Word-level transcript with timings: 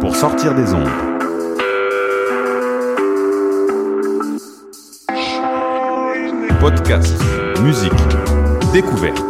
pour 0.00 0.14
sortir 0.14 0.54
des 0.54 0.72
ondes. 0.74 0.88
Podcast, 6.60 7.14
musique, 7.62 7.92
découverte. 8.72 9.22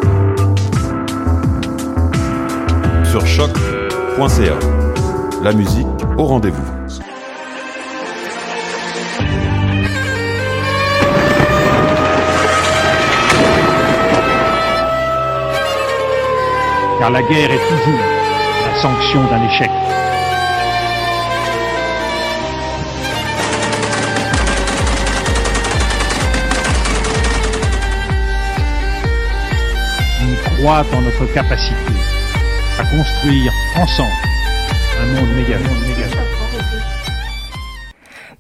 Sur 3.05 3.27
choc.ca. 3.27 4.59
La 5.43 5.53
musique 5.53 5.87
au 6.17 6.25
rendez-vous. 6.25 6.63
Car 16.99 17.11
la 17.11 17.23
guerre 17.23 17.51
est 17.53 17.69
toujours 17.69 18.01
la 18.65 18.81
sanction 18.81 19.25
d'un 19.25 19.45
échec. 19.45 19.71
Croit 30.67 30.85
en 30.97 31.01
notre 31.01 31.33
capacité 31.33 31.77
à 32.77 32.83
construire 32.83 33.53
ensemble 33.77 34.11
un 35.01 35.07
monde 35.15 35.37
méga. 35.37 35.59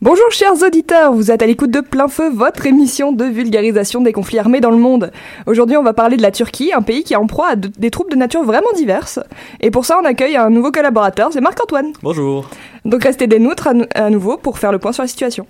Bonjour 0.02 0.24
chers 0.32 0.60
auditeurs, 0.60 1.12
vous 1.12 1.30
êtes 1.30 1.41
à 1.42 1.47
l'écoute 1.47 1.70
de 1.70 1.78
Plein 1.78 2.08
Feu, 2.08 2.28
votre 2.34 2.66
émission 2.66 3.12
de 3.12 3.24
vulgarisation 3.27 4.00
des 4.00 4.12
conflits 4.12 4.41
armés 4.41 4.60
dans 4.60 4.72
le 4.72 4.77
monde. 4.77 5.12
Aujourd'hui 5.47 5.77
on 5.77 5.84
va 5.84 5.92
parler 5.92 6.16
de 6.16 6.22
la 6.22 6.32
Turquie, 6.32 6.72
un 6.72 6.82
pays 6.82 7.04
qui 7.04 7.12
est 7.12 7.16
en 7.16 7.28
proie 7.28 7.50
à 7.50 7.54
de- 7.54 7.70
des 7.78 7.92
troupes 7.92 8.10
de 8.10 8.16
nature 8.16 8.42
vraiment 8.42 8.72
diverses. 8.74 9.20
Et 9.60 9.70
pour 9.70 9.84
ça 9.84 9.97
on 10.02 10.04
accueille 10.04 10.36
un 10.36 10.50
nouveau 10.50 10.72
collaborateur, 10.72 11.28
c'est 11.32 11.41
Marc-Antoine. 11.41 11.92
Bonjour. 12.02 12.48
Donc 12.84 13.04
restez 13.04 13.28
des 13.28 13.38
nôtres 13.38 13.69
à 13.94 14.10
nouveau 14.10 14.37
pour 14.37 14.58
faire 14.58 14.72
le 14.72 14.81
point 14.81 14.91
sur 14.91 15.04
la 15.04 15.08
situation. 15.08 15.47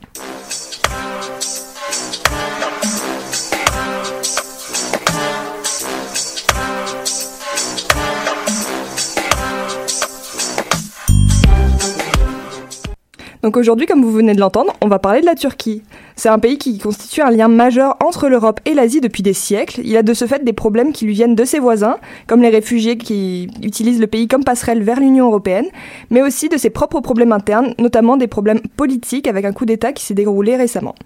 Donc 13.47 13.57
aujourd'hui, 13.57 13.87
comme 13.87 14.03
vous 14.03 14.11
venez 14.11 14.35
de 14.35 14.41
l'entendre, 14.41 14.73
on 14.81 14.89
va 14.89 14.99
parler 14.99 15.21
de 15.21 15.27
la 15.27 15.37
Turquie. 15.37 15.81
C'est 16.17 16.29
un 16.29 16.41
pays 16.41 16.59
qui 16.59 16.79
constitue 16.79 17.21
un 17.21 17.31
lien 17.31 17.47
majeur 17.47 17.97
entre 18.05 18.27
l'Europe 18.27 18.59
et 18.65 18.75
l'Asie 18.75 19.01
depuis 19.01 19.23
des 19.23 19.35
siècles. 19.35 19.83
Il 19.85 19.97
a 19.97 20.03
de 20.03 20.15
ce 20.15 20.25
fait 20.25 20.43
des 20.43 20.53
problèmes 20.53 20.93
qui 20.93 21.05
lui 21.05 21.13
viennent 21.13 21.37
de 21.37 21.45
ses 21.45 21.61
voisins, 21.61 21.99
comme 22.27 22.43
les 22.43 22.49
réfugiés 22.49 22.99
qui 22.99 23.49
utilisent 23.63 24.01
le 24.01 24.09
pays 24.09 24.27
comme 24.27 24.43
passerelle 24.43 24.83
vers 24.83 24.99
l'Union 24.99 25.27
européenne, 25.27 25.67
mais 26.11 26.23
aussi 26.23 26.49
de 26.49 26.57
ses 26.57 26.71
propres 26.71 26.99
problèmes 26.99 27.31
internes, 27.31 27.73
notamment 27.79 28.17
des 28.17 28.27
problèmes 28.27 28.63
politiques 28.77 29.29
avec 29.29 29.45
un 29.45 29.53
coup 29.53 29.65
d'État 29.65 29.93
qui 29.93 30.03
s'est 30.03 30.15
déroulé 30.15 30.57
récemment. 30.57 30.97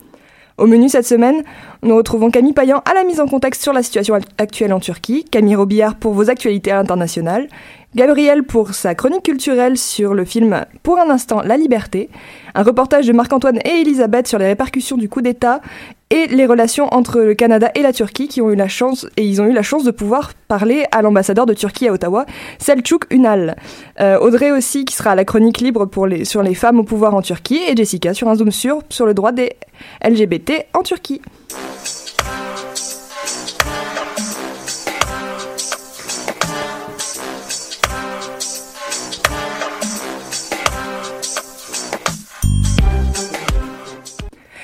Au 0.61 0.67
menu 0.67 0.91
cette 0.91 1.07
semaine, 1.07 1.43
nous 1.83 1.97
retrouvons 1.97 2.31
Camille 2.31 2.53
Payan 2.53 2.83
à 2.85 2.93
la 2.93 3.05
mise 3.05 3.19
en 3.19 3.27
contexte 3.27 3.63
sur 3.63 3.73
la 3.73 3.83
situation 3.83 4.19
actuelle 4.37 4.75
en 4.75 4.79
Turquie, 4.79 5.25
Camille 5.25 5.57
Robillard 5.57 5.95
pour 5.95 6.13
vos 6.13 6.29
actualités 6.29 6.71
internationales, 6.71 7.49
Gabriel 7.97 8.45
pour 8.45 8.73
sa 8.73 8.95
chronique 8.95 9.25
culturelle 9.25 9.77
sur 9.77 10.15
le 10.15 10.25
film 10.25 10.65
Pour 10.85 11.01
un 11.01 11.11
instant 11.11 11.43
la 11.43 11.57
liberté, 11.57 12.09
un 12.55 12.63
reportage 12.63 13.09
de 13.09 13.13
Marc-Antoine 13.13 13.59
et 13.65 13.81
Elisabeth 13.81 14.29
sur 14.29 14.39
les 14.39 14.47
répercussions 14.47 14.97
du 14.97 15.09
coup 15.09 15.23
d'État 15.23 15.61
et 16.11 16.29
les 16.29 16.47
relations 16.47 16.87
entre 16.95 17.21
le 17.21 17.35
Canada 17.35 17.73
et 17.75 17.83
la 17.83 17.93
Turquie 17.93 18.29
qui 18.29 18.41
ont 18.41 18.51
eu 18.51 18.55
la 18.55 18.69
chance 18.69 19.09
et 19.17 19.25
ils 19.25 19.43
ont 19.43 19.47
eu 19.47 19.53
la 19.53 19.63
chance 19.63 19.83
de 19.83 19.91
pouvoir 19.91 20.35
parler 20.47 20.85
à 20.93 21.03
l'ambassadeur 21.03 21.47
de 21.47 21.55
Turquie 21.55 21.89
à 21.89 21.93
Ottawa, 21.93 22.27
Selçuk 22.59 23.07
Unal. 23.11 23.57
Euh, 23.99 24.21
Audrey 24.21 24.53
aussi 24.53 24.85
qui 24.85 24.95
sera 24.95 25.11
à 25.11 25.15
la 25.17 25.25
chronique 25.25 25.61
libre 25.61 25.91
sur 26.23 26.45
les 26.45 26.55
femmes 26.55 26.79
au 26.79 26.85
pouvoir 26.85 27.17
en 27.17 27.23
Turquie 27.23 27.61
et 27.67 27.75
Jessica 27.75 28.15
sur 28.15 28.29
un 28.29 28.37
zoom 28.37 28.53
sur 28.53 28.83
sur 28.89 29.05
le 29.05 29.15
droit 29.15 29.33
des 29.33 29.57
LGBT 30.05 30.67
en 30.75 30.83
Turquie. 30.83 31.21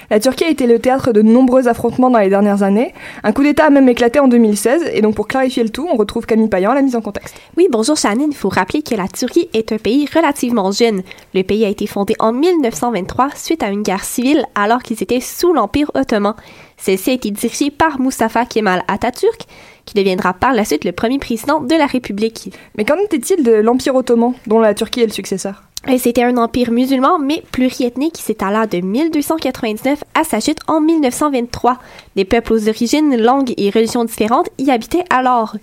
La 0.08 0.20
Turquie 0.20 0.44
a 0.44 0.48
été 0.48 0.66
le 0.66 0.78
théâtre 0.78 1.12
de 1.12 1.20
nombreux 1.20 1.66
affrontements 1.66 2.10
dans 2.10 2.20
les 2.20 2.28
dernières 2.28 2.62
années. 2.62 2.94
Un 3.24 3.32
coup 3.32 3.42
d'État 3.42 3.64
a 3.64 3.70
même 3.70 3.88
éclaté 3.88 4.20
en 4.20 4.28
2016, 4.28 4.90
et 4.92 5.00
donc 5.00 5.16
pour 5.16 5.26
clarifier 5.26 5.64
le 5.64 5.70
tout, 5.70 5.88
on 5.92 5.96
retrouve 5.96 6.26
Camille 6.26 6.48
Payan 6.48 6.70
à 6.70 6.74
la 6.74 6.82
mise 6.82 6.94
en 6.94 7.00
contexte. 7.00 7.34
Oui, 7.56 7.66
bonjour 7.70 7.96
Shannon. 7.96 8.28
Il 8.30 8.36
faut 8.36 8.48
rappeler 8.48 8.82
que 8.82 8.94
la 8.94 9.08
Turquie 9.08 9.48
est 9.52 9.72
un 9.72 9.78
pays 9.78 10.06
relativement 10.14 10.70
jeune. 10.70 11.02
Le 11.34 11.42
pays 11.42 11.64
a 11.64 11.68
été 11.68 11.86
fondé 11.86 12.14
en 12.20 12.32
1923 12.32 13.30
suite 13.34 13.62
à 13.62 13.70
une 13.70 13.82
guerre 13.82 14.04
civile 14.04 14.44
alors 14.54 14.82
qu'ils 14.82 15.02
étaient 15.02 15.20
sous 15.20 15.52
l'Empire 15.52 15.90
ottoman. 15.94 16.34
Celle-ci 16.76 17.10
a 17.10 17.14
été 17.14 17.30
dirigée 17.30 17.70
par 17.70 18.00
Mustafa 18.00 18.44
Kemal 18.44 18.84
Atatürk, 18.86 19.46
qui 19.86 19.94
deviendra 19.94 20.34
par 20.34 20.52
la 20.52 20.64
suite 20.64 20.84
le 20.84 20.92
premier 20.92 21.18
président 21.18 21.60
de 21.60 21.74
la 21.74 21.86
République. 21.86 22.52
Mais 22.76 22.84
qu'en 22.84 22.98
était-il 22.98 23.42
de 23.42 23.52
l'Empire 23.52 23.94
ottoman, 23.94 24.34
dont 24.46 24.60
la 24.60 24.74
Turquie 24.74 25.00
est 25.00 25.06
le 25.06 25.12
successeur? 25.12 25.62
C'était 25.98 26.24
un 26.24 26.36
empire 26.36 26.72
musulman, 26.72 27.18
mais 27.18 27.42
pluriethnique 27.52 28.14
qui 28.14 28.22
s'étala 28.22 28.66
de 28.66 28.78
1299 28.78 30.04
à 30.14 30.24
sa 30.24 30.40
chute 30.40 30.58
en 30.66 30.80
1923. 30.80 31.78
Des 32.16 32.24
peuples 32.24 32.52
aux 32.52 32.68
origines, 32.68 33.16
langues 33.16 33.54
et 33.56 33.70
religions 33.70 34.04
différentes 34.04 34.50
y 34.58 34.70
habitaient 34.70 35.04
alors. 35.10 35.56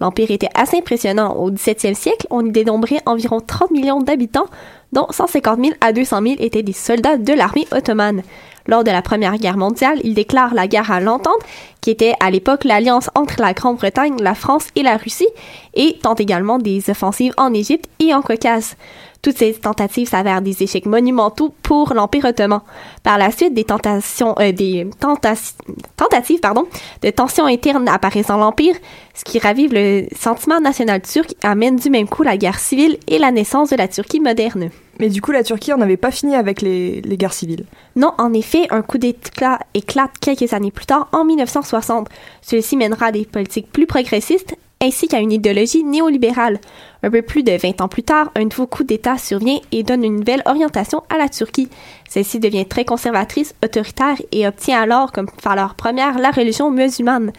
L'empire 0.00 0.30
était 0.30 0.48
assez 0.54 0.78
impressionnant. 0.78 1.34
Au 1.34 1.50
XVIIe 1.50 1.94
siècle, 1.94 2.26
on 2.30 2.46
y 2.46 2.52
dénombrait 2.52 3.02
environ 3.04 3.40
30 3.40 3.70
millions 3.72 4.00
d'habitants, 4.00 4.46
dont 4.92 5.06
150 5.10 5.58
000 5.62 5.76
à 5.80 5.92
200 5.92 6.22
000 6.22 6.34
étaient 6.38 6.62
des 6.62 6.72
soldats 6.72 7.16
de 7.16 7.32
l'armée 7.32 7.66
ottomane. 7.72 8.22
Lors 8.66 8.84
de 8.84 8.90
la 8.90 9.02
Première 9.02 9.36
Guerre 9.38 9.56
mondiale, 9.56 9.98
il 10.04 10.14
déclare 10.14 10.54
la 10.54 10.68
guerre 10.68 10.92
à 10.92 11.00
l'Entente, 11.00 11.40
qui 11.80 11.90
était 11.90 12.14
à 12.20 12.30
l'époque 12.30 12.64
l'alliance 12.64 13.10
entre 13.14 13.40
la 13.40 13.52
Grande-Bretagne, 13.54 14.16
la 14.20 14.34
France 14.34 14.68
et 14.76 14.82
la 14.82 14.96
Russie, 14.96 15.26
et 15.74 15.98
tente 16.02 16.20
également 16.20 16.58
des 16.58 16.88
offensives 16.90 17.32
en 17.36 17.54
Égypte 17.54 17.86
et 17.98 18.14
en 18.14 18.20
Caucase. 18.22 18.76
Toutes 19.22 19.36
ces 19.36 19.52
tentatives 19.54 20.08
s'avèrent 20.08 20.40
des 20.40 20.62
échecs 20.62 20.86
monumentaux 20.86 21.52
pour 21.62 21.92
l'Empire 21.94 22.26
ottoman. 22.26 22.60
Par 23.02 23.18
la 23.18 23.30
suite, 23.30 23.52
des 23.54 23.64
tentations, 23.64 24.34
euh, 24.38 24.52
des 24.52 24.86
tenta- 24.98 25.52
tentatives, 25.96 26.40
pardon, 26.40 26.66
de 27.02 27.10
tensions 27.10 27.46
internes 27.46 27.88
apparaissent 27.88 28.28
dans 28.28 28.38
l'Empire, 28.38 28.76
ce 29.14 29.24
qui 29.24 29.38
ravive 29.38 29.72
le 29.74 30.04
sentiment 30.16 30.60
national 30.60 31.02
turc 31.02 31.32
et 31.42 31.46
amène 31.46 31.76
du 31.76 31.90
même 31.90 32.08
coup 32.08 32.22
la 32.22 32.36
guerre 32.36 32.58
civile 32.58 32.98
et 33.08 33.18
la 33.18 33.30
naissance 33.30 33.70
de 33.70 33.76
la 33.76 33.88
Turquie 33.88 34.20
moderne. 34.20 34.70
Mais 35.00 35.08
du 35.08 35.22
coup, 35.22 35.32
la 35.32 35.42
Turquie 35.42 35.72
en 35.72 35.80
avait 35.80 35.96
pas 35.96 36.10
fini 36.10 36.36
avec 36.36 36.60
les, 36.60 37.00
les 37.00 37.16
guerres 37.16 37.32
civiles. 37.32 37.64
Non, 37.96 38.12
en 38.18 38.34
effet, 38.34 38.66
un 38.70 38.82
coup 38.82 38.98
d'éclat 38.98 39.58
éclate 39.72 40.12
quelques 40.20 40.52
années 40.52 40.70
plus 40.70 40.84
tard, 40.84 41.08
en 41.12 41.24
1960. 41.24 42.08
Celui-ci 42.42 42.76
mènera 42.76 43.06
à 43.06 43.12
des 43.12 43.24
politiques 43.24 43.72
plus 43.72 43.86
progressistes 43.86 44.56
ainsi 44.82 45.08
qu'à 45.08 45.20
une 45.20 45.32
idéologie 45.32 45.84
néolibérale. 45.84 46.58
Un 47.02 47.10
peu 47.10 47.22
plus 47.22 47.42
de 47.42 47.52
20 47.52 47.80
ans 47.80 47.88
plus 47.88 48.02
tard, 48.02 48.30
un 48.34 48.44
nouveau 48.44 48.66
coup 48.66 48.84
d'État 48.84 49.18
survient 49.18 49.58
et 49.72 49.82
donne 49.82 50.04
une 50.04 50.16
nouvelle 50.16 50.42
orientation 50.46 51.02
à 51.10 51.18
la 51.18 51.28
Turquie. 51.28 51.68
Celle-ci 52.08 52.38
devient 52.38 52.66
très 52.66 52.84
conservatrice, 52.84 53.54
autoritaire 53.64 54.16
et 54.32 54.46
obtient 54.46 54.80
alors 54.80 55.12
comme 55.12 55.28
valeur 55.42 55.74
première 55.74 56.18
la 56.18 56.30
religion 56.30 56.70
musulmane. 56.70 57.32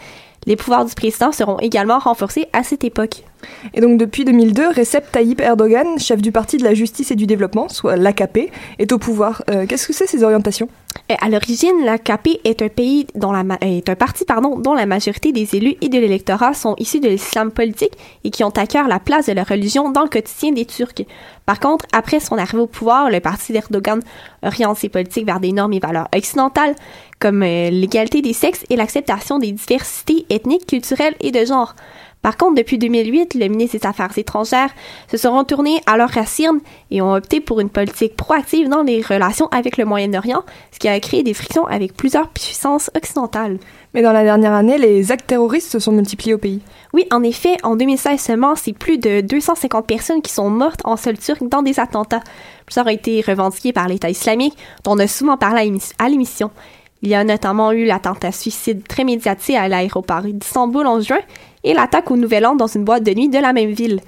Les 0.46 0.56
pouvoirs 0.56 0.86
du 0.86 0.96
président 0.96 1.32
seront 1.32 1.60
également 1.60 2.00
renforcés 2.00 2.48
à 2.54 2.64
cette 2.64 2.84
époque. 2.84 3.24
Et 3.74 3.82
donc 3.82 3.98
depuis 4.00 4.26
2002, 4.26 4.70
Recep 4.70 5.12
Tayyip 5.12 5.42
Erdogan, 5.42 6.00
chef 6.00 6.22
du 6.22 6.32
Parti 6.32 6.58
de 6.58 6.64
la 6.64 6.74
Justice 6.74 7.12
et 7.12 7.16
du 7.16 7.26
Développement, 7.26 7.70
soit 7.70 7.96
l'AKP, 7.96 8.52
est 8.80 8.92
au 8.92 8.98
pouvoir. 8.98 9.44
Euh, 9.50 9.66
Qu'est-ce 9.68 9.88
que 9.88 9.94
c'est 9.94 10.08
ces 10.08 10.24
orientations? 10.24 10.68
Euh, 11.10 11.16
À 11.22 11.30
l'origine, 11.30 11.84
l'AKP 11.86 12.40
ma- 13.44 13.58
est 13.62 13.90
un 13.90 13.96
parti 13.96 14.26
dont 14.60 14.74
la 14.74 14.86
majorité 14.86 15.32
des 15.32 15.56
élus 15.56 15.76
et 15.82 15.90
de 15.90 15.98
l'électorat 16.00 16.54
sont 16.54 16.76
issus 16.78 17.00
de 17.00 17.08
l'islam 17.10 17.52
politique 17.52 17.94
et 18.24 18.30
qui 18.30 18.44
ont 18.44 18.50
à 18.50 18.66
cœur 18.68 18.88
la 18.88 19.00
place 19.00 19.26
de 19.28 19.34
la 19.34 19.44
religion 19.44 19.90
dans 19.92 20.04
le 20.04 20.10
quotidien 20.10 20.52
des 20.52 20.66
Turcs. 20.66 21.06
Par 21.46 21.60
contre, 21.60 21.86
après 21.94 22.20
son 22.20 22.38
arrivée 22.38 22.62
au 22.62 22.68
pouvoir, 22.68 23.10
le 23.10 23.20
parti 23.20 23.52
d'Erdogan 23.54 24.00
oriente 24.44 24.78
ses 24.78 24.90
politiques 24.90 25.26
vers 25.26 25.40
des 25.40 25.52
normes 25.52 25.74
et 25.74 25.80
valeurs 25.80 26.08
occidentales 26.16 26.76
comme 27.20 27.44
euh, 27.44 27.70
l'égalité 27.70 28.22
des 28.22 28.34
sexes 28.34 28.64
et 28.70 28.76
l'acceptation 28.76 29.40
des 29.40 29.52
diversités 29.52 30.26
ethniques, 30.30 30.66
culturelles 30.68 31.16
et 31.20 31.32
de 31.32 31.46
genre. 31.46 31.76
Par 32.22 32.38
contre, 32.38 32.56
depuis 32.56 32.78
2008, 32.78 33.34
le 33.34 33.48
ministre 33.48 33.80
des 33.80 33.88
Affaires 33.88 34.16
étrangères 34.16 34.70
se 35.10 35.18
sont 35.18 35.36
retournés 35.36 35.82
à 35.88 35.98
leurs 35.98 36.12
racines 36.12 36.60
et 36.92 37.02
ont 37.02 37.14
opté 37.14 37.40
pour 37.40 37.60
une 37.60 37.70
politique 37.70 38.16
proactive 38.16 38.70
dans 38.70 38.84
les 38.84 39.02
relations 39.02 39.48
avec 39.48 39.78
le 39.78 39.86
Moyen-Orient, 39.86 40.44
ce 40.72 40.78
qui 40.78 40.88
a 40.88 41.00
créé 41.00 41.24
des 41.24 41.34
frictions 41.34 41.66
avec 41.66 41.96
plusieurs 41.96 42.30
puissances 42.30 42.92
occidentales. 42.96 43.58
Mais 43.94 44.04
dans 44.04 44.14
la 44.14 44.24
dernière 44.24 44.54
année, 44.54 44.78
les 44.78 45.12
actes 45.12 45.28
terroristes 45.28 45.72
se 45.72 45.80
sont 45.80 45.92
multipliés 45.92 46.36
au 46.36 46.38
pays. 46.38 46.62
Oui, 46.94 47.06
en 47.12 47.24
effet, 47.24 47.58
en 47.64 47.76
2016 47.76 48.20
seulement, 48.22 48.56
c'est 48.56 48.74
plus 48.74 49.00
de 49.00 49.22
250 49.22 49.88
personnes 49.88 50.22
qui 50.22 50.32
sont 50.32 50.50
mortes 50.50 50.82
en 50.86 50.98
sol 50.98 51.18
turc 51.18 51.44
dans 51.44 51.64
des 51.64 51.80
attentats. 51.80 52.22
Plusieurs 52.66 52.86
ont 52.86 52.90
été 52.90 53.22
revendiqués 53.22 53.74
par 53.74 53.88
l'État 53.88 54.10
islamique, 54.10 54.58
dont 54.84 54.92
on 54.94 55.00
a 55.00 55.08
souvent 55.08 55.38
parlé 55.38 55.74
à 55.98 56.10
l'émission. 56.10 56.52
Il 57.04 57.10
y 57.10 57.16
a 57.16 57.24
notamment 57.24 57.72
eu 57.72 57.86
l'attentat 57.86 58.32
suicide 58.32 58.88
très 58.88 59.04
médiatisé 59.04 59.58
à 59.58 59.68
l'aéroport 59.68 60.22
d'Istanbul 60.22 60.86
en 60.86 61.02
juin 61.02 61.20
et 61.64 61.74
l'attaque 61.74 62.12
au 62.12 62.18
Nouvel 62.18 62.46
An 62.46 62.56
dans 62.56 62.68
une 62.68 62.84
boîte 62.84 63.04
de 63.04 63.14
nuit 63.14 63.30
de 63.30 63.40
la 63.40 63.54
même 63.54 63.72
ville. 63.72 64.02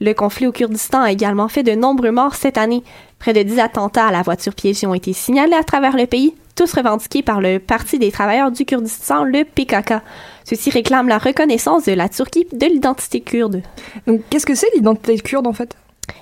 Le 0.00 0.14
conflit 0.14 0.46
au 0.46 0.52
Kurdistan 0.52 1.02
a 1.02 1.12
également 1.12 1.48
fait 1.48 1.62
de 1.62 1.72
nombreux 1.72 2.10
morts 2.10 2.34
cette 2.34 2.58
année. 2.58 2.82
Près 3.20 3.32
de 3.32 3.42
10 3.42 3.60
attentats 3.60 4.06
à 4.06 4.12
la 4.12 4.22
voiture 4.22 4.54
piégée 4.54 4.86
ont 4.86 4.94
été 4.94 5.12
signalés 5.12 5.54
à 5.54 5.62
travers 5.62 5.96
le 5.96 6.06
pays, 6.06 6.34
tous 6.56 6.72
revendiqués 6.72 7.22
par 7.22 7.40
le 7.40 7.58
Parti 7.58 7.98
des 7.98 8.10
travailleurs 8.10 8.50
du 8.50 8.64
Kurdistan, 8.64 9.24
le 9.24 9.44
PKK. 9.44 10.02
Ceux-ci 10.44 10.70
réclament 10.70 11.08
la 11.08 11.18
reconnaissance 11.18 11.84
de 11.84 11.92
la 11.92 12.08
Turquie 12.08 12.46
de 12.52 12.66
l'identité 12.66 13.20
kurde. 13.20 13.62
Donc 14.06 14.22
qu'est-ce 14.28 14.46
que 14.46 14.54
c'est 14.54 14.74
l'identité 14.74 15.18
kurde 15.20 15.46
en 15.46 15.52
fait? 15.52 15.76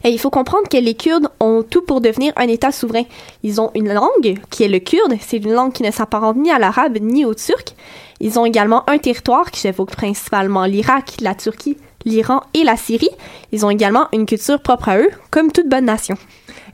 Et 0.05 0.11
il 0.11 0.19
faut 0.19 0.31
comprendre 0.31 0.69
que 0.69 0.76
les 0.76 0.94
Kurdes 0.94 1.29
ont 1.40 1.62
tout 1.62 1.82
pour 1.82 2.00
devenir 2.00 2.32
un 2.37 2.49
État 2.49 2.73
souverain. 2.73 3.05
Ils 3.43 3.61
ont 3.61 3.70
une 3.75 3.93
langue, 3.93 4.38
qui 4.50 4.64
est 4.64 4.69
le 4.69 4.79
kurde. 4.79 5.14
C'est 5.20 5.38
une 5.38 5.52
langue 5.52 5.73
qui 5.73 5.82
ne 5.82 5.90
s'apparente 5.90 6.37
ni 6.37 6.50
à 6.50 6.58
l'arabe 6.58 6.99
ni 7.00 7.25
au 7.25 7.35
turc. 7.35 7.75
Ils 8.20 8.38
ont 8.38 8.46
également 8.46 8.88
un 8.88 8.99
territoire 8.99 9.50
qui 9.50 9.67
évoque 9.67 9.90
principalement 9.90 10.64
l'Irak, 10.64 11.17
la 11.20 11.35
Turquie, 11.35 11.76
l'Iran 12.05 12.43
et 12.55 12.65
la 12.65 12.77
Syrie. 12.77 13.11
Ils 13.53 13.65
ont 13.65 13.71
également 13.71 14.09
une 14.12 14.27
culture 14.27 14.61
propre 14.61 14.89
à 14.89 14.99
eux, 14.99 15.11
comme 15.31 15.53
toute 15.53 15.69
bonne 15.69 15.87
nation. 15.87 16.17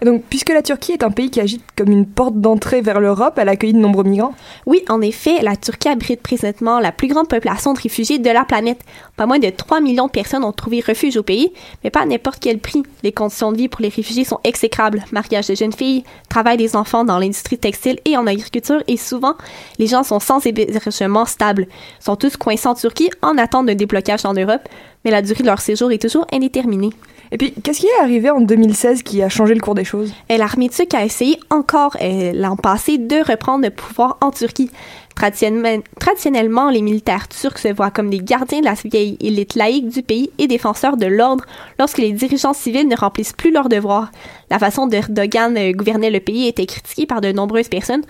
Et 0.02 0.04
donc, 0.04 0.24
puisque 0.28 0.50
la 0.50 0.62
Turquie 0.62 0.92
est 0.92 1.04
un 1.04 1.10
pays 1.10 1.30
qui 1.30 1.40
agit 1.40 1.60
comme 1.76 1.90
une 1.90 2.06
porte 2.06 2.40
d'entrée 2.40 2.80
vers 2.80 3.00
l'Europe, 3.00 3.34
elle 3.38 3.48
accueille 3.48 3.72
de 3.72 3.78
nombreux 3.78 4.04
migrants. 4.04 4.34
Oui, 4.66 4.82
en 4.88 5.00
effet, 5.00 5.40
la 5.42 5.56
Turquie 5.56 5.88
abrite 5.88 6.20
présentement 6.20 6.80
la 6.80 6.92
plus 6.92 7.08
grande 7.08 7.28
population 7.28 7.72
de 7.72 7.80
réfugiés 7.80 8.18
de 8.18 8.30
la 8.30 8.44
planète. 8.44 8.80
Pas 9.16 9.26
moins 9.26 9.38
de 9.38 9.50
3 9.50 9.80
millions 9.80 10.06
de 10.06 10.10
personnes 10.10 10.44
ont 10.44 10.52
trouvé 10.52 10.80
refuge 10.80 11.16
au 11.16 11.22
pays, 11.22 11.52
mais 11.82 11.90
pas 11.90 12.00
à 12.00 12.06
n'importe 12.06 12.38
quel 12.40 12.58
prix. 12.58 12.82
Les 13.02 13.12
conditions 13.12 13.52
de 13.52 13.56
vie 13.56 13.68
pour 13.68 13.82
les 13.82 13.88
réfugiés 13.88 14.24
sont 14.24 14.40
exécrables. 14.42 15.04
Mariage 15.12 15.46
de 15.46 15.54
jeunes 15.54 15.72
filles, 15.72 16.04
travail 16.28 16.56
des 16.56 16.74
enfants 16.76 17.04
dans 17.04 17.18
l'industrie 17.18 17.58
textile 17.58 18.00
et 18.04 18.16
en 18.16 18.26
agriculture, 18.26 18.82
et 18.88 18.96
souvent, 18.96 19.34
les 19.78 19.86
gens 19.86 20.02
sont 20.02 20.20
sans 20.20 20.44
hébergement 20.44 21.24
stable. 21.24 21.68
Ils 22.00 22.04
sont 22.04 22.16
tous 22.16 22.36
coincés 22.36 22.68
en 22.68 22.74
Turquie 22.74 23.10
en 23.22 23.38
attente 23.38 23.66
d'un 23.66 23.74
déblocage 23.74 24.24
en 24.24 24.34
Europe, 24.34 24.68
mais 25.04 25.10
la 25.10 25.22
durée 25.22 25.42
de 25.42 25.48
leur 25.48 25.60
séjour 25.60 25.92
est 25.92 25.98
toujours 25.98 26.26
indéterminée. 26.32 26.90
Et 27.32 27.38
puis, 27.38 27.52
qu'est-ce 27.52 27.80
qui 27.80 27.86
est 27.86 28.02
arrivé 28.02 28.30
en 28.30 28.40
2016 28.40 29.02
qui 29.02 29.22
a 29.22 29.28
changé 29.28 29.54
le 29.54 29.60
cours 29.60 29.74
des 29.74 29.84
choses? 29.84 30.12
Et 30.28 30.36
L'armée 30.36 30.68
turque 30.68 30.94
a 30.94 31.04
essayé 31.04 31.38
encore 31.50 31.96
euh, 32.00 32.32
l'an 32.32 32.56
passé 32.56 32.98
de 32.98 33.28
reprendre 33.28 33.64
le 33.64 33.70
pouvoir 33.70 34.18
en 34.20 34.30
Turquie. 34.30 34.70
Traditionnellement, 35.16 35.82
traditionnellement, 35.98 36.70
les 36.70 36.82
militaires 36.82 37.28
turcs 37.28 37.58
se 37.58 37.72
voient 37.72 37.90
comme 37.90 38.10
des 38.10 38.18
gardiens 38.18 38.60
de 38.60 38.64
la 38.64 38.74
vieille 38.74 39.16
élite 39.20 39.54
laïque 39.54 39.88
du 39.88 40.02
pays 40.02 40.30
et 40.38 40.46
défenseurs 40.46 40.96
de 40.96 41.06
l'ordre 41.06 41.44
lorsque 41.78 41.98
les 41.98 42.12
dirigeants 42.12 42.52
civils 42.52 42.88
ne 42.88 42.96
remplissent 42.96 43.32
plus 43.32 43.52
leurs 43.52 43.68
devoirs. 43.68 44.10
La 44.50 44.58
façon 44.58 44.86
dont 44.86 44.96
Erdogan 44.96 45.56
euh, 45.56 45.72
gouvernait 45.72 46.10
le 46.10 46.20
pays 46.20 46.46
était 46.46 46.66
critiquée 46.66 47.06
par 47.06 47.20
de 47.20 47.32
nombreuses 47.32 47.68
personnes, 47.68 48.04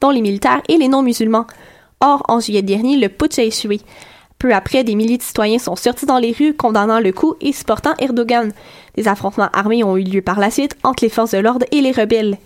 dont 0.00 0.10
les 0.10 0.20
militaires 0.20 0.62
et 0.68 0.76
les 0.76 0.88
non-musulmans. 0.88 1.46
Or, 2.00 2.22
en 2.28 2.38
juillet 2.38 2.62
dernier, 2.62 2.96
le 2.96 3.08
putsch 3.08 3.38
a 3.38 3.42
échoué. 3.42 3.80
Peu 4.38 4.54
après, 4.54 4.84
des 4.84 4.94
milliers 4.94 5.18
de 5.18 5.22
citoyens 5.22 5.58
sont 5.58 5.74
sortis 5.74 6.06
dans 6.06 6.18
les 6.18 6.30
rues 6.30 6.54
condamnant 6.54 7.00
le 7.00 7.12
coup 7.12 7.34
et 7.40 7.52
supportant 7.52 7.94
Erdogan. 7.98 8.52
Des 8.94 9.08
affrontements 9.08 9.48
armés 9.52 9.82
ont 9.82 9.96
eu 9.96 10.04
lieu 10.04 10.22
par 10.22 10.38
la 10.38 10.50
suite 10.50 10.76
entre 10.84 11.02
les 11.02 11.10
forces 11.10 11.32
de 11.32 11.38
l'ordre 11.38 11.66
et 11.72 11.80
les 11.80 11.90
rebelles. 11.90 12.38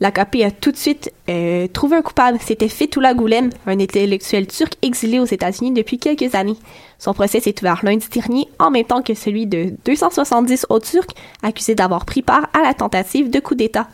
L'AKP 0.00 0.44
a 0.44 0.50
tout 0.50 0.70
de 0.70 0.76
suite 0.76 1.10
euh, 1.28 1.66
trouvé 1.66 1.96
un 1.96 2.02
coupable. 2.02 2.38
C'était 2.40 2.68
Fethullah 2.68 3.14
Gulen, 3.14 3.50
un 3.66 3.80
intellectuel 3.80 4.46
turc 4.46 4.74
exilé 4.82 5.18
aux 5.18 5.24
États-Unis 5.24 5.72
depuis 5.72 5.98
quelques 5.98 6.34
années. 6.34 6.56
Son 6.98 7.14
procès 7.14 7.40
s'est 7.40 7.54
ouvert 7.60 7.80
lundi 7.82 8.08
dernier, 8.10 8.46
en 8.58 8.70
même 8.70 8.84
temps 8.84 9.02
que 9.02 9.14
celui 9.14 9.46
de 9.46 9.72
270 9.86 10.66
autres 10.68 10.90
Turcs 10.90 11.14
accusés 11.42 11.74
d'avoir 11.74 12.04
pris 12.04 12.22
part 12.22 12.48
à 12.52 12.62
la 12.62 12.74
tentative 12.74 13.30
de 13.30 13.40
coup 13.40 13.54
d'État. 13.54 13.88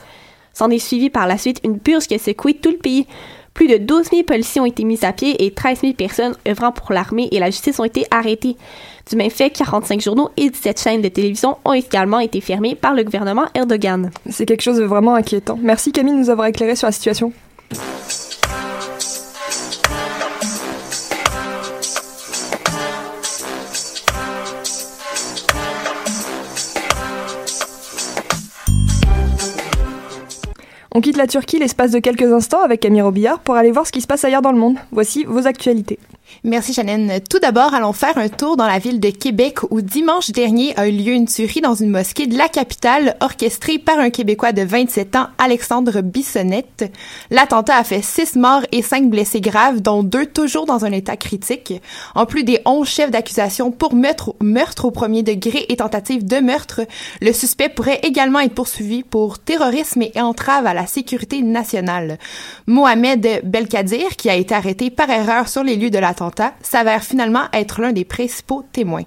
S'en 0.52 0.70
est 0.70 0.78
suivi 0.78 1.08
par 1.08 1.26
la 1.26 1.38
suite 1.38 1.60
une 1.64 1.78
purge 1.78 2.06
qui 2.06 2.14
a 2.14 2.18
secoué 2.18 2.54
tout 2.54 2.70
le 2.70 2.78
pays. 2.78 3.06
Plus 3.54 3.68
de 3.68 3.76
12 3.76 4.10
000 4.10 4.22
policiers 4.24 4.60
ont 4.60 4.66
été 4.66 4.82
mis 4.82 5.04
à 5.04 5.12
pied 5.12 5.44
et 5.44 5.52
13 5.52 5.80
000 5.82 5.92
personnes 5.94 6.34
œuvrant 6.48 6.72
pour 6.72 6.92
l'armée 6.92 7.28
et 7.30 7.38
la 7.38 7.50
justice 7.50 7.78
ont 7.78 7.84
été 7.84 8.04
arrêtées. 8.10 8.56
Du 9.08 9.16
même 9.16 9.30
fait, 9.30 9.50
45 9.50 10.00
journaux 10.00 10.30
et 10.36 10.50
17 10.50 10.80
chaînes 10.80 11.02
de 11.02 11.08
télévision 11.08 11.56
ont 11.64 11.72
également 11.72 12.18
été 12.18 12.40
fermées 12.40 12.74
par 12.74 12.94
le 12.94 13.04
gouvernement 13.04 13.46
Erdogan. 13.54 14.10
C'est 14.28 14.44
quelque 14.44 14.62
chose 14.62 14.78
de 14.78 14.84
vraiment 14.84 15.14
inquiétant. 15.14 15.58
Merci 15.62 15.92
Camille 15.92 16.14
de 16.14 16.18
nous 16.18 16.30
avoir 16.30 16.48
éclairé 16.48 16.74
sur 16.74 16.88
la 16.88 16.92
situation. 16.92 17.32
On 30.96 31.00
quitte 31.00 31.16
la 31.16 31.26
Turquie 31.26 31.58
l'espace 31.58 31.90
de 31.90 31.98
quelques 31.98 32.32
instants 32.32 32.62
avec 32.62 32.78
Camille 32.78 33.02
Robillard 33.02 33.40
pour 33.40 33.56
aller 33.56 33.72
voir 33.72 33.84
ce 33.84 33.90
qui 33.90 34.00
se 34.00 34.06
passe 34.06 34.24
ailleurs 34.24 34.42
dans 34.42 34.52
le 34.52 34.58
monde. 34.58 34.76
Voici 34.92 35.24
vos 35.24 35.44
actualités. 35.48 35.98
Merci 36.42 36.74
Shannon. 36.74 37.20
Tout 37.30 37.38
d'abord, 37.38 37.72
allons 37.72 37.92
faire 37.92 38.18
un 38.18 38.28
tour 38.28 38.56
dans 38.56 38.66
la 38.66 38.78
ville 38.78 39.00
de 39.00 39.10
Québec 39.10 39.58
où 39.70 39.80
dimanche 39.80 40.30
dernier 40.30 40.78
a 40.78 40.88
eu 40.88 40.92
lieu 40.92 41.12
une 41.12 41.26
tuerie 41.26 41.60
dans 41.62 41.74
une 41.74 41.90
mosquée 41.90 42.26
de 42.26 42.36
la 42.36 42.48
capitale 42.48 43.16
orchestrée 43.20 43.78
par 43.78 43.98
un 43.98 44.10
Québécois 44.10 44.52
de 44.52 44.62
27 44.62 45.16
ans, 45.16 45.28
Alexandre 45.38 46.02
Bissonnette. 46.02 46.92
L'attentat 47.30 47.76
a 47.76 47.84
fait 47.84 48.02
six 48.02 48.36
morts 48.36 48.62
et 48.72 48.82
cinq 48.82 49.08
blessés 49.08 49.40
graves, 49.40 49.80
dont 49.80 50.02
deux 50.02 50.26
toujours 50.26 50.66
dans 50.66 50.84
un 50.84 50.92
état 50.92 51.16
critique. 51.16 51.80
En 52.14 52.26
plus 52.26 52.44
des 52.44 52.60
11 52.66 52.86
chefs 52.86 53.10
d'accusation 53.10 53.70
pour 53.70 53.94
meurtre, 53.94 54.84
au 54.84 54.90
premier 54.90 55.22
degré 55.22 55.64
et 55.68 55.76
tentative 55.76 56.26
de 56.26 56.40
meurtre, 56.40 56.82
le 57.22 57.32
suspect 57.32 57.68
pourrait 57.68 58.00
également 58.02 58.40
être 58.40 58.54
poursuivi 58.54 59.02
pour 59.02 59.38
terrorisme 59.38 60.02
et 60.02 60.20
entrave 60.20 60.66
à 60.66 60.74
la 60.74 60.86
sécurité 60.86 61.42
nationale. 61.42 62.18
Mohamed 62.66 63.40
Belkadir, 63.44 64.16
qui 64.16 64.28
a 64.28 64.34
été 64.34 64.54
arrêté 64.54 64.90
par 64.90 65.08
erreur 65.08 65.48
sur 65.48 65.64
les 65.64 65.76
lieux 65.76 65.90
de 65.90 65.98
s'avère 66.62 67.02
finalement 67.02 67.44
être 67.52 67.80
l'un 67.80 67.92
des 67.92 68.04
principaux 68.04 68.64
témoins. 68.72 69.04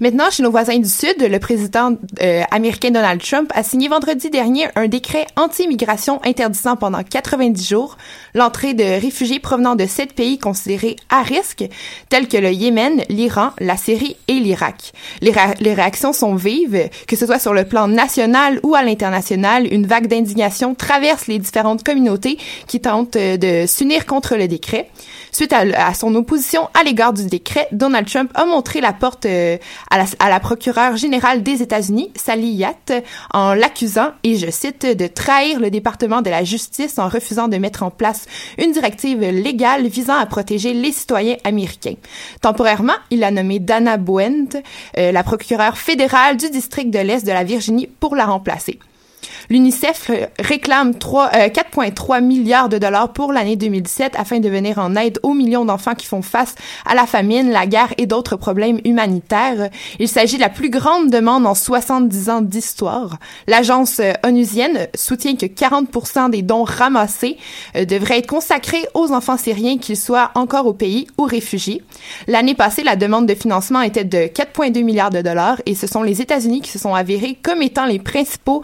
Maintenant, 0.00 0.30
chez 0.30 0.42
nos 0.42 0.50
voisins 0.50 0.78
du 0.78 0.88
Sud, 0.88 1.16
le 1.20 1.38
président 1.38 1.96
euh, 2.22 2.42
américain 2.50 2.90
Donald 2.90 3.22
Trump 3.22 3.50
a 3.54 3.62
signé 3.62 3.88
vendredi 3.88 4.30
dernier 4.30 4.68
un 4.76 4.88
décret 4.88 5.26
anti-immigration 5.36 6.20
interdisant 6.24 6.76
pendant 6.76 7.02
90 7.02 7.68
jours 7.68 7.96
l'entrée 8.34 8.74
de 8.74 8.84
réfugiés 8.84 9.40
provenant 9.40 9.76
de 9.76 9.86
sept 9.86 10.14
pays 10.14 10.38
considérés 10.38 10.96
à 11.08 11.22
risque, 11.22 11.64
tels 12.08 12.28
que 12.28 12.36
le 12.36 12.52
Yémen, 12.52 13.02
l'Iran, 13.08 13.50
la 13.58 13.76
Syrie 13.76 14.16
et 14.28 14.34
l'Irak. 14.34 14.92
Les 15.22 15.74
réactions 15.74 16.12
sont 16.12 16.34
vives, 16.34 16.88
que 17.06 17.16
ce 17.16 17.26
soit 17.26 17.38
sur 17.38 17.54
le 17.54 17.64
plan 17.64 17.88
national 17.88 18.60
ou 18.62 18.74
à 18.74 18.82
l'international, 18.82 19.66
une 19.72 19.86
vague 19.86 20.06
d'indignation 20.06 20.74
traverse 20.74 21.26
les 21.26 21.38
différentes 21.38 21.84
communautés 21.84 22.38
qui 22.66 22.80
tentent 22.80 23.16
euh, 23.16 23.36
de 23.36 23.66
s'unir 23.66 24.06
contre 24.06 24.36
le 24.36 24.48
décret. 24.48 24.90
Suite 25.32 25.52
à, 25.52 25.94
son 25.94 26.14
opposition 26.14 26.68
à 26.78 26.82
l'égard 26.82 27.12
du 27.12 27.26
décret, 27.26 27.68
Donald 27.72 28.08
Trump 28.08 28.30
a 28.34 28.44
montré 28.44 28.80
la 28.80 28.92
porte 28.92 29.26
euh, 29.26 29.56
à, 29.90 30.28
la, 30.28 30.40
procureure 30.40 30.96
générale 30.96 31.42
des 31.42 31.62
États-Unis, 31.62 32.10
Sally 32.16 32.52
Yatt, 32.52 32.92
en 33.32 33.54
l'accusant, 33.54 34.10
et 34.24 34.36
je 34.36 34.50
cite, 34.50 34.84
de 34.84 35.06
trahir 35.06 35.60
le 35.60 35.70
département 35.70 36.22
de 36.22 36.30
la 36.30 36.44
justice 36.44 36.98
en 36.98 37.08
refusant 37.08 37.48
de 37.48 37.56
mettre 37.56 37.82
en 37.82 37.90
place 37.90 38.26
une 38.58 38.72
directive 38.72 39.20
légale 39.20 39.86
visant 39.86 40.18
à 40.18 40.26
protéger 40.26 40.74
les 40.74 40.92
citoyens 40.92 41.36
américains. 41.44 41.94
Temporairement, 42.40 42.96
il 43.10 43.22
a 43.24 43.30
nommé 43.30 43.58
Dana 43.58 43.96
Boent, 43.96 44.60
euh, 44.98 45.12
la 45.12 45.22
procureure 45.22 45.78
fédérale 45.78 46.36
du 46.36 46.50
district 46.50 46.90
de 46.90 46.98
l'Est 46.98 47.24
de 47.24 47.32
la 47.32 47.44
Virginie, 47.44 47.86
pour 47.86 48.16
la 48.16 48.26
remplacer. 48.26 48.78
L'UNICEF 49.48 50.10
réclame 50.38 50.92
4,3 50.92 52.22
milliards 52.22 52.68
de 52.68 52.78
dollars 52.78 53.12
pour 53.12 53.32
l'année 53.32 53.56
2017 53.56 54.14
afin 54.16 54.38
de 54.38 54.48
venir 54.48 54.78
en 54.78 54.96
aide 54.96 55.18
aux 55.22 55.34
millions 55.34 55.64
d'enfants 55.64 55.94
qui 55.94 56.06
font 56.06 56.22
face 56.22 56.54
à 56.84 56.94
la 56.94 57.06
famine, 57.06 57.50
la 57.50 57.66
guerre 57.66 57.92
et 57.98 58.06
d'autres 58.06 58.36
problèmes 58.36 58.80
humanitaires. 58.84 59.70
Il 59.98 60.08
s'agit 60.08 60.36
de 60.36 60.42
la 60.42 60.48
plus 60.48 60.70
grande 60.70 61.10
demande 61.10 61.46
en 61.46 61.54
70 61.54 62.30
ans 62.30 62.40
d'histoire. 62.40 63.18
L'agence 63.46 64.00
onusienne 64.24 64.88
soutient 64.94 65.36
que 65.36 65.46
40% 65.46 66.30
des 66.30 66.42
dons 66.42 66.64
ramassés 66.64 67.36
euh, 67.76 67.84
devraient 67.84 68.18
être 68.18 68.26
consacrés 68.26 68.86
aux 68.94 69.12
enfants 69.12 69.36
syriens, 69.36 69.78
qu'ils 69.78 69.96
soient 69.96 70.30
encore 70.34 70.66
au 70.66 70.72
pays 70.72 71.06
ou 71.18 71.24
réfugiés. 71.24 71.82
L'année 72.26 72.54
passée, 72.54 72.82
la 72.82 72.96
demande 72.96 73.26
de 73.26 73.34
financement 73.34 73.82
était 73.82 74.04
de 74.04 74.18
4,2 74.18 74.82
milliards 74.82 75.10
de 75.10 75.22
dollars 75.22 75.60
et 75.66 75.74
ce 75.74 75.86
sont 75.86 76.02
les 76.02 76.20
États-Unis 76.20 76.60
qui 76.60 76.70
se 76.70 76.78
sont 76.78 76.94
avérés 76.94 77.38
comme 77.42 77.62
étant 77.62 77.86
les 77.86 77.98
principaux 77.98 78.62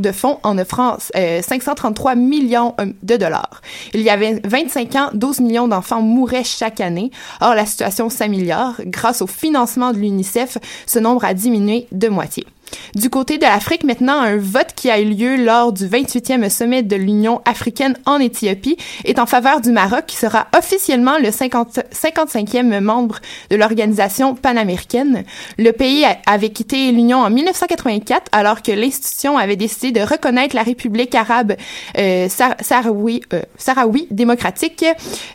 de 0.00 0.12
fonds 0.12 0.38
en 0.42 0.58
offrant 0.58 0.96
533 0.98 2.12
euh, 2.12 2.16
millions 2.16 2.74
euh, 2.80 2.86
de 3.02 3.16
dollars. 3.16 3.60
Il 3.92 4.00
y 4.00 4.10
avait 4.10 4.40
25 4.44 4.96
ans, 4.96 5.10
12 5.12 5.40
millions 5.40 5.68
d'enfants 5.68 6.00
mouraient 6.00 6.44
chaque 6.44 6.80
année. 6.80 7.10
Or, 7.40 7.54
la 7.54 7.66
situation 7.66 8.08
s'améliore. 8.08 8.74
Grâce 8.86 9.20
au 9.20 9.26
financement 9.26 9.92
de 9.92 9.98
l'UNICEF, 9.98 10.58
ce 10.86 10.98
nombre 10.98 11.24
a 11.24 11.34
diminué 11.34 11.88
de 11.92 12.08
moitié. 12.08 12.46
Du 12.94 13.10
côté 13.10 13.36
de 13.38 13.42
l'Afrique, 13.42 13.84
maintenant, 13.84 14.20
un 14.20 14.36
vote 14.36 14.68
qui 14.74 14.90
a 14.90 15.00
eu 15.00 15.04
lieu 15.04 15.36
lors 15.36 15.72
du 15.72 15.86
28e 15.86 16.48
sommet 16.48 16.82
de 16.82 16.96
l'Union 16.96 17.42
africaine 17.44 17.96
en 18.06 18.18
Éthiopie 18.18 18.76
est 19.04 19.18
en 19.18 19.26
faveur 19.26 19.60
du 19.60 19.70
Maroc, 19.70 20.04
qui 20.06 20.16
sera 20.16 20.46
officiellement 20.56 21.18
le 21.18 21.30
50, 21.30 21.80
55e 21.92 22.80
membre 22.80 23.20
de 23.50 23.56
l'organisation 23.56 24.34
panaméricaine. 24.34 25.24
Le 25.58 25.72
pays 25.72 26.04
avait 26.26 26.50
quitté 26.50 26.90
l'Union 26.90 27.18
en 27.18 27.30
1984, 27.30 28.28
alors 28.32 28.62
que 28.62 28.72
l'institution 28.72 29.36
avait 29.36 29.56
décidé 29.56 29.92
de 29.92 30.00
reconnaître 30.00 30.56
la 30.56 30.62
République 30.62 31.14
arabe 31.14 31.54
euh, 31.98 32.28
sahraoui, 32.28 33.22
euh, 33.32 33.42
sahraoui 33.58 34.06
démocratique, 34.10 34.84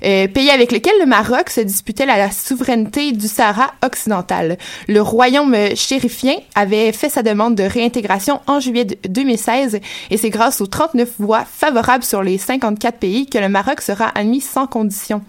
euh, 0.04 0.28
pays 0.28 0.50
avec 0.50 0.72
lequel 0.72 0.94
le 1.00 1.06
Maroc 1.06 1.50
se 1.50 1.62
disputait 1.62 2.06
la, 2.06 2.18
la 2.18 2.32
souveraineté 2.32 3.12
du 3.12 3.28
Sahara 3.28 3.72
occidental. 3.86 4.58
Le 4.88 5.02
royaume 5.02 5.56
chérifien 5.76 6.36
avait 6.56 6.92
fait 6.92 7.10
sa 7.10 7.21
demande 7.22 7.56
de 7.56 7.64
réintégration 7.64 8.42
en 8.48 8.60
juillet 8.60 8.86
2016 9.08 9.80
et 10.10 10.18
c'est 10.18 10.30
grâce 10.30 10.62
aux 10.62 10.68
39 10.68 11.10
voix 11.20 11.46
favorables 11.46 12.04
sur 12.04 12.24
les 12.24 12.38
54 12.38 12.98
pays 12.98 13.26
que 13.26 13.38
le 13.38 13.50
Maroc 13.50 13.82
sera 13.82 14.10
admis 14.16 14.42
sans 14.42 14.68
condition. 14.68 15.22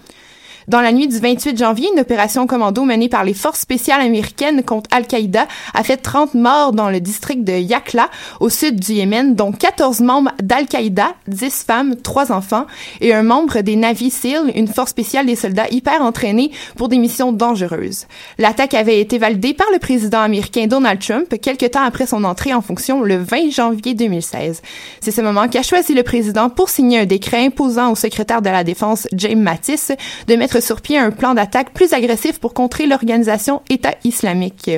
Dans 0.68 0.80
la 0.80 0.92
nuit 0.92 1.08
du 1.08 1.18
28 1.18 1.58
janvier, 1.58 1.88
une 1.92 2.00
opération 2.00 2.46
commando 2.46 2.84
menée 2.84 3.08
par 3.08 3.24
les 3.24 3.34
forces 3.34 3.60
spéciales 3.60 4.00
américaines 4.00 4.62
contre 4.62 4.88
Al-Qaïda 4.92 5.48
a 5.74 5.82
fait 5.82 5.96
30 5.96 6.34
morts 6.34 6.72
dans 6.72 6.88
le 6.88 7.00
district 7.00 7.42
de 7.42 7.52
Yakla, 7.52 8.08
au 8.38 8.48
sud 8.48 8.78
du 8.78 8.92
Yémen, 8.92 9.34
dont 9.34 9.50
14 9.50 10.00
membres 10.00 10.30
d'Al-Qaïda, 10.40 11.14
10 11.26 11.64
femmes, 11.66 11.96
3 11.96 12.30
enfants 12.30 12.66
et 13.00 13.12
un 13.12 13.24
membre 13.24 13.60
des 13.60 13.74
Navy 13.74 14.10
SEAL, 14.10 14.52
une 14.54 14.68
force 14.68 14.90
spéciale 14.90 15.26
des 15.26 15.34
soldats 15.34 15.68
hyper 15.70 16.00
entraînés 16.02 16.52
pour 16.76 16.88
des 16.88 16.98
missions 16.98 17.32
dangereuses. 17.32 18.06
L'attaque 18.38 18.74
avait 18.74 19.00
été 19.00 19.18
validée 19.18 19.54
par 19.54 19.66
le 19.72 19.80
président 19.80 20.20
américain 20.20 20.66
Donald 20.68 21.00
Trump 21.00 21.34
quelques 21.40 21.72
temps 21.72 21.84
après 21.84 22.06
son 22.06 22.22
entrée 22.22 22.54
en 22.54 22.62
fonction 22.62 23.02
le 23.02 23.16
20 23.16 23.50
janvier 23.50 23.94
2016. 23.94 24.62
C'est 25.00 25.10
ce 25.10 25.20
moment 25.20 25.48
qu'a 25.48 25.62
choisi 25.62 25.94
le 25.94 26.04
président 26.04 26.50
pour 26.50 26.68
signer 26.68 27.00
un 27.00 27.06
décret 27.06 27.44
imposant 27.46 27.90
au 27.90 27.96
secrétaire 27.96 28.42
de 28.42 28.50
la 28.50 28.62
Défense 28.62 29.08
James 29.12 29.40
Mattis 29.40 29.88
de 30.28 30.36
mettre 30.36 30.51
sur 30.60 30.80
pied 30.80 30.98
un 30.98 31.10
plan 31.10 31.34
d'attaque 31.34 31.72
plus 31.72 31.92
agressif 31.92 32.38
pour 32.38 32.54
contrer 32.54 32.86
l'organisation 32.86 33.62
État 33.70 33.94
islamique. 34.04 34.70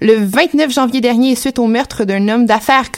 Le 0.00 0.14
29 0.14 0.72
janvier 0.72 1.00
dernier, 1.00 1.34
suite 1.34 1.58
au 1.58 1.66
meurtre 1.66 2.04
d'un 2.04 2.28
homme 2.28 2.46
d'affaires 2.46 2.90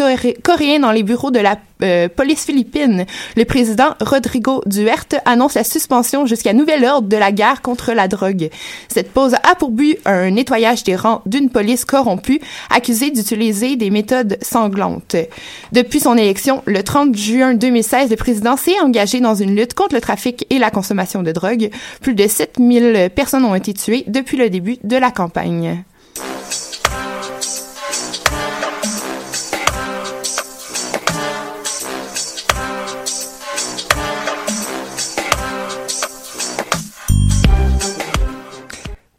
coréen 0.43 0.81
dans 0.81 0.93
les 0.93 1.03
bureaux 1.03 1.31
de 1.31 1.41
la 1.41 1.57
euh, 1.83 2.09
police 2.09 2.45
philippine, 2.45 3.07
le 3.37 3.45
président 3.45 3.95
Rodrigo 4.01 4.63
Duerte 4.67 5.17
annonce 5.25 5.55
la 5.55 5.65
suspension 5.65 6.27
jusqu'à 6.27 6.53
nouvel 6.53 6.85
ordre 6.85 7.09
de 7.09 7.17
la 7.17 7.33
guerre 7.33 7.61
contre 7.61 7.93
la 7.93 8.09
drogue. 8.09 8.51
Cette 8.89 9.11
pause 9.11 9.35
a 9.35 9.55
pour 9.57 9.71
but 9.71 9.99
un 10.05 10.31
nettoyage 10.31 10.85
des 10.85 10.95
rangs 10.95 11.23
d'une 11.27 11.51
police 11.51 11.85
corrompue 11.85 12.41
accusée 12.71 13.11
d'utiliser 13.11 13.77
des 13.77 13.91
méthodes 13.91 14.39
sanglantes. 14.43 15.17
Depuis 15.73 16.01
son 16.01 16.17
élection, 16.17 16.63
le 16.67 16.83
30 16.83 17.17
juin 17.17 17.55
2016, 17.55 18.11
le 18.11 18.17
président 18.17 18.57
s'est 18.57 18.79
engagé 18.81 19.21
dans 19.21 19.35
une 19.35 19.57
lutte 19.57 19.75
contre 19.75 19.95
le 19.95 20.01
trafic 20.01 20.47
et 20.51 20.59
la 20.59 20.71
consommation 20.71 21.23
de 21.23 21.33
drogue. 21.33 21.71
Plus 22.01 22.15
de 22.15 22.27
7000 22.27 23.11
personnes 23.15 23.45
ont 23.45 23.55
été 23.55 23.75
tuées 23.75 24.05
depuis 24.07 24.37
le 24.37 24.51
début 24.51 24.79
de 24.85 24.97
la 24.97 25.11
campagne. 25.11 25.85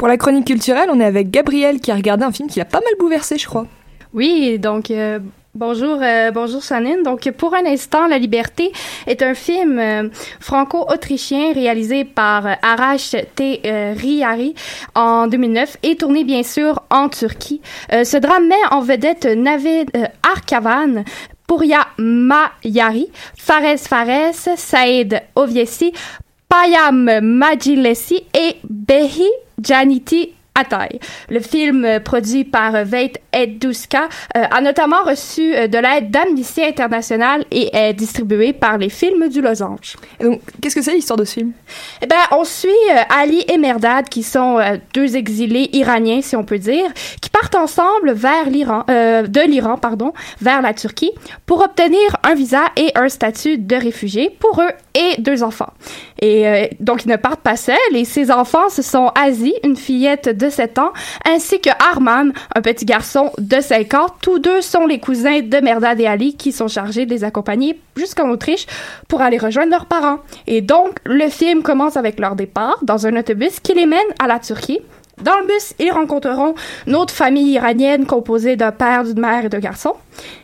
Pour 0.04 0.10
la 0.10 0.18
chronique 0.18 0.48
culturelle, 0.48 0.90
on 0.92 1.00
est 1.00 1.06
avec 1.06 1.32
Gabriel 1.32 1.80
qui 1.80 1.90
a 1.90 1.96
regardé 1.96 2.26
un 2.26 2.32
film 2.34 2.50
qui 2.50 2.60
l'a 2.60 2.66
pas 2.66 2.82
mal 2.82 2.92
bouleversé, 3.00 3.38
je 3.38 3.48
crois. 3.48 3.68
Oui, 4.14 4.60
donc 4.60 4.92
euh, 4.92 5.20
bonjour, 5.56 5.98
euh, 6.02 6.30
bonjour 6.30 6.62
Sanine. 6.62 7.04
Donc 7.04 7.32
pour 7.38 7.56
un 7.56 7.66
instant, 7.66 8.06
La 8.08 8.18
Liberté 8.18 8.74
est 9.08 9.22
un 9.22 9.34
film 9.34 9.80
euh, 9.80 10.10
franco-autrichien 10.42 11.54
réalisé 11.54 12.04
par 12.04 12.46
Arash 12.62 13.16
T. 13.36 13.62
En 14.94 15.28
2009 15.28 15.78
et 15.84 15.96
tourné 15.96 16.26
bien 16.26 16.44
sûr 16.44 16.84
en 16.90 17.08
Turquie. 17.08 17.62
ce 17.90 18.18
drame 18.18 18.50
met 18.50 18.56
en 18.72 18.82
vedette 18.82 19.24
Navid 19.26 19.90
Arkavan, 20.22 21.06
Pouria 21.48 21.88
Mayari, 21.98 23.08
Fares 23.38 23.80
Fares, 23.80 24.58
Saïd 24.58 25.22
Oviesi, 25.36 25.94
Payam 26.50 27.22
Majilesi 27.22 28.26
et 28.34 28.58
Behi 28.70 29.30
Janity. 29.62 30.34
Janity 30.56 30.74
Atay. 30.90 31.00
Le 31.30 31.40
film 31.40 31.86
euh, 31.86 32.00
produit 32.00 32.44
par 32.44 32.76
euh, 32.76 32.84
Veit 32.84 33.14
Eduska 33.32 34.08
euh, 34.38 34.44
a 34.50 34.62
notamment 34.62 35.04
reçu 35.04 35.42
de 35.42 35.78
l'aide 35.78 36.12
d'Amnesty 36.12 36.64
International 36.64 37.44
et 37.52 37.76
est 37.76 37.94
distribué 37.94 38.54
par 38.54 38.78
les 38.78 38.90
films 38.90 39.30
du 39.30 39.42
Losange. 39.42 39.96
donc, 40.22 40.42
qu'est-ce 40.62 40.76
que 40.76 40.82
c'est 40.82 40.94
l'histoire 40.94 41.18
de 41.18 41.26
ce 41.26 41.34
film? 41.34 41.52
Eh 42.02 42.06
ben, 42.06 42.16
on 42.32 42.44
suit 42.44 42.70
Ali 43.10 43.44
et 43.52 43.58
Merdad, 43.58 44.08
qui 44.10 44.24
sont 44.24 44.60
deux 44.94 45.16
exilés 45.16 45.70
iraniens, 45.74 46.22
si 46.22 46.36
on 46.36 46.44
peut 46.44 46.60
dire, 46.60 46.86
qui 47.22 47.30
partent 47.30 47.56
ensemble 47.56 48.12
vers 48.12 48.50
l'Iran, 48.50 48.84
de 48.88 49.48
l'Iran, 49.48 49.78
pardon, 49.78 50.14
vers 50.42 50.62
la 50.62 50.74
Turquie, 50.74 51.12
pour 51.46 51.62
obtenir 51.62 52.00
un 52.24 52.36
visa 52.36 52.64
et 52.78 52.92
un 52.96 53.10
statut 53.10 53.58
de 53.58 53.76
réfugié 53.76 54.30
pour 54.40 54.62
eux 54.62 54.72
et 54.94 55.20
deux 55.22 55.44
enfants. 55.44 55.74
Et 56.22 56.70
donc, 56.80 57.06
ils 57.06 57.10
ne 57.10 57.16
partent 57.16 57.42
pas 57.42 57.58
seuls, 57.58 57.76
et 57.94 58.06
ces 58.06 58.32
enfants, 58.32 58.70
ce 58.70 58.82
sont 58.82 59.12
Asie, 59.16 59.56
une 59.64 59.76
fillette 59.76 60.30
de 60.30 60.43
de 60.44 60.50
7 60.50 60.80
ans, 60.80 60.92
ainsi 61.26 61.60
que 61.60 61.70
Arman, 61.92 62.34
un 62.56 62.62
petit 62.62 62.86
garçon 62.86 63.32
de 63.38 63.60
5 63.62 63.94
ans. 63.94 64.08
Tous 64.22 64.40
deux 64.40 64.62
sont 64.62 64.86
les 64.86 65.00
cousins 65.00 65.40
de 65.40 65.58
Merdad 65.58 66.00
et 66.00 66.08
Ali 66.08 66.36
qui 66.36 66.52
sont 66.52 66.68
chargés 66.68 67.06
de 67.06 67.12
les 67.12 67.24
accompagner 67.24 67.80
jusqu'en 67.96 68.30
Autriche 68.30 68.66
pour 69.08 69.22
aller 69.22 69.38
rejoindre 69.38 69.72
leurs 69.72 69.86
parents. 69.86 70.20
Et 70.48 70.62
donc, 70.62 70.98
le 71.06 71.30
film 71.30 71.64
commence 71.64 71.98
avec 71.98 72.20
leur 72.20 72.36
départ 72.36 72.78
dans 72.84 73.08
un 73.08 73.16
autobus 73.18 73.60
qui 73.60 73.74
les 73.74 73.86
mène 73.86 74.00
à 74.20 74.28
la 74.28 74.40
Turquie. 74.40 74.80
Dans 75.22 75.38
le 75.40 75.46
bus, 75.46 75.74
ils 75.80 75.92
rencontreront 75.92 76.56
une 76.88 76.96
autre 76.96 77.14
famille 77.14 77.54
iranienne 77.54 78.06
composée 78.06 78.56
d'un 78.56 78.72
père, 78.72 79.04
d'une 79.04 79.20
mère 79.20 79.46
et 79.46 79.50
d'un 79.50 79.60
garçon. 79.60 79.94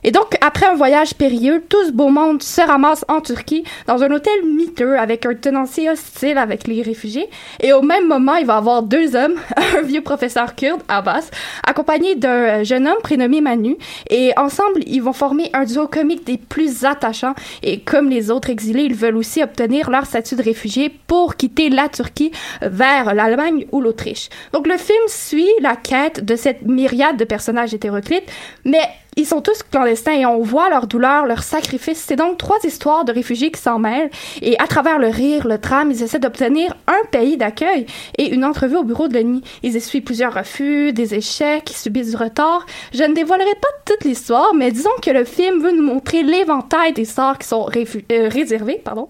Et 0.04 0.12
donc, 0.12 0.38
après 0.42 0.66
un 0.66 0.76
voyage 0.76 1.16
périlleux, 1.16 1.64
tout 1.68 1.84
ce 1.86 1.92
beau 1.92 2.10
monde 2.10 2.42
se 2.42 2.62
ramasse 2.62 3.04
en 3.08 3.22
Turquie 3.22 3.64
dans 3.88 4.04
un 4.04 4.12
hôtel 4.12 4.46
miteux 4.46 4.98
avec 4.98 5.26
un 5.26 5.34
tenancier 5.34 5.90
hostile 5.90 6.38
avec 6.38 6.68
les 6.68 6.82
réfugiés. 6.82 7.30
Et 7.60 7.74
au 7.74 7.82
même 7.82 8.08
moment, 8.08 8.36
il 8.36 8.46
va 8.46 8.58
avoir 8.58 8.84
deux 8.84 9.16
hommes, 9.16 9.36
un 9.78 9.82
vieux 9.82 10.02
professeur 10.02 10.56
kurde, 10.56 10.82
Abbas, 10.88 11.30
accompagné 11.66 12.16
d'un 12.16 12.64
jeune 12.64 12.88
homme 12.88 13.02
prénommé 13.04 13.42
Manu. 13.42 13.78
Et 14.10 14.32
ensemble, 14.38 14.82
ils 14.86 15.02
vont 15.02 15.14
former 15.14 15.50
un 15.54 15.66
duo 15.66 15.88
comique 15.88 16.26
des 16.26 16.38
plus 16.38 16.86
attachants. 16.86 17.36
Et 17.64 17.82
comme 17.82 18.10
les 18.10 18.32
autres 18.32 18.50
exilés, 18.50 18.84
ils 18.84 18.96
veulent 18.96 19.18
aussi 19.18 19.44
obtenir 19.44 19.90
leur 19.90 20.06
statut 20.06 20.36
de 20.36 20.44
réfugié 20.44 20.90
pour 21.08 21.36
quitter 21.36 21.70
la 21.70 21.90
Turquie 21.90 22.32
vers 22.62 23.14
l'Allemagne 23.14 23.66
ou 23.72 23.82
l'Autriche. 23.82 24.30
Donc, 24.54 24.68
le 24.70 24.78
film 24.78 25.02
suit 25.08 25.50
la 25.62 25.76
quête 25.76 26.24
de 26.24 26.36
cette 26.36 26.62
myriade 26.62 27.18
de 27.18 27.26
personnages 27.26 27.74
hétéroclites, 27.74 28.32
mais 28.66 28.84
ils 29.18 29.26
sont 29.26 29.42
tous 29.42 29.64
clandestins 29.64 30.14
et 30.14 30.26
on 30.26 30.42
voit 30.42 30.70
leur 30.70 30.86
douleur, 30.86 31.26
leur 31.26 31.44
sacrifice. 31.44 31.98
C'est 31.98 32.16
donc 32.16 32.38
trois 32.38 32.60
histoires 32.64 33.04
de 33.04 33.12
réfugiés 33.12 33.52
qui 33.52 33.60
s'en 33.60 33.80
mêlent 33.80 34.12
et 34.42 34.58
à 34.60 34.68
travers 34.68 35.00
le 35.00 35.08
rire, 35.08 35.48
le 35.48 35.58
drame, 35.58 35.92
ils 35.92 36.04
essaient 36.04 36.20
d'obtenir 36.20 36.76
un 36.88 37.06
pays 37.12 37.36
d'accueil 37.36 37.88
et 38.18 38.30
une 38.30 38.46
entrevue 38.46 38.78
au 38.78 38.84
bureau 38.84 39.08
de 39.08 39.16
l'ONU. 39.16 39.42
Ils 39.64 39.76
essuient 39.76 40.02
plusieurs 40.02 40.34
refus, 40.34 40.94
des 40.94 41.16
échecs, 41.16 41.70
ils 41.72 41.76
subissent 41.76 42.12
du 42.12 42.16
retard. 42.18 42.66
Je 42.94 43.04
ne 43.04 43.14
dévoilerai 43.14 43.56
pas 43.56 43.68
toute 43.86 44.06
l'histoire, 44.06 44.54
mais 44.54 44.72
disons 44.72 44.96
que 45.02 45.10
le 45.10 45.26
film 45.26 45.62
veut 45.62 45.72
nous 45.72 45.84
montrer 45.84 46.22
l'éventail 46.22 46.94
des 46.94 47.06
sorts 47.06 47.40
qui 47.40 47.48
sont 47.48 47.68
euh, 47.76 48.30
réservés 48.30 48.80
pardon, 48.86 49.10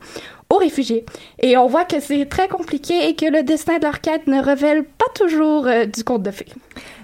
aux 0.50 0.58
réfugiés. 0.58 1.06
Et 1.41 1.58
on 1.58 1.68
voit 1.68 1.86
que 1.86 2.00
c'est 2.00 2.25
très 2.25 2.48
compliqué 2.48 3.08
et 3.08 3.15
que 3.15 3.25
le 3.25 3.44
destin 3.44 3.77
de 3.77 3.84
leur 3.84 4.01
quête 4.01 4.27
ne 4.27 4.41
révèle 4.41 4.84
pas 4.84 5.06
toujours 5.15 5.68
euh, 5.68 5.86
du 5.86 6.03
conte 6.03 6.24
de 6.24 6.32
fées. 6.32 6.48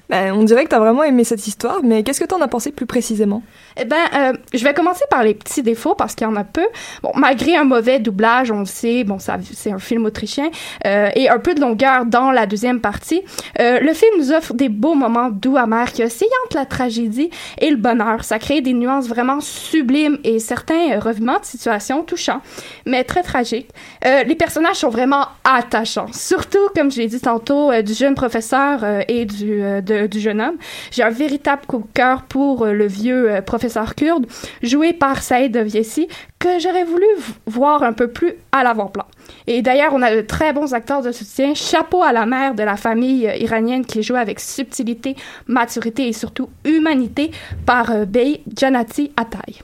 Ben, 0.10 0.34
on 0.34 0.44
dirait 0.44 0.64
que 0.66 0.70
tu 0.70 0.76
as 0.76 0.80
vraiment 0.80 1.04
aimé 1.04 1.24
cette 1.24 1.48
histoire, 1.48 1.82
mais 1.84 2.04
qu'est-ce 2.04 2.20
que 2.20 2.26
tu 2.26 2.36
en 2.36 2.42
as 2.42 2.48
pensé 2.48 2.72
plus 2.72 2.86
précisément? 2.86 3.42
Eh 3.78 3.86
ben, 3.86 3.98
euh, 4.16 4.34
je 4.54 4.64
vais 4.64 4.74
commencer 4.74 5.04
par 5.10 5.24
les 5.24 5.34
petits 5.34 5.62
défauts 5.62 5.96
parce 5.96 6.16
qu'il 6.16 6.26
y 6.26 6.30
en 6.30 6.36
a 6.36 6.44
peu. 6.44 6.66
Bon, 7.04 7.12
malgré 7.16 7.56
un 7.56 7.64
mauvais 7.64 8.00
doublage, 8.00 8.52
on 8.52 8.60
le 8.60 8.66
sait, 8.66 9.04
bon, 9.04 9.20
ça, 9.20 9.38
c'est 9.54 9.72
un 9.72 9.80
film 9.80 10.06
autrichien 10.06 10.50
euh, 10.86 11.10
et 11.16 11.30
un 11.30 11.40
peu 11.40 11.54
de 11.54 11.62
longueur 11.62 12.06
dans 12.06 12.32
la 12.32 12.46
deuxième 12.46 12.80
partie. 12.80 13.22
Euh, 13.60 13.80
le 13.80 13.94
film 13.94 14.12
nous 14.18 14.32
offre 14.32 14.54
des 14.54 14.70
beaux 14.70 14.94
moments 14.94 15.30
doux 15.30 15.58
amers 15.58 15.92
qui 15.92 16.04
oscillent 16.04 16.28
entre 16.46 16.58
la 16.58 16.66
tragédie 16.66 17.30
et 17.60 17.70
le 17.70 17.78
bonheur. 17.78 18.24
Ça 18.24 18.40
crée 18.40 18.62
des 18.62 18.74
nuances 18.74 19.08
vraiment 19.08 19.42
sublimes 19.42 20.20
et 20.24 20.40
certains 20.40 21.00
revirements 21.00 21.40
de 21.40 21.46
situation 21.46 22.04
touchants, 22.04 22.42
mais 22.86 23.04
très 23.04 23.24
tragiques. 23.24 23.70
Euh, 24.06 24.24
les 24.24 24.36
personnages 24.36 24.78
sont 24.78 24.90
vraiment 24.90 25.28
attachants, 25.44 26.12
surtout 26.14 26.70
comme 26.76 26.92
je 26.92 27.02
l'ai 27.02 27.08
dit 27.08 27.20
tantôt, 27.20 27.72
euh, 27.72 27.82
du 27.82 27.94
jeune 27.94 28.16
professeur 28.16 28.80
euh, 28.84 29.02
et 29.08 29.26
du 29.26 29.64
du 30.10 30.20
jeune 30.20 30.42
homme. 30.42 30.58
J'ai 30.92 31.04
un 31.04 31.10
véritable 31.10 31.66
coup 31.68 31.80
de 31.80 31.94
cœur 31.94 32.24
pour 32.24 32.66
le 32.66 32.88
vieux 32.88 33.32
euh, 33.32 33.42
professeur 33.66 33.96
kurde, 33.96 34.28
joué 34.62 34.94
par 34.94 35.24
Saïd 35.24 35.58
Viesi, 35.58 36.08
que 36.38 36.60
j'aurais 36.60 36.84
voulu 36.84 37.06
voir 37.48 37.82
un 37.82 37.94
peu 37.94 38.08
plus 38.08 38.34
à 38.52 38.64
l'avant-plan. 38.64 39.06
Et 39.48 39.64
d'ailleurs, 39.64 39.92
on 39.94 40.02
a 40.04 40.16
de 40.16 40.22
très 40.22 40.54
bons 40.54 40.74
acteurs 40.74 41.02
de 41.02 41.12
soutien. 41.12 41.56
Chapeau 41.56 42.04
à 42.04 42.14
la 42.14 42.28
mère 42.28 42.54
de 42.54 42.62
la 42.62 42.78
famille 42.78 43.28
euh, 43.28 43.36
iranienne 43.38 43.84
qui 43.86 44.04
joue 44.04 44.16
avec 44.16 44.40
subtilité, 44.40 45.16
maturité 45.48 46.08
et 46.08 46.14
surtout 46.14 46.50
humanité 46.64 47.32
par 47.66 47.90
euh, 47.90 48.06
Bey 48.06 48.42
Janati 48.56 49.12
Atay. 49.18 49.56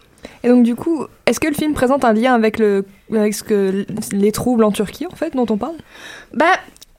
Et 0.44 0.50
donc 0.50 0.64
du 0.64 0.76
coup, 0.76 1.06
est-ce 1.28 1.40
que 1.40 1.48
le 1.48 1.54
film 1.54 1.74
présente 1.74 2.04
un 2.04 2.14
lien 2.14 2.34
avec, 2.34 2.58
le, 2.58 2.86
avec 3.12 3.36
ce 3.36 3.44
que, 3.44 3.86
les 4.12 4.32
troubles 4.32 4.64
en 4.64 4.72
Turquie, 4.72 5.06
en 5.06 5.16
fait, 5.16 5.36
dont 5.36 5.46
on 5.50 5.58
parle? 5.58 5.76
Ben, 6.34 6.54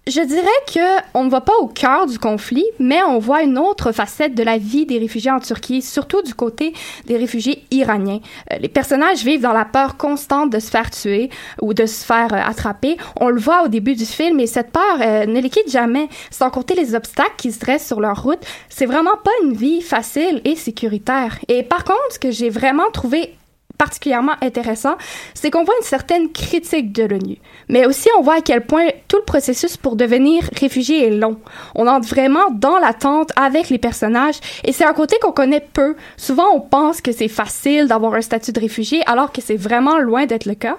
je 0.06 0.20
dirais 0.20 0.46
que 0.66 1.02
on 1.14 1.24
ne 1.24 1.30
va 1.30 1.40
pas 1.40 1.56
au 1.60 1.68
cœur 1.68 2.06
du 2.06 2.18
conflit, 2.18 2.64
mais 2.80 3.00
on 3.04 3.20
voit 3.20 3.42
une 3.42 3.56
autre 3.56 3.92
facette 3.92 4.34
de 4.34 4.42
la 4.42 4.58
vie 4.58 4.84
des 4.84 4.98
réfugiés 4.98 5.30
en 5.30 5.38
Turquie, 5.38 5.80
surtout 5.80 6.22
du 6.22 6.34
côté 6.34 6.74
des 7.06 7.16
réfugiés 7.16 7.64
iraniens. 7.70 8.18
Euh, 8.50 8.56
les 8.58 8.68
personnages 8.68 9.22
vivent 9.24 9.42
dans 9.42 9.52
la 9.52 9.64
peur 9.64 9.96
constante 9.96 10.50
de 10.50 10.58
se 10.58 10.70
faire 10.70 10.90
tuer 10.90 11.30
ou 11.60 11.72
de 11.72 11.86
se 11.86 12.04
faire 12.04 12.34
euh, 12.34 12.40
attraper. 12.44 12.96
On 13.20 13.28
le 13.28 13.38
voit 13.38 13.62
au 13.64 13.68
début 13.68 13.94
du 13.94 14.04
film 14.04 14.40
et 14.40 14.48
cette 14.48 14.72
peur 14.72 14.98
euh, 15.00 15.26
ne 15.26 15.40
les 15.40 15.50
quitte 15.50 15.70
jamais. 15.70 16.08
Sans 16.30 16.50
compter 16.50 16.74
les 16.74 16.96
obstacles 16.96 17.36
qui 17.36 17.52
se 17.52 17.60
dressent 17.60 17.86
sur 17.86 18.00
leur 18.00 18.24
route, 18.24 18.44
c'est 18.68 18.86
vraiment 18.86 19.16
pas 19.22 19.30
une 19.44 19.54
vie 19.54 19.82
facile 19.82 20.40
et 20.44 20.56
sécuritaire. 20.56 21.38
Et 21.46 21.62
par 21.62 21.84
contre, 21.84 22.00
ce 22.10 22.18
que 22.18 22.32
j'ai 22.32 22.50
vraiment 22.50 22.90
trouvé 22.92 23.34
particulièrement 23.78 24.34
intéressant, 24.42 24.96
c'est 25.34 25.50
qu'on 25.50 25.64
voit 25.64 25.74
une 25.80 25.86
certaine 25.86 26.30
critique 26.30 26.92
de 26.92 27.04
l'ONU. 27.04 27.38
Mais 27.68 27.86
aussi, 27.86 28.08
on 28.18 28.22
voit 28.22 28.36
à 28.36 28.40
quel 28.40 28.64
point 28.64 28.86
tout 29.08 29.16
le 29.16 29.24
processus 29.24 29.76
pour 29.76 29.96
devenir 29.96 30.48
réfugié 30.58 31.06
est 31.06 31.10
long. 31.10 31.38
On 31.74 31.86
entre 31.86 32.08
vraiment 32.08 32.50
dans 32.52 32.78
l'attente 32.78 33.32
avec 33.36 33.70
les 33.70 33.78
personnages 33.78 34.36
et 34.64 34.72
c'est 34.72 34.84
un 34.84 34.92
côté 34.92 35.16
qu'on 35.20 35.32
connaît 35.32 35.66
peu. 35.72 35.96
Souvent, 36.16 36.46
on 36.54 36.60
pense 36.60 37.00
que 37.00 37.12
c'est 37.12 37.28
facile 37.28 37.86
d'avoir 37.86 38.14
un 38.14 38.20
statut 38.20 38.52
de 38.52 38.60
réfugié 38.60 39.02
alors 39.06 39.32
que 39.32 39.40
c'est 39.40 39.56
vraiment 39.56 39.98
loin 39.98 40.26
d'être 40.26 40.46
le 40.46 40.54
cas. 40.54 40.76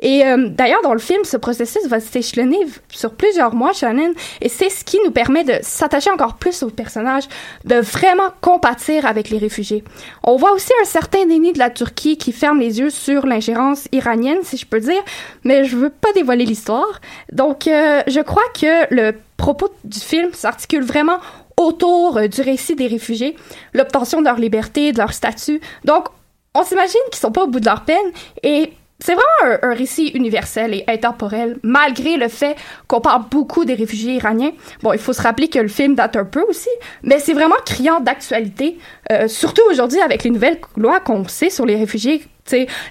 Et 0.00 0.24
euh, 0.24 0.48
d'ailleurs, 0.48 0.82
dans 0.82 0.92
le 0.92 0.98
film, 0.98 1.24
ce 1.24 1.36
processus 1.36 1.86
va 1.86 2.00
s'échelonner 2.00 2.58
sur 2.88 3.14
plusieurs 3.14 3.54
mois, 3.54 3.72
Shannon, 3.72 4.12
et 4.40 4.48
c'est 4.48 4.70
ce 4.70 4.84
qui 4.84 4.98
nous 5.04 5.10
permet 5.10 5.44
de 5.44 5.54
s'attacher 5.62 6.10
encore 6.10 6.36
plus 6.36 6.62
aux 6.62 6.70
personnages, 6.70 7.24
de 7.64 7.76
vraiment 7.76 8.30
compatir 8.40 9.06
avec 9.06 9.30
les 9.30 9.38
réfugiés. 9.38 9.84
On 10.24 10.36
voit 10.36 10.52
aussi 10.52 10.72
un 10.82 10.84
certain 10.84 11.26
déni 11.26 11.52
de 11.52 11.58
la 11.58 11.70
Turquie 11.70 12.16
qui 12.16 12.29
ferme 12.32 12.60
les 12.60 12.78
yeux 12.80 12.90
sur 12.90 13.26
l'ingérence 13.26 13.88
iranienne, 13.92 14.38
si 14.42 14.56
je 14.56 14.66
peux 14.66 14.80
dire, 14.80 15.02
mais 15.44 15.64
je 15.64 15.76
veux 15.76 15.90
pas 15.90 16.12
dévoiler 16.12 16.44
l'histoire. 16.44 17.00
Donc, 17.32 17.66
euh, 17.66 18.02
je 18.06 18.20
crois 18.20 18.42
que 18.54 18.92
le 18.94 19.12
propos 19.36 19.70
du 19.84 20.00
film 20.00 20.32
s'articule 20.32 20.84
vraiment 20.84 21.18
autour 21.56 22.16
euh, 22.16 22.28
du 22.28 22.40
récit 22.40 22.74
des 22.74 22.86
réfugiés, 22.86 23.36
l'obtention 23.74 24.20
de 24.20 24.26
leur 24.26 24.36
liberté, 24.36 24.92
de 24.92 24.98
leur 24.98 25.12
statut. 25.12 25.60
Donc, 25.84 26.08
on 26.54 26.64
s'imagine 26.64 27.00
qu'ils 27.10 27.20
sont 27.20 27.32
pas 27.32 27.44
au 27.44 27.46
bout 27.46 27.60
de 27.60 27.66
leur 27.66 27.84
peine 27.84 27.96
et 28.42 28.72
c'est 29.00 29.14
vraiment 29.14 29.58
un, 29.62 29.74
récit 29.74 30.08
universel 30.08 30.74
et 30.74 30.84
intemporel, 30.88 31.58
malgré 31.62 32.16
le 32.16 32.28
fait 32.28 32.56
qu'on 32.86 33.00
parle 33.00 33.24
beaucoup 33.30 33.64
des 33.64 33.74
réfugiés 33.74 34.14
iraniens. 34.14 34.52
Bon, 34.82 34.92
il 34.92 34.98
faut 34.98 35.12
se 35.12 35.22
rappeler 35.22 35.48
que 35.48 35.58
le 35.58 35.68
film 35.68 35.94
date 35.94 36.16
un 36.16 36.24
peu 36.24 36.42
aussi, 36.42 36.68
mais 37.02 37.18
c'est 37.18 37.32
vraiment 37.32 37.56
criant 37.64 38.00
d'actualité, 38.00 38.78
euh, 39.10 39.28
surtout 39.28 39.62
aujourd'hui 39.70 40.00
avec 40.00 40.24
les 40.24 40.30
nouvelles 40.30 40.60
lois 40.76 41.00
qu'on 41.00 41.26
sait 41.26 41.50
sur 41.50 41.66
les 41.66 41.76
réfugiés, 41.76 42.22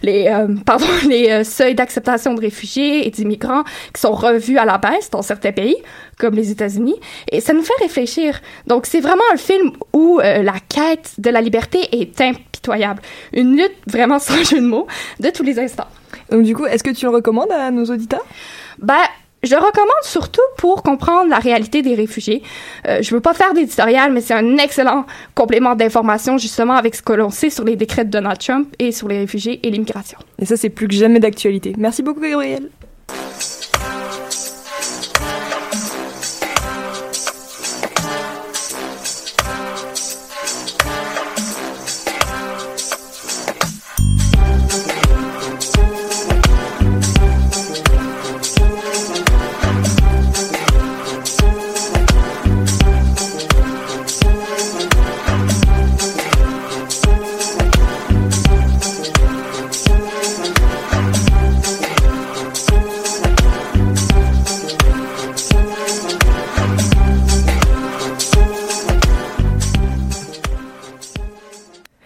les, 0.02 0.28
euh, 0.28 0.48
pardon, 0.66 0.86
les 1.08 1.30
euh, 1.30 1.44
seuils 1.44 1.76
d'acceptation 1.76 2.34
de 2.34 2.42
réfugiés 2.42 3.08
et 3.08 3.12
d'immigrants 3.12 3.64
qui 3.94 4.02
sont 4.02 4.12
revus 4.12 4.58
à 4.58 4.66
la 4.66 4.78
baisse 4.78 5.10
dans 5.10 5.22
certains 5.22 5.52
pays, 5.52 5.78
comme 6.18 6.36
les 6.36 6.52
États-Unis, 6.52 7.00
et 7.32 7.42
ça 7.42 7.54
nous 7.54 7.64
fait 7.64 7.74
réfléchir. 7.82 8.40
Donc, 8.68 8.86
c'est 8.86 9.00
vraiment 9.00 9.24
un 9.34 9.38
film 9.38 9.72
où 9.94 10.20
euh, 10.20 10.44
la 10.44 10.56
quête 10.68 11.14
de 11.18 11.30
la 11.30 11.42
liberté 11.42 11.80
est 11.92 12.20
impitoyable. 12.22 13.02
Une 13.34 13.56
lutte 13.56 13.78
vraiment 13.88 14.20
sans 14.20 14.44
jeu 14.44 14.60
de 14.60 14.66
mots 14.66 14.88
de 15.20 15.30
tous 15.30 15.44
les 15.44 15.60
instants. 15.60 15.88
Donc 16.30 16.44
du 16.44 16.56
coup, 16.56 16.66
est-ce 16.66 16.84
que 16.84 16.92
tu 16.92 17.06
le 17.06 17.12
recommandes 17.12 17.52
à 17.52 17.72
nos 17.72 17.86
auditeurs? 17.86 18.26
Ben, 18.80 19.02
je 19.44 19.56
le 19.56 19.62
recommande 19.62 20.04
surtout 20.04 20.42
pour 20.58 20.84
comprendre 20.84 21.30
la 21.30 21.40
réalité 21.40 21.82
des 21.82 21.96
réfugiés. 21.96 22.44
Euh, 22.88 23.02
je 23.02 23.14
veux 23.16 23.22
pas 23.22 23.34
faire 23.34 23.54
d'éditorial, 23.54 24.12
mais 24.12 24.22
c'est 24.22 24.34
un 24.34 24.58
excellent 24.58 25.06
complément 25.34 25.76
d'information 25.76 26.38
justement 26.38 26.74
avec 26.74 26.96
ce 26.96 27.02
que 27.02 27.14
l'on 27.14 27.30
sait 27.30 27.50
sur 27.50 27.64
les 27.64 27.76
décrets 27.76 28.06
de 28.06 28.10
Donald 28.10 28.40
Trump 28.40 28.74
et 28.80 28.92
sur 28.92 29.08
les 29.08 29.20
réfugiés 29.20 29.60
et 29.66 29.72
l'immigration. 29.72 30.20
Et 30.40 30.46
ça, 30.46 30.58
c'est 30.58 30.70
plus 30.70 30.88
que 30.88 30.94
jamais 30.94 31.20
d'actualité. 31.20 31.74
Merci 31.78 32.04
beaucoup, 32.04 32.22
Gabriel. 32.22 32.70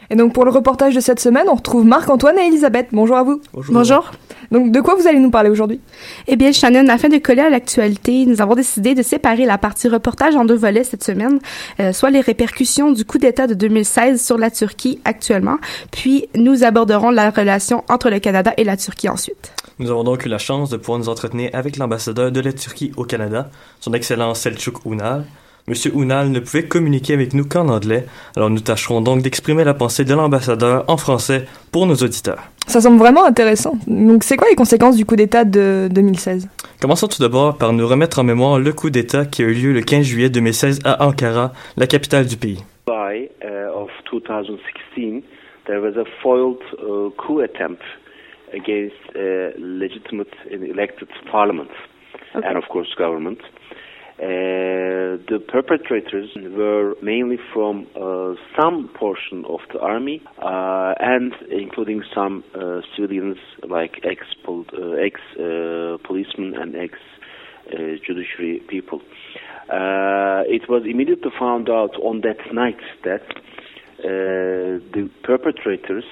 Et 0.09 0.15
donc 0.15 0.33
pour 0.33 0.45
le 0.45 0.51
reportage 0.51 0.95
de 0.95 0.99
cette 0.99 1.19
semaine, 1.19 1.45
on 1.49 1.55
retrouve 1.55 1.85
Marc-Antoine 1.85 2.37
et 2.37 2.47
Elisabeth. 2.47 2.87
Bonjour 2.91 3.17
à 3.17 3.23
vous. 3.23 3.41
Bonjour. 3.53 4.11
Donc 4.51 4.71
de 4.71 4.81
quoi 4.81 4.95
vous 4.95 5.07
allez 5.07 5.19
nous 5.19 5.31
parler 5.31 5.49
aujourd'hui? 5.49 5.79
Eh 6.27 6.35
bien, 6.35 6.51
Shannon, 6.51 6.87
afin 6.89 7.09
de 7.09 7.17
coller 7.17 7.41
à 7.41 7.49
l'actualité, 7.49 8.25
nous 8.25 8.41
avons 8.41 8.55
décidé 8.55 8.93
de 8.93 9.01
séparer 9.01 9.45
la 9.45 9.57
partie 9.57 9.87
reportage 9.87 10.35
en 10.35 10.45
deux 10.45 10.55
volets 10.55 10.83
cette 10.83 11.03
semaine, 11.03 11.39
euh, 11.79 11.93
soit 11.93 12.09
les 12.09 12.21
répercussions 12.21 12.91
du 12.91 13.05
coup 13.05 13.17
d'État 13.17 13.47
de 13.47 13.53
2016 13.53 14.23
sur 14.23 14.37
la 14.37 14.51
Turquie 14.51 14.99
actuellement, 15.05 15.57
puis 15.91 16.27
nous 16.35 16.63
aborderons 16.63 17.09
la 17.09 17.29
relation 17.29 17.83
entre 17.89 18.09
le 18.09 18.19
Canada 18.19 18.53
et 18.57 18.63
la 18.63 18.77
Turquie 18.77 19.09
ensuite. 19.09 19.53
Nous 19.79 19.89
avons 19.89 20.03
donc 20.03 20.25
eu 20.25 20.29
la 20.29 20.37
chance 20.37 20.69
de 20.69 20.77
pouvoir 20.77 20.99
nous 20.99 21.09
entretenir 21.09 21.49
avec 21.53 21.77
l'ambassadeur 21.77 22.31
de 22.31 22.39
la 22.39 22.53
Turquie 22.53 22.91
au 22.95 23.05
Canada, 23.05 23.49
son 23.79 23.93
Excellence 23.93 24.41
Selçuk 24.41 24.85
Unal. 24.85 25.25
Monsieur 25.65 25.91
Unal 25.95 26.29
ne 26.29 26.41
pouvait 26.41 26.67
communiquer 26.67 27.13
avec 27.13 27.33
nous 27.33 27.45
qu'en 27.45 27.69
anglais, 27.69 28.03
alors 28.35 28.49
nous 28.49 28.59
tâcherons 28.59 28.99
donc 28.99 29.21
d'exprimer 29.21 29.63
la 29.63 29.73
pensée 29.73 30.03
de 30.03 30.13
l'ambassadeur 30.13 30.83
en 30.89 30.97
français 30.97 31.45
pour 31.71 31.87
nos 31.87 31.95
auditeurs. 31.95 32.43
Ça 32.67 32.81
semble 32.81 32.97
vraiment 32.97 33.23
intéressant. 33.23 33.75
Donc 33.87 34.25
c'est 34.25 34.35
quoi 34.35 34.49
les 34.49 34.57
conséquences 34.57 34.97
du 34.97 35.05
coup 35.05 35.15
d'État 35.15 35.45
de 35.45 35.87
2016 35.89 36.49
Commençons 36.81 37.07
tout 37.07 37.21
d'abord 37.21 37.57
par 37.57 37.71
nous 37.71 37.87
remettre 37.87 38.19
en 38.19 38.25
mémoire 38.25 38.59
le 38.59 38.73
coup 38.73 38.89
d'État 38.89 39.25
qui 39.25 39.41
a 39.41 39.45
eu 39.45 39.53
lieu 39.53 39.71
le 39.71 39.79
15 39.79 40.03
juillet 40.05 40.29
2016 40.29 40.81
à 40.83 41.07
Ankara, 41.07 41.53
la 41.77 41.87
capitale 41.87 42.25
du 42.25 42.35
pays. 42.35 42.61
July 42.85 43.29
uh, 43.41 43.71
of 43.73 43.87
2016, 44.11 45.23
there 45.65 45.79
was 45.79 45.95
a 45.95 46.03
foiled 46.21 46.61
uh, 46.73 47.09
coup 47.15 47.39
attempt 47.39 47.81
against 48.53 48.99
uh, 49.15 49.55
legitimate 49.57 50.33
elected 50.51 51.07
parliament 51.31 51.71
and, 52.33 52.57
of 52.57 52.67
course, 52.67 52.93
government. 52.97 53.39
Uh, 54.23 55.19
the 55.27 55.37
perpetrators 55.49 56.29
were 56.55 56.95
mainly 57.01 57.37
from 57.53 57.85
uh, 57.93 58.35
some 58.57 58.89
portion 58.97 59.43
of 59.49 59.59
the 59.73 59.79
army 59.79 60.21
uh, 60.41 60.93
and 60.97 61.33
including 61.51 62.01
some 62.15 62.41
uh, 62.55 62.79
civilians 62.95 63.35
like 63.67 63.99
ex 64.05 64.21
uh, 64.47 64.91
ex 64.93 65.19
policemen 66.05 66.53
and 66.55 66.73
ex 66.77 66.93
judiciary 68.07 68.61
people. 68.69 69.01
It 69.69 70.69
was 70.69 70.83
immediately 70.89 71.31
found 71.37 71.69
out 71.69 71.95
on 72.01 72.21
that 72.21 72.39
night 72.53 72.79
that 73.03 73.27
the 73.97 75.09
perpetrators 75.23 76.05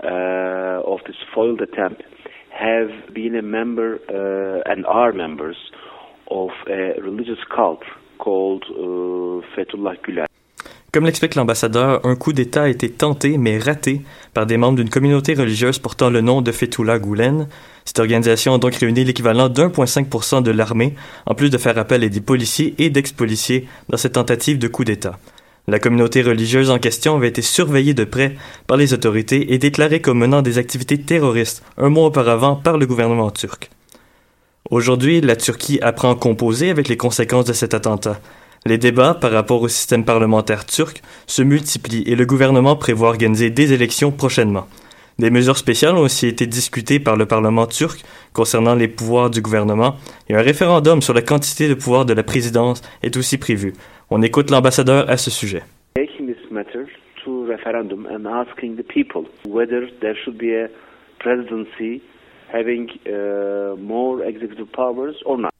of 0.00 1.00
this 1.06 1.16
foiled 1.34 1.60
attempt 1.60 2.02
have 2.48 3.12
been 3.12 3.36
a 3.36 3.42
member 3.42 3.96
and 4.64 4.86
are 4.86 5.12
members 5.12 5.56
uh. 6.30 6.92
Comme 10.92 11.04
l'explique 11.04 11.34
l'ambassadeur, 11.34 12.00
un 12.06 12.16
coup 12.16 12.32
d'État 12.32 12.62
a 12.62 12.68
été 12.68 12.88
tenté 12.88 13.36
mais 13.36 13.58
raté 13.58 14.00
par 14.32 14.46
des 14.46 14.56
membres 14.56 14.78
d'une 14.78 14.88
communauté 14.88 15.34
religieuse 15.34 15.78
portant 15.78 16.08
le 16.08 16.22
nom 16.22 16.40
de 16.40 16.52
Fethullah 16.52 16.98
Gulen. 16.98 17.48
Cette 17.84 17.98
organisation 17.98 18.54
a 18.54 18.58
donc 18.58 18.74
réuni 18.76 19.04
l'équivalent 19.04 19.48
d'1,5% 19.48 20.42
de 20.42 20.50
l'armée, 20.50 20.94
en 21.26 21.34
plus 21.34 21.50
de 21.50 21.58
faire 21.58 21.76
appel 21.76 22.02
à 22.02 22.08
des 22.08 22.20
policiers 22.20 22.74
et 22.78 22.88
d'ex-policiers 22.88 23.68
dans 23.90 23.98
cette 23.98 24.14
tentative 24.14 24.58
de 24.58 24.68
coup 24.68 24.84
d'État. 24.84 25.18
La 25.68 25.80
communauté 25.80 26.22
religieuse 26.22 26.70
en 26.70 26.78
question 26.78 27.16
avait 27.16 27.28
été 27.28 27.42
surveillée 27.42 27.92
de 27.92 28.04
près 28.04 28.36
par 28.66 28.76
les 28.76 28.94
autorités 28.94 29.52
et 29.52 29.58
déclarée 29.58 30.00
comme 30.00 30.18
menant 30.18 30.40
des 30.40 30.58
activités 30.58 30.98
terroristes 30.98 31.62
un 31.76 31.90
mois 31.90 32.06
auparavant 32.06 32.56
par 32.56 32.78
le 32.78 32.86
gouvernement 32.86 33.30
turc. 33.30 33.70
Aujourd'hui, 34.70 35.20
la 35.20 35.36
Turquie 35.36 35.78
apprend 35.80 36.12
à 36.12 36.16
composer 36.16 36.70
avec 36.70 36.88
les 36.88 36.96
conséquences 36.96 37.44
de 37.44 37.52
cet 37.52 37.72
attentat. 37.72 38.18
Les 38.64 38.78
débats 38.78 39.14
par 39.14 39.30
rapport 39.30 39.62
au 39.62 39.68
système 39.68 40.04
parlementaire 40.04 40.66
turc 40.66 41.02
se 41.28 41.42
multiplient 41.42 42.02
et 42.06 42.16
le 42.16 42.26
gouvernement 42.26 42.74
prévoit 42.74 43.08
organiser 43.08 43.48
des 43.50 43.72
élections 43.72 44.10
prochainement. 44.10 44.66
Des 45.20 45.30
mesures 45.30 45.56
spéciales 45.56 45.94
ont 45.94 46.00
aussi 46.00 46.26
été 46.26 46.46
discutées 46.46 46.98
par 46.98 47.16
le 47.16 47.26
Parlement 47.26 47.66
turc 47.66 48.04
concernant 48.32 48.74
les 48.74 48.88
pouvoirs 48.88 49.30
du 49.30 49.40
gouvernement 49.40 49.96
et 50.28 50.34
un 50.34 50.42
référendum 50.42 51.00
sur 51.00 51.14
la 51.14 51.22
quantité 51.22 51.68
de 51.68 51.74
pouvoir 51.74 52.04
de 52.04 52.12
la 52.12 52.24
présidence 52.24 52.82
est 53.04 53.16
aussi 53.16 53.38
prévu. 53.38 53.72
On 54.10 54.20
écoute 54.20 54.50
l'ambassadeur 54.50 55.08
à 55.08 55.16
ce 55.16 55.30
sujet. 55.30 55.62
Having 62.52 62.88
uh, 63.06 63.76
more 63.76 64.24
executive 64.24 64.66
powers 64.72 65.14
or 65.24 65.38
not. 65.38 65.50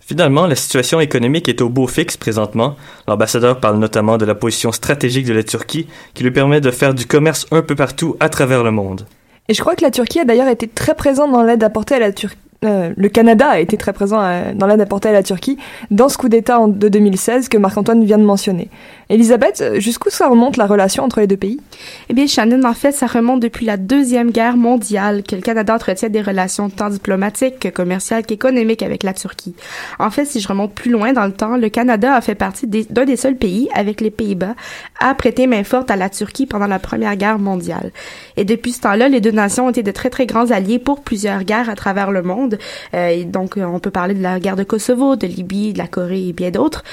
Finalement, 0.00 0.46
la 0.46 0.54
situation 0.54 1.00
économique 1.00 1.48
est 1.48 1.60
au 1.60 1.68
beau 1.68 1.86
fixe 1.86 2.16
présentement. 2.16 2.76
L'ambassadeur 3.06 3.60
parle 3.60 3.78
notamment 3.78 4.16
de 4.16 4.24
la 4.24 4.34
position 4.34 4.72
stratégique 4.72 5.26
de 5.26 5.34
la 5.34 5.42
Turquie 5.42 5.86
qui 6.14 6.24
lui 6.24 6.30
permet 6.30 6.62
de 6.62 6.70
faire 6.70 6.94
du 6.94 7.06
commerce 7.06 7.46
un 7.50 7.60
peu 7.60 7.74
partout 7.74 8.16
à 8.18 8.30
travers 8.30 8.64
le 8.64 8.70
monde. 8.70 9.06
Et 9.48 9.54
je 9.54 9.60
crois 9.60 9.74
que 9.74 9.82
la 9.82 9.90
Turquie 9.90 10.20
a 10.20 10.24
d'ailleurs 10.24 10.48
été 10.48 10.66
très 10.66 10.94
présente 10.94 11.32
dans 11.32 11.42
l'aide 11.42 11.62
apportée 11.62 11.94
à 11.96 11.98
la 11.98 12.12
Turquie 12.12 12.38
euh, 12.64 12.92
le 12.96 13.08
Canada 13.08 13.46
a 13.48 13.60
été 13.60 13.76
très 13.76 13.92
présent 13.92 14.20
euh, 14.20 14.52
dans 14.52 14.66
l'aide 14.66 14.80
apportée 14.80 15.08
à 15.08 15.12
la 15.12 15.22
Turquie 15.22 15.58
dans 15.92 16.08
ce 16.08 16.18
coup 16.18 16.28
d'État 16.28 16.58
de 16.66 16.88
2016 16.88 17.48
que 17.48 17.56
Marc-Antoine 17.56 18.04
vient 18.04 18.18
de 18.18 18.24
mentionner. 18.24 18.68
Elisabeth, 19.08 19.78
jusqu'où 19.78 20.10
ça 20.10 20.28
remonte 20.28 20.56
la 20.56 20.66
relation 20.66 21.04
entre 21.04 21.20
les 21.20 21.26
deux 21.26 21.36
pays? 21.36 21.60
Eh 22.08 22.14
bien, 22.14 22.26
Shannon, 22.26 22.64
en 22.64 22.74
fait, 22.74 22.92
ça 22.92 23.06
remonte 23.06 23.40
depuis 23.40 23.66
la 23.66 23.76
Deuxième 23.76 24.30
Guerre 24.30 24.56
mondiale 24.56 25.22
que 25.22 25.36
le 25.36 25.42
Canada 25.42 25.74
entretient 25.74 26.08
des 26.08 26.22
relations 26.22 26.68
tant 26.70 26.90
diplomatiques 26.90 27.58
que 27.58 27.68
commerciales 27.68 28.26
qu'économiques 28.26 28.82
avec 28.82 29.02
la 29.02 29.14
Turquie. 29.14 29.54
En 29.98 30.10
fait, 30.10 30.24
si 30.24 30.40
je 30.40 30.48
remonte 30.48 30.74
plus 30.74 30.90
loin 30.90 31.12
dans 31.12 31.26
le 31.26 31.32
temps, 31.32 31.56
le 31.56 31.68
Canada 31.68 32.14
a 32.14 32.20
fait 32.20 32.34
partie 32.34 32.66
d'un 32.66 33.04
des, 33.04 33.16
seuls 33.16 33.36
pays, 33.36 33.68
avec 33.74 34.00
les 34.00 34.10
Pays-Bas, 34.10 34.54
à 35.00 35.14
prêter 35.14 35.46
main 35.46 35.64
forte 35.64 35.90
à 35.90 35.96
la 35.96 36.10
Turquie 36.10 36.46
pendant 36.46 36.66
la 36.66 36.78
Première 36.78 37.16
Guerre 37.16 37.38
mondiale. 37.38 37.92
Et 38.36 38.44
depuis 38.44 38.72
ce 38.72 38.82
temps-là, 38.82 39.08
les 39.08 39.20
deux 39.20 39.30
nations 39.30 39.66
ont 39.66 39.70
été 39.70 39.82
de 39.82 39.90
très 39.90 40.10
très 40.10 40.26
grands 40.26 40.50
alliés 40.50 40.78
pour 40.78 41.00
plusieurs 41.00 41.44
guerres 41.44 41.70
à 41.70 41.74
travers 41.74 42.10
le 42.10 42.22
monde 42.22 42.58
euh, 42.94 43.08
et 43.08 43.24
donc, 43.24 43.56
euh, 43.56 43.64
on 43.64 43.78
peut 43.78 43.90
parler 43.90 44.14
de 44.14 44.22
la 44.22 44.40
guerre 44.40 44.56
de 44.56 44.64
Kosovo, 44.64 45.16
de 45.16 45.26
Libye, 45.26 45.72
de 45.72 45.78
la 45.78 45.86
Corée 45.86 46.28
et 46.28 46.32
bien 46.32 46.50
d'autres. 46.50 46.84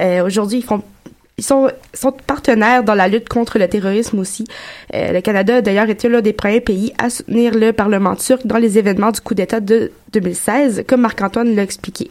Euh, 0.00 0.24
aujourd'hui, 0.24 0.58
ils 0.58 0.64
font 0.64 0.82
ils 1.36 1.44
sont, 1.44 1.68
sont 1.92 2.12
partenaires 2.12 2.84
dans 2.84 2.94
la 2.94 3.08
lutte 3.08 3.28
contre 3.28 3.58
le 3.58 3.66
terrorisme 3.66 4.20
aussi. 4.20 4.44
Euh, 4.94 5.12
le 5.12 5.20
Canada 5.20 5.56
a 5.56 5.60
d'ailleurs 5.62 5.90
été 5.90 6.08
l'un 6.08 6.20
des 6.20 6.32
premiers 6.32 6.60
pays 6.60 6.92
à 6.98 7.10
soutenir 7.10 7.54
le 7.54 7.72
Parlement 7.72 8.14
turc 8.14 8.46
dans 8.46 8.58
les 8.58 8.78
événements 8.78 9.10
du 9.10 9.20
coup 9.20 9.34
d'État 9.34 9.58
de 9.58 9.90
2016, 10.12 10.84
comme 10.86 11.00
Marc-Antoine 11.00 11.56
l'a 11.56 11.64
expliqué. 11.64 12.08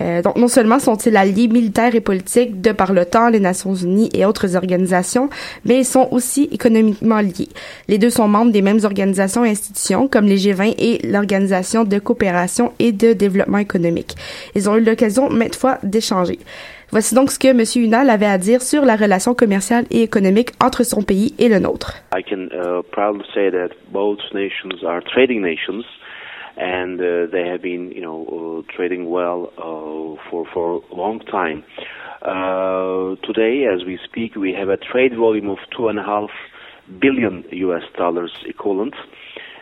Euh, 0.00 0.22
donc 0.22 0.36
non 0.36 0.48
seulement 0.48 0.78
sont-ils 0.78 1.14
alliés 1.14 1.46
militaires 1.46 1.94
et 1.94 2.00
politiques 2.00 2.62
de 2.62 2.72
par 2.72 2.94
l'OTAN, 2.94 3.28
les 3.28 3.40
Nations 3.40 3.74
Unies 3.74 4.08
et 4.14 4.24
autres 4.24 4.56
organisations, 4.56 5.28
mais 5.66 5.80
ils 5.80 5.84
sont 5.84 6.08
aussi 6.10 6.48
économiquement 6.50 7.20
liés. 7.20 7.50
Les 7.88 7.98
deux 7.98 8.08
sont 8.08 8.28
membres 8.28 8.50
des 8.50 8.62
mêmes 8.62 8.80
organisations 8.84 9.44
et 9.44 9.50
institutions 9.50 10.08
comme 10.08 10.24
les 10.24 10.38
G20 10.38 10.74
et 10.78 11.06
l'Organisation 11.06 11.84
de 11.84 11.98
coopération 11.98 12.72
et 12.78 12.92
de 12.92 13.12
développement 13.12 13.58
économique. 13.58 14.16
Ils 14.54 14.70
ont 14.70 14.76
eu 14.76 14.80
l'occasion 14.80 15.28
maintes 15.28 15.56
fois 15.56 15.78
d'échanger. 15.82 16.38
Voici 16.94 17.16
donc 17.16 17.32
ce 17.32 17.40
que 17.40 17.48
M. 17.48 17.60
Unal 17.84 18.08
avait 18.08 18.24
à 18.24 18.38
dire 18.38 18.62
sur 18.62 18.84
la 18.84 18.94
relation 18.94 19.34
commerciale 19.34 19.84
et 19.90 20.04
économique 20.04 20.50
entre 20.62 20.84
son 20.84 21.02
pays 21.02 21.34
et 21.40 21.48
le 21.48 21.58
nôtre. 21.58 21.90
I 22.16 22.22
can 22.22 22.46
uh, 22.52 22.84
proudly 22.92 23.24
say 23.34 23.50
that 23.50 23.70
both 23.90 24.20
nations 24.32 24.84
are 24.86 25.00
trading 25.02 25.42
nations, 25.42 25.84
and 26.56 27.00
uh, 27.00 27.26
they 27.32 27.48
have 27.50 27.62
been, 27.62 27.90
you 27.90 28.00
know, 28.00 28.22
uh, 28.30 28.72
trading 28.72 29.10
well 29.10 29.50
uh, 29.58 30.14
for 30.30 30.46
for 30.54 30.84
a 30.88 30.94
long 30.94 31.18
time. 31.18 31.64
Uh, 32.22 33.16
today, 33.26 33.66
as 33.66 33.84
we 33.84 33.98
speak, 34.04 34.36
we 34.36 34.54
have 34.54 34.68
a 34.68 34.76
trade 34.76 35.16
volume 35.16 35.50
of 35.50 35.58
two 35.76 35.88
and 35.88 35.98
a 35.98 36.04
half 36.04 36.30
billion 37.00 37.42
U.S. 37.50 37.82
dollars 37.98 38.30
equivalent. 38.46 38.94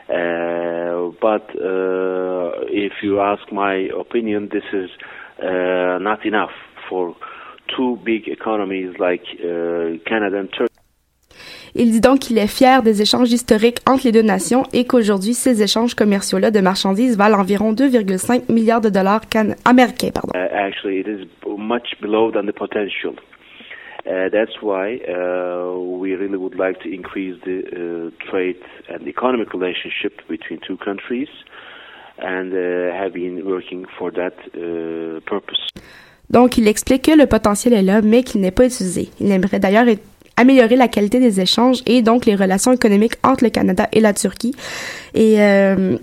Uh, 0.07 1.16
but 1.18 1.49
uh, 1.57 2.68
if 2.68 2.92
you 3.03 3.21
ask 3.21 3.51
my 3.51 3.88
opinion, 3.99 4.51
this 4.53 4.68
is 4.75 4.90
uh, 5.42 5.97
not 5.99 6.27
enough 6.27 6.53
for 6.92 7.14
two 7.74 7.98
big 8.05 8.28
economies 8.28 8.92
like 8.98 9.24
uh, 9.40 9.98
Canada 10.11 10.37
and 10.42 10.50
Turkey. 10.57 10.68
Il 11.74 11.90
dit 11.90 12.02
donc 12.02 12.18
qu'il 12.18 12.37
est 12.37 12.46
fier 12.46 12.83
des 12.83 13.00
échanges 13.00 13.33
historiques 13.33 13.78
entre 13.88 14.05
les 14.05 14.12
deux 14.12 14.20
nations 14.22 14.64
et 14.74 14.85
qu'aujourd'hui, 14.87 15.33
ces 15.33 15.62
échanges 15.62 15.94
commerciaux-là 15.94 16.50
de 16.50 16.61
marchandises 16.61 17.16
valent 17.16 17.38
environ 17.38 17.72
2,5 17.72 18.52
milliards 18.52 18.83
de 18.83 18.90
dollars 18.90 19.22
américains. 19.64 20.11
Pardon. 20.12 20.33
Uh, 20.35 20.48
actually, 20.52 20.98
it 20.98 21.09
is 21.09 21.26
much 21.46 21.98
below 22.02 22.31
than 22.31 22.44
the 22.44 22.52
potential. 22.52 23.14
Uh, 24.05 24.28
that's 24.31 24.61
why 24.61 25.00
uh, 25.09 25.78
we 25.78 26.14
really 26.14 26.37
would 26.37 26.57
like 26.57 26.78
to 26.81 26.92
increase 26.92 27.40
the 27.44 27.62
uh, 27.72 28.31
trade 28.31 28.61
and 28.90 29.07
economic 29.09 29.55
relationship 29.55 30.20
between 30.28 30.61
two 30.66 30.76
countries 30.76 31.28
and 32.18 32.52
uh, 32.52 32.94
have 32.94 33.14
been 33.14 33.46
working 33.46 33.87
for 33.98 34.11
that 34.11 34.37
uh, 34.55 35.20
purpose. 35.24 35.61
Donc, 36.33 36.59
il 36.59 36.66
explique 36.66 37.03
que 37.03 37.12
le 37.12 37.27
potentiel 37.27 37.75
est 37.75 37.83
là, 37.83 38.01
mais 38.03 38.23
qu'il 38.23 38.40
n'est 38.40 38.51
pas 38.51 38.66
utilisé. 38.66 39.11
Il 39.21 39.31
aimerait 39.31 39.61
d'ailleurs 39.61 39.87
améliorer 40.37 40.77
la 40.77 40.88
qualité 40.88 41.21
des 41.21 41.40
échanges 41.40 41.83
et 41.87 42.03
donc 42.03 42.27
les 42.27 42.35
relations 42.35 42.73
économiques 42.73 43.14
entre 43.23 43.45
le 43.45 43.51
Canada 43.51 43.88
et 43.92 44.01
la 44.01 44.14
Turquie. 44.14 44.55
Et 45.14 45.40
euh, 45.40 45.97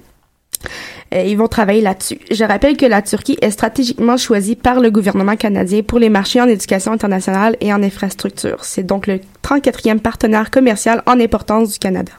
ils 1.11 1.37
vont 1.37 1.47
travailler 1.47 1.81
là-dessus. 1.81 2.19
Je 2.29 2.43
rappelle 2.43 2.77
que 2.77 2.85
la 2.85 3.01
Turquie 3.01 3.37
est 3.41 3.51
stratégiquement 3.51 4.17
choisie 4.17 4.55
par 4.55 4.79
le 4.79 4.91
gouvernement 4.91 5.35
canadien 5.35 5.81
pour 5.81 5.97
les 5.97 6.09
marchés 6.09 6.41
en 6.41 6.47
éducation 6.47 6.91
internationale 6.91 7.55
et 7.61 7.73
en 7.73 7.81
infrastructure. 7.81 8.63
C'est 8.63 8.83
donc 8.83 9.07
le 9.07 9.19
34e 9.43 9.99
partenaire 9.99 10.51
commercial 10.51 11.01
en 11.07 11.19
importance 11.19 11.73
du 11.73 11.79
Canada. 11.79 12.11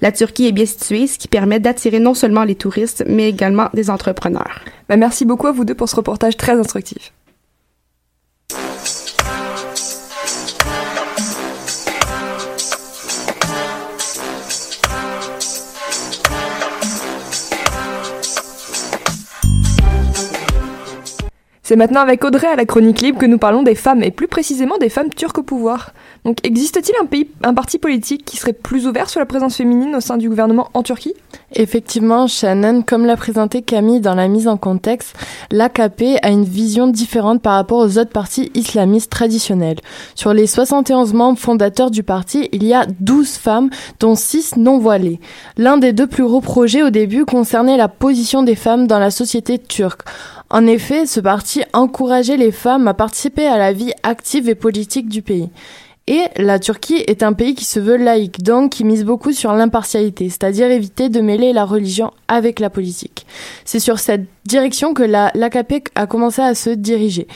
La 0.00 0.12
Turquie 0.12 0.46
est 0.46 0.52
bien 0.52 0.66
située, 0.66 1.06
ce 1.06 1.18
qui 1.18 1.28
permet 1.28 1.60
d'attirer 1.60 2.00
non 2.00 2.14
seulement 2.14 2.44
les 2.44 2.54
touristes, 2.54 3.04
mais 3.06 3.28
également 3.28 3.68
des 3.74 3.90
entrepreneurs. 3.90 4.64
Ben, 4.88 4.96
merci 4.96 5.24
beaucoup 5.24 5.46
à 5.46 5.52
vous 5.52 5.64
deux 5.64 5.74
pour 5.74 5.88
ce 5.88 5.96
reportage 5.96 6.36
très 6.36 6.52
instructif. 6.52 7.12
C'est 21.68 21.74
maintenant 21.74 22.02
avec 22.02 22.22
Audrey 22.22 22.46
à 22.46 22.54
la 22.54 22.64
chronique 22.64 23.00
libre 23.00 23.18
que 23.18 23.26
nous 23.26 23.38
parlons 23.38 23.64
des 23.64 23.74
femmes, 23.74 24.04
et 24.04 24.12
plus 24.12 24.28
précisément 24.28 24.78
des 24.78 24.88
femmes 24.88 25.08
turques 25.08 25.38
au 25.38 25.42
pouvoir. 25.42 25.94
Donc 26.24 26.36
existe-t-il 26.44 26.94
un, 27.02 27.06
pays, 27.06 27.28
un 27.42 27.54
parti 27.54 27.78
politique 27.78 28.24
qui 28.24 28.36
serait 28.36 28.52
plus 28.52 28.86
ouvert 28.86 29.10
sur 29.10 29.18
la 29.18 29.26
présence 29.26 29.56
féminine 29.56 29.96
au 29.96 30.00
sein 30.00 30.16
du 30.16 30.28
gouvernement 30.28 30.68
en 30.74 30.84
Turquie? 30.84 31.14
Effectivement, 31.56 32.28
Shannon, 32.28 32.82
comme 32.82 33.04
l'a 33.04 33.16
présenté 33.16 33.62
Camille 33.62 33.98
dans 33.98 34.14
la 34.14 34.28
mise 34.28 34.46
en 34.46 34.56
contexte, 34.56 35.16
l'AKP 35.50 36.20
a 36.22 36.30
une 36.30 36.44
vision 36.44 36.86
différente 36.86 37.42
par 37.42 37.54
rapport 37.54 37.78
aux 37.78 37.98
autres 37.98 38.12
partis 38.12 38.52
islamistes 38.54 39.10
traditionnels. 39.10 39.80
Sur 40.14 40.32
les 40.32 40.46
71 40.46 41.14
membres 41.14 41.38
fondateurs 41.38 41.90
du 41.90 42.04
parti, 42.04 42.48
il 42.52 42.62
y 42.62 42.74
a 42.74 42.86
12 43.00 43.28
femmes, 43.38 43.70
dont 43.98 44.14
6 44.14 44.56
non 44.56 44.78
voilées. 44.78 45.18
L'un 45.56 45.78
des 45.78 45.92
deux 45.92 46.06
plus 46.06 46.24
gros 46.24 46.40
projets 46.40 46.84
au 46.84 46.90
début 46.90 47.24
concernait 47.24 47.76
la 47.76 47.88
position 47.88 48.44
des 48.44 48.54
femmes 48.54 48.86
dans 48.86 49.00
la 49.00 49.10
société 49.10 49.58
turque. 49.58 50.02
En 50.48 50.66
effet, 50.66 51.06
ce 51.06 51.20
parti 51.20 51.62
encourageait 51.72 52.36
les 52.36 52.52
femmes 52.52 52.86
à 52.86 52.94
participer 52.94 53.46
à 53.46 53.58
la 53.58 53.72
vie 53.72 53.92
active 54.02 54.48
et 54.48 54.54
politique 54.54 55.08
du 55.08 55.22
pays. 55.22 55.50
Et 56.08 56.22
la 56.36 56.60
Turquie 56.60 57.02
est 57.08 57.24
un 57.24 57.32
pays 57.32 57.56
qui 57.56 57.64
se 57.64 57.80
veut 57.80 57.96
laïque, 57.96 58.40
donc 58.44 58.70
qui 58.70 58.84
mise 58.84 59.04
beaucoup 59.04 59.32
sur 59.32 59.52
l'impartialité, 59.52 60.28
c'est-à-dire 60.28 60.70
éviter 60.70 61.08
de 61.08 61.20
mêler 61.20 61.52
la 61.52 61.64
religion 61.64 62.12
avec 62.28 62.60
la 62.60 62.70
politique. 62.70 63.26
C'est 63.64 63.80
sur 63.80 63.98
cette 63.98 64.24
direction 64.44 64.94
que 64.94 65.02
l'AKP 65.02 65.88
a 65.96 66.06
commencé 66.06 66.42
à 66.42 66.54
se 66.54 66.70
diriger. 66.70 67.26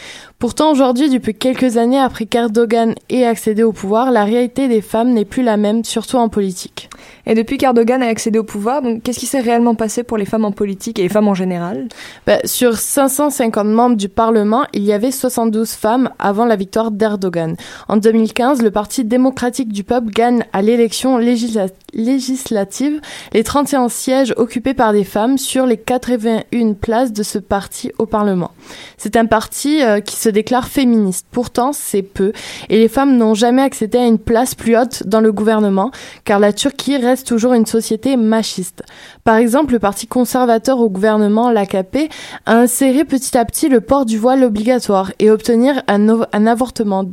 Pourtant, 0.40 0.72
aujourd'hui, 0.72 1.10
depuis 1.10 1.34
quelques 1.34 1.76
années 1.76 2.00
après 2.00 2.24
qu'Erdogan 2.24 2.94
ait 3.10 3.26
accédé 3.26 3.62
au 3.62 3.72
pouvoir, 3.72 4.10
la 4.10 4.24
réalité 4.24 4.68
des 4.68 4.80
femmes 4.80 5.10
n'est 5.10 5.26
plus 5.26 5.42
la 5.42 5.58
même, 5.58 5.84
surtout 5.84 6.16
en 6.16 6.30
politique. 6.30 6.88
Et 7.26 7.34
depuis 7.34 7.58
qu'Erdogan 7.58 8.02
a 8.02 8.06
accédé 8.06 8.38
au 8.38 8.42
pouvoir, 8.42 8.80
qu'est-ce 9.04 9.18
qui 9.18 9.26
s'est 9.26 9.40
réellement 9.40 9.74
passé 9.74 10.02
pour 10.02 10.16
les 10.16 10.24
femmes 10.24 10.46
en 10.46 10.50
politique 10.50 10.98
et 10.98 11.02
les 11.02 11.10
femmes 11.10 11.28
en 11.28 11.34
général? 11.34 11.88
Bah, 12.26 12.38
Sur 12.46 12.78
550 12.78 13.66
membres 13.66 13.96
du 13.96 14.08
Parlement, 14.08 14.64
il 14.72 14.82
y 14.82 14.94
avait 14.94 15.10
72 15.10 15.72
femmes 15.72 16.08
avant 16.18 16.46
la 16.46 16.56
victoire 16.56 16.90
d'Erdogan. 16.90 17.56
En 17.88 17.98
2015, 17.98 18.62
le 18.62 18.70
Parti 18.70 19.04
démocratique 19.04 19.70
du 19.70 19.84
peuple 19.84 20.08
gagne 20.08 20.46
à 20.54 20.62
l'élection 20.62 21.18
législative 21.18 21.76
les 21.92 23.44
31 23.44 23.88
sièges 23.88 24.34
occupés 24.36 24.74
par 24.74 24.92
des 24.92 25.04
femmes 25.04 25.38
sur 25.38 25.66
les 25.66 25.76
81 25.76 26.74
places 26.74 27.12
de 27.12 27.22
ce 27.22 27.38
parti 27.38 27.92
au 27.98 28.06
Parlement. 28.06 28.50
C'est 28.96 29.16
un 29.16 29.26
parti 29.26 29.82
euh, 29.82 30.00
qui 30.00 30.16
se 30.16 30.28
déclare 30.28 30.68
féministe. 30.68 31.26
Pourtant, 31.30 31.72
c'est 31.72 32.02
peu. 32.02 32.32
Et 32.68 32.78
les 32.78 32.88
femmes 32.88 33.16
n'ont 33.16 33.34
jamais 33.34 33.62
accédé 33.62 33.98
à 33.98 34.06
une 34.06 34.18
place 34.18 34.54
plus 34.54 34.76
haute 34.76 35.06
dans 35.06 35.20
le 35.20 35.32
gouvernement, 35.32 35.90
car 36.24 36.38
la 36.38 36.52
Turquie 36.52 36.96
reste 36.96 37.26
toujours 37.26 37.54
une 37.54 37.66
société 37.66 38.16
machiste. 38.16 38.82
Par 39.24 39.36
exemple, 39.36 39.72
le 39.72 39.78
parti 39.78 40.06
conservateur 40.06 40.80
au 40.80 40.88
gouvernement, 40.88 41.50
l'AKP, 41.50 42.10
a 42.46 42.56
inséré 42.56 43.04
petit 43.04 43.36
à 43.36 43.44
petit 43.44 43.68
le 43.68 43.80
port 43.80 44.06
du 44.06 44.18
voile 44.18 44.44
obligatoire 44.44 45.12
et 45.18 45.30
obtenir 45.30 45.82
un, 45.88 46.20
un 46.32 46.46
avortement 46.46 47.04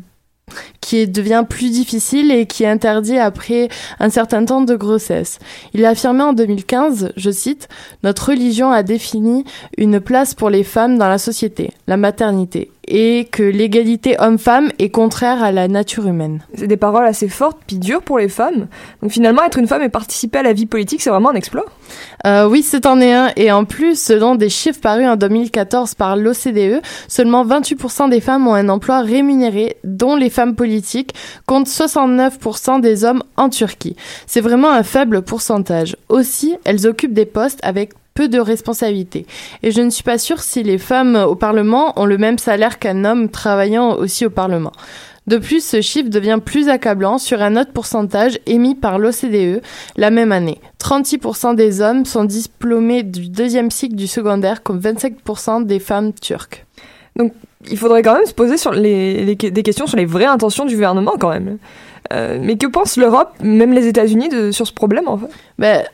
qui 0.81 1.07
devient 1.07 1.43
plus 1.47 1.71
difficile 1.71 2.31
et 2.31 2.45
qui 2.45 2.63
est 2.63 2.67
interdit 2.67 3.17
après 3.17 3.67
un 3.99 4.09
certain 4.09 4.45
temps 4.45 4.61
de 4.61 4.75
grossesse. 4.75 5.39
Il 5.73 5.85
a 5.85 5.89
affirmé 5.89 6.23
en 6.23 6.33
2015, 6.33 7.11
je 7.15 7.31
cite, 7.31 7.67
Notre 8.03 8.29
religion 8.29 8.71
a 8.71 8.83
défini 8.83 9.43
une 9.77 9.99
place 9.99 10.33
pour 10.33 10.49
les 10.49 10.63
femmes 10.63 10.97
dans 10.97 11.09
la 11.09 11.17
société, 11.17 11.71
la 11.87 11.97
maternité 11.97 12.71
et 12.87 13.27
que 13.31 13.43
l'égalité 13.43 14.15
homme-femme 14.19 14.71
est 14.79 14.89
contraire 14.89 15.43
à 15.43 15.51
la 15.51 15.67
nature 15.67 16.07
humaine. 16.07 16.41
C'est 16.53 16.67
des 16.67 16.77
paroles 16.77 17.05
assez 17.05 17.27
fortes 17.27 17.57
puis 17.67 17.77
dures 17.77 18.01
pour 18.01 18.17
les 18.17 18.29
femmes. 18.29 18.67
Donc 19.01 19.11
finalement, 19.11 19.43
être 19.43 19.59
une 19.59 19.67
femme 19.67 19.81
et 19.81 19.89
participer 19.89 20.39
à 20.39 20.43
la 20.43 20.53
vie 20.53 20.65
politique, 20.65 21.01
c'est 21.01 21.09
vraiment 21.09 21.31
un 21.31 21.35
exploit. 21.35 21.65
Euh, 22.25 22.47
oui, 22.47 22.63
c'est 22.63 22.85
en 22.85 22.99
est 23.01 23.13
un. 23.13 23.31
Et 23.35 23.51
en 23.51 23.65
plus, 23.65 24.01
selon 24.01 24.35
des 24.35 24.49
chiffres 24.49 24.79
parus 24.79 25.07
en 25.07 25.15
2014 25.15 25.95
par 25.95 26.15
l'OCDE, 26.15 26.81
seulement 27.07 27.45
28% 27.45 28.09
des 28.09 28.21
femmes 28.21 28.47
ont 28.47 28.53
un 28.53 28.69
emploi 28.69 29.01
rémunéré, 29.01 29.77
dont 29.83 30.15
les 30.15 30.29
femmes 30.29 30.55
politiques, 30.55 31.13
comptent 31.45 31.67
69% 31.67 32.81
des 32.81 33.03
hommes 33.03 33.23
en 33.35 33.49
Turquie. 33.49 33.95
C'est 34.25 34.41
vraiment 34.41 34.71
un 34.71 34.83
faible 34.83 35.21
pourcentage. 35.21 35.95
Aussi, 36.09 36.55
elles 36.63 36.87
occupent 36.87 37.13
des 37.13 37.25
postes 37.25 37.59
avec 37.63 37.91
peu 38.17 38.27
de 38.27 38.39
responsabilités. 38.39 39.27
Et 39.61 39.69
je 39.69 39.79
ne 39.79 39.91
suis 39.91 40.01
pas 40.01 40.17
sûre 40.17 40.41
si 40.41 40.63
les 40.63 40.79
femmes 40.79 41.15
au 41.15 41.35
Parlement 41.35 41.93
ont 41.99 42.07
le 42.07 42.17
même 42.17 42.39
salaire 42.39 42.79
qu'un 42.79 43.05
homme 43.05 43.29
travaillant 43.29 43.93
aussi 43.93 44.25
au 44.25 44.31
Parlement. 44.31 44.71
De 45.27 45.37
plus, 45.37 45.63
ce 45.63 45.81
chiffre 45.81 46.09
devient 46.09 46.39
plus 46.43 46.67
accablant 46.67 47.19
sur 47.19 47.43
un 47.43 47.55
autre 47.57 47.73
pourcentage 47.73 48.39
émis 48.47 48.73
par 48.73 48.97
l'OCDE 48.97 49.61
la 49.97 50.09
même 50.09 50.31
année. 50.31 50.59
36% 50.81 51.53
des 51.53 51.81
hommes 51.81 52.05
sont 52.05 52.25
diplômés 52.25 53.03
du 53.03 53.29
deuxième 53.29 53.69
cycle 53.69 53.95
du 53.95 54.07
secondaire, 54.07 54.63
comme 54.63 54.79
25% 54.79 55.65
des 55.65 55.79
femmes 55.79 56.11
turques. 56.13 56.65
Donc, 57.17 57.33
il 57.69 57.77
faudrait 57.77 58.01
quand 58.01 58.15
même 58.15 58.25
se 58.25 58.33
poser 58.33 58.57
sur 58.57 58.71
les, 58.71 59.35
des 59.35 59.63
questions 59.63 59.85
sur 59.85 59.97
les 59.97 60.05
vraies 60.05 60.25
intentions 60.25 60.65
du 60.65 60.73
gouvernement, 60.73 61.13
quand 61.19 61.29
même. 61.29 61.59
Euh, 62.13 62.39
mais 62.41 62.57
que 62.57 62.67
pense 62.67 62.97
l'Europe, 62.97 63.29
même 63.41 63.73
les 63.73 63.87
États-Unis, 63.87 64.53
sur 64.53 64.65
ce 64.67 64.73
problème 64.73 65.07
en 65.07 65.17
fait? 65.17 65.27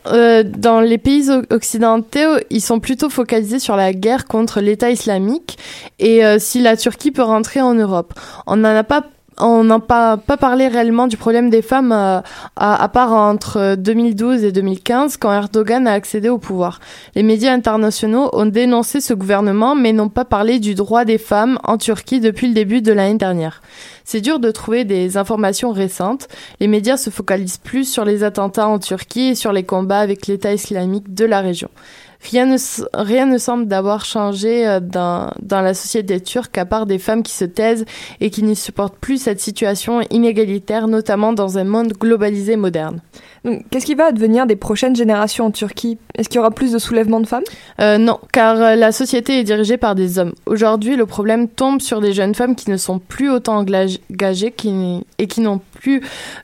Euh, 0.07 0.43
Dans 0.43 0.81
les 0.81 0.97
pays 0.97 1.29
occidentaux, 1.49 2.37
ils 2.49 2.61
sont 2.61 2.79
plutôt 2.79 3.09
focalisés 3.09 3.59
sur 3.59 3.75
la 3.75 3.93
guerre 3.93 4.25
contre 4.25 4.61
l'État 4.61 4.91
islamique 4.91 5.57
et 5.99 6.25
euh, 6.25 6.37
si 6.39 6.61
la 6.61 6.77
Turquie 6.77 7.11
peut 7.11 7.23
rentrer 7.23 7.61
en 7.61 7.73
Europe. 7.73 8.13
On 8.45 8.57
n'en 8.57 8.75
a 8.75 8.83
pas 8.83 9.03
on 9.39 9.63
n'a 9.63 9.79
pas, 9.79 10.17
parlé 10.17 10.67
réellement 10.67 11.07
du 11.07 11.17
problème 11.17 11.49
des 11.49 11.61
femmes 11.61 11.91
euh, 11.91 12.21
à, 12.55 12.83
à, 12.83 12.87
part 12.87 13.13
entre 13.13 13.75
2012 13.75 14.43
et 14.43 14.51
2015 14.51 15.17
quand 15.17 15.31
Erdogan 15.31 15.87
a 15.87 15.93
accédé 15.93 16.29
au 16.29 16.37
pouvoir. 16.37 16.79
Les 17.15 17.23
médias 17.23 17.53
internationaux 17.53 18.29
ont 18.33 18.45
dénoncé 18.45 19.01
ce 19.01 19.13
gouvernement 19.13 19.75
mais 19.75 19.93
n'ont 19.93 20.09
pas 20.09 20.25
parlé 20.25 20.59
du 20.59 20.75
droit 20.75 21.05
des 21.05 21.17
femmes 21.17 21.57
en 21.63 21.77
Turquie 21.77 22.19
depuis 22.19 22.47
le 22.47 22.53
début 22.53 22.81
de 22.81 22.91
l'année 22.91 23.17
dernière. 23.17 23.61
C'est 24.05 24.21
dur 24.21 24.39
de 24.39 24.51
trouver 24.51 24.83
des 24.83 25.17
informations 25.17 25.71
récentes. 25.71 26.27
Les 26.59 26.67
médias 26.67 26.97
se 26.97 27.09
focalisent 27.09 27.57
plus 27.57 27.85
sur 27.89 28.05
les 28.05 28.23
attentats 28.23 28.67
en 28.67 28.79
Turquie 28.79 29.29
et 29.29 29.35
sur 29.35 29.53
les 29.53 29.63
combats 29.63 29.99
avec 29.99 30.27
l'État 30.27 30.53
islamique 30.53 31.13
de 31.13 31.25
la 31.25 31.39
région. 31.39 31.69
Rien 32.31 32.45
ne, 32.45 32.57
rien 32.93 33.25
ne 33.25 33.37
semble 33.37 33.67
d'avoir 33.67 34.05
changé 34.05 34.67
euh, 34.67 34.79
dans, 34.79 35.31
dans 35.41 35.61
la 35.61 35.73
société 35.73 36.21
turque 36.21 36.57
à 36.57 36.65
part 36.65 36.85
des 36.85 36.99
femmes 36.99 37.21
qui 37.21 37.33
se 37.33 37.45
taisent 37.45 37.85
et 38.21 38.29
qui 38.29 38.43
ne 38.43 38.53
supportent 38.53 38.97
plus 38.97 39.17
cette 39.17 39.39
situation 39.39 40.01
inégalitaire, 40.09 40.87
notamment 40.87 41.33
dans 41.33 41.57
un 41.57 41.65
monde 41.65 41.93
globalisé 41.93 42.55
moderne. 42.55 43.01
Qu'est-ce 43.69 43.85
qui 43.85 43.95
va 43.95 44.05
advenir 44.05 44.47
des 44.47 44.55
prochaines 44.55 44.95
générations 44.95 45.47
en 45.47 45.51
Turquie? 45.51 45.97
Est-ce 46.15 46.29
qu'il 46.29 46.37
y 46.37 46.39
aura 46.39 46.51
plus 46.51 46.71
de 46.71 46.79
soulèvements 46.79 47.19
de 47.19 47.27
femmes? 47.27 47.43
Euh, 47.81 47.97
Non, 47.97 48.19
car 48.31 48.55
euh, 48.61 48.75
la 48.75 48.93
société 48.93 49.39
est 49.39 49.43
dirigée 49.43 49.75
par 49.75 49.95
des 49.95 50.17
hommes. 50.17 50.31
Aujourd'hui, 50.45 50.95
le 50.95 51.05
problème 51.05 51.49
tombe 51.49 51.81
sur 51.81 51.99
des 51.99 52.13
jeunes 52.13 52.35
femmes 52.35 52.55
qui 52.55 52.69
ne 52.69 52.77
sont 52.77 52.99
plus 52.99 53.29
autant 53.29 53.57
engagées 53.57 54.01
et 55.17 55.27
qui 55.27 55.41
n'ont 55.41 55.61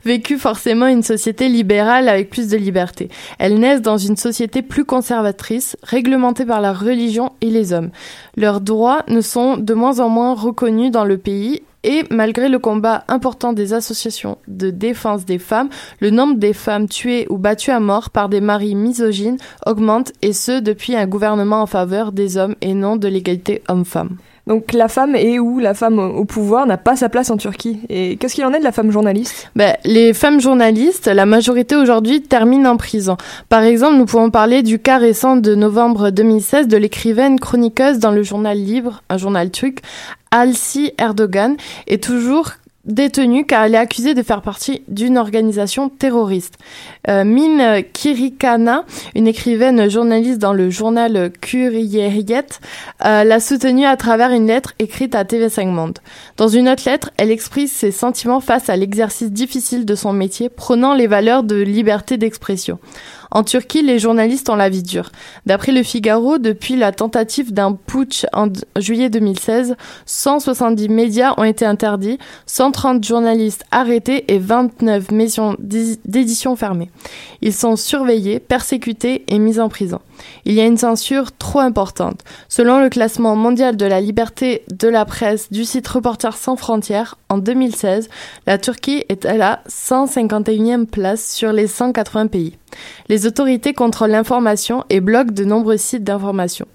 vécu 0.04 0.38
forcément 0.38 0.86
une 0.86 1.02
société 1.02 1.48
libérale 1.48 2.08
avec 2.08 2.30
plus 2.30 2.48
de 2.48 2.56
liberté. 2.56 3.08
Elles 3.38 3.58
naissent 3.58 3.82
dans 3.82 3.98
une 3.98 4.16
société 4.16 4.62
plus 4.62 4.84
conservatrice, 4.84 5.76
réglementée 5.82 6.44
par 6.44 6.60
la 6.60 6.72
religion 6.72 7.32
et 7.40 7.50
les 7.50 7.72
hommes. 7.72 7.90
Leurs 8.36 8.60
droits 8.60 9.04
ne 9.08 9.20
sont 9.20 9.56
de 9.56 9.74
moins 9.74 10.00
en 10.00 10.08
moins 10.08 10.34
reconnus 10.34 10.90
dans 10.90 11.04
le 11.04 11.18
pays 11.18 11.62
et 11.82 12.04
malgré 12.10 12.48
le 12.48 12.58
combat 12.58 13.04
important 13.08 13.52
des 13.52 13.72
associations 13.72 14.38
de 14.48 14.70
défense 14.70 15.24
des 15.24 15.38
femmes, 15.38 15.70
le 16.00 16.10
nombre 16.10 16.36
des 16.36 16.52
femmes 16.52 16.88
tuées 16.88 17.26
ou 17.30 17.38
battues 17.38 17.70
à 17.70 17.80
mort 17.80 18.10
par 18.10 18.28
des 18.28 18.40
maris 18.40 18.74
misogynes 18.74 19.38
augmente 19.64 20.12
et 20.20 20.32
ce 20.32 20.60
depuis 20.60 20.94
un 20.94 21.06
gouvernement 21.06 21.62
en 21.62 21.66
faveur 21.66 22.12
des 22.12 22.36
hommes 22.36 22.54
et 22.60 22.74
non 22.74 22.96
de 22.96 23.08
l'égalité 23.08 23.62
homme-femme. 23.68 24.16
Donc 24.50 24.72
la 24.72 24.88
femme 24.88 25.14
est 25.14 25.38
où? 25.38 25.60
La 25.60 25.74
femme 25.74 26.00
au 26.00 26.24
pouvoir 26.24 26.66
n'a 26.66 26.76
pas 26.76 26.96
sa 26.96 27.08
place 27.08 27.30
en 27.30 27.36
Turquie. 27.36 27.78
Et 27.88 28.16
qu'est-ce 28.16 28.34
qu'il 28.34 28.44
en 28.44 28.52
est 28.52 28.58
de 28.58 28.64
la 28.64 28.72
femme 28.72 28.90
journaliste? 28.90 29.48
Ben, 29.54 29.76
Les 29.84 30.12
femmes 30.12 30.40
journalistes, 30.40 31.06
la 31.06 31.24
majorité 31.24 31.76
aujourd'hui 31.76 32.20
terminent 32.20 32.72
en 32.72 32.76
prison. 32.76 33.16
Par 33.48 33.62
exemple, 33.62 33.94
nous 33.96 34.06
pouvons 34.06 34.28
parler 34.30 34.64
du 34.64 34.80
cas 34.80 34.98
récent 34.98 35.36
de 35.36 35.54
novembre 35.54 36.10
2016 36.10 36.66
de 36.66 36.76
l'écrivaine 36.76 37.38
chroniqueuse 37.38 38.00
dans 38.00 38.10
le 38.10 38.24
journal 38.24 38.58
Libre, 38.58 39.04
un 39.08 39.18
journal 39.18 39.52
turc, 39.52 39.82
Alsi 40.32 40.94
Erdogan, 40.98 41.56
est 41.86 42.02
toujours 42.02 42.50
détenue 42.84 43.44
car 43.44 43.64
elle 43.64 43.74
est 43.74 43.78
accusée 43.78 44.14
de 44.14 44.22
faire 44.22 44.42
partie 44.42 44.82
d'une 44.88 45.18
organisation 45.18 45.88
terroriste. 45.88 46.54
Euh, 47.08 47.24
Min 47.24 47.82
Kirikana, 47.82 48.84
une 49.14 49.26
écrivaine 49.26 49.90
journaliste 49.90 50.38
dans 50.38 50.52
le 50.52 50.70
journal 50.70 51.30
Kuriyeriyet, 51.40 52.46
euh, 53.04 53.24
l'a 53.24 53.40
soutenue 53.40 53.84
à 53.84 53.96
travers 53.96 54.30
une 54.30 54.46
lettre 54.46 54.74
écrite 54.78 55.14
à 55.14 55.24
TV5 55.24 55.66
Monde. 55.66 55.98
Dans 56.36 56.48
une 56.48 56.68
autre 56.68 56.84
lettre, 56.86 57.10
elle 57.16 57.30
exprime 57.30 57.66
ses 57.66 57.90
sentiments 57.90 58.40
face 58.40 58.68
à 58.68 58.76
l'exercice 58.76 59.30
difficile 59.30 59.84
de 59.84 59.94
son 59.94 60.12
métier, 60.12 60.48
prônant 60.48 60.94
les 60.94 61.06
valeurs 61.06 61.42
de 61.42 61.56
liberté 61.56 62.16
d'expression. 62.16 62.78
En 63.30 63.44
Turquie, 63.44 63.82
les 63.82 63.98
journalistes 63.98 64.50
ont 64.50 64.56
la 64.56 64.68
vie 64.68 64.82
dure. 64.82 65.10
D'après 65.46 65.72
le 65.72 65.82
Figaro, 65.82 66.38
depuis 66.38 66.76
la 66.76 66.92
tentative 66.92 67.52
d'un 67.52 67.72
putsch 67.72 68.26
en 68.32 68.48
juillet 68.76 69.08
2016, 69.08 69.76
170 70.06 70.88
médias 70.88 71.34
ont 71.36 71.44
été 71.44 71.64
interdits, 71.64 72.18
130 72.46 73.04
journalistes 73.04 73.64
arrêtés 73.70 74.32
et 74.32 74.38
29 74.38 75.12
maisons 75.12 75.56
d'édition 75.58 76.56
fermées. 76.56 76.90
Ils 77.40 77.54
sont 77.54 77.76
surveillés, 77.76 78.40
persécutés 78.40 79.24
et 79.28 79.38
mis 79.38 79.60
en 79.60 79.68
prison. 79.68 80.00
Il 80.44 80.54
y 80.54 80.60
a 80.60 80.66
une 80.66 80.76
censure 80.76 81.32
trop 81.36 81.60
importante. 81.60 82.22
Selon 82.48 82.80
le 82.80 82.88
classement 82.88 83.36
mondial 83.36 83.76
de 83.76 83.86
la 83.86 84.00
liberté 84.00 84.62
de 84.70 84.88
la 84.88 85.04
presse 85.04 85.50
du 85.50 85.64
site 85.64 85.88
Reporters 85.88 86.36
sans 86.36 86.56
frontières, 86.56 87.16
en 87.28 87.38
2016, 87.38 88.08
la 88.46 88.58
Turquie 88.58 89.04
est 89.08 89.24
à 89.26 89.36
la 89.36 89.60
151e 89.68 90.86
place 90.86 91.30
sur 91.30 91.52
les 91.52 91.66
180 91.66 92.26
pays. 92.26 92.56
Les 93.08 93.26
autorités 93.26 93.74
contrôlent 93.74 94.10
l'information 94.10 94.84
et 94.90 95.00
bloquent 95.00 95.32
de 95.32 95.44
nombreux 95.44 95.76
sites 95.76 96.04
d'information. 96.04 96.66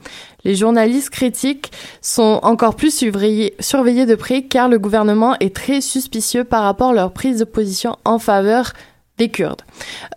Les 0.43 0.55
journalistes 0.55 1.10
critiques 1.10 1.71
sont 2.01 2.39
encore 2.43 2.75
plus 2.75 2.95
surveillés, 2.95 3.55
de 4.05 4.15
près 4.15 4.43
car 4.43 4.69
le 4.69 4.77
gouvernement 4.77 5.36
est 5.39 5.55
très 5.55 5.81
suspicieux 5.81 6.43
par 6.43 6.63
rapport 6.63 6.89
à 6.89 6.93
leur 6.93 7.12
prise 7.13 7.39
de 7.39 7.45
position 7.45 7.97
en 8.05 8.19
faveur 8.19 8.73
des 9.17 9.30
Kurdes. 9.30 9.62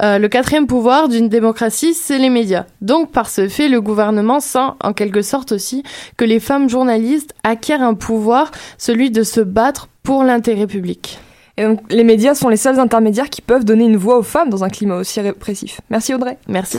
Euh, 0.02 0.18
le 0.18 0.28
quatrième 0.28 0.66
pouvoir 0.66 1.08
d'une 1.08 1.28
démocratie, 1.28 1.94
c'est 1.94 2.18
les 2.18 2.30
médias. 2.30 2.66
Donc, 2.80 3.12
par 3.12 3.28
ce 3.28 3.48
fait, 3.48 3.68
le 3.68 3.80
gouvernement 3.80 4.40
sent, 4.40 4.58
en 4.82 4.92
quelque 4.92 5.22
sorte 5.22 5.52
aussi, 5.52 5.82
que 6.16 6.24
les 6.24 6.40
femmes 6.40 6.68
journalistes 6.68 7.34
acquièrent 7.44 7.82
un 7.82 7.94
pouvoir, 7.94 8.50
celui 8.76 9.10
de 9.10 9.22
se 9.22 9.40
battre 9.40 9.88
pour 10.02 10.24
l'intérêt 10.24 10.66
public. 10.66 11.18
Et 11.56 11.64
donc, 11.64 11.80
les 11.90 12.04
médias 12.04 12.34
sont 12.34 12.48
les 12.48 12.56
seuls 12.56 12.78
intermédiaires 12.78 13.30
qui 13.30 13.42
peuvent 13.42 13.64
donner 13.64 13.84
une 13.84 13.96
voix 13.96 14.18
aux 14.18 14.22
femmes 14.22 14.48
dans 14.48 14.62
un 14.62 14.68
climat 14.68 14.96
aussi 14.96 15.20
répressif. 15.20 15.80
Merci 15.90 16.14
Audrey. 16.14 16.38
Merci. 16.46 16.78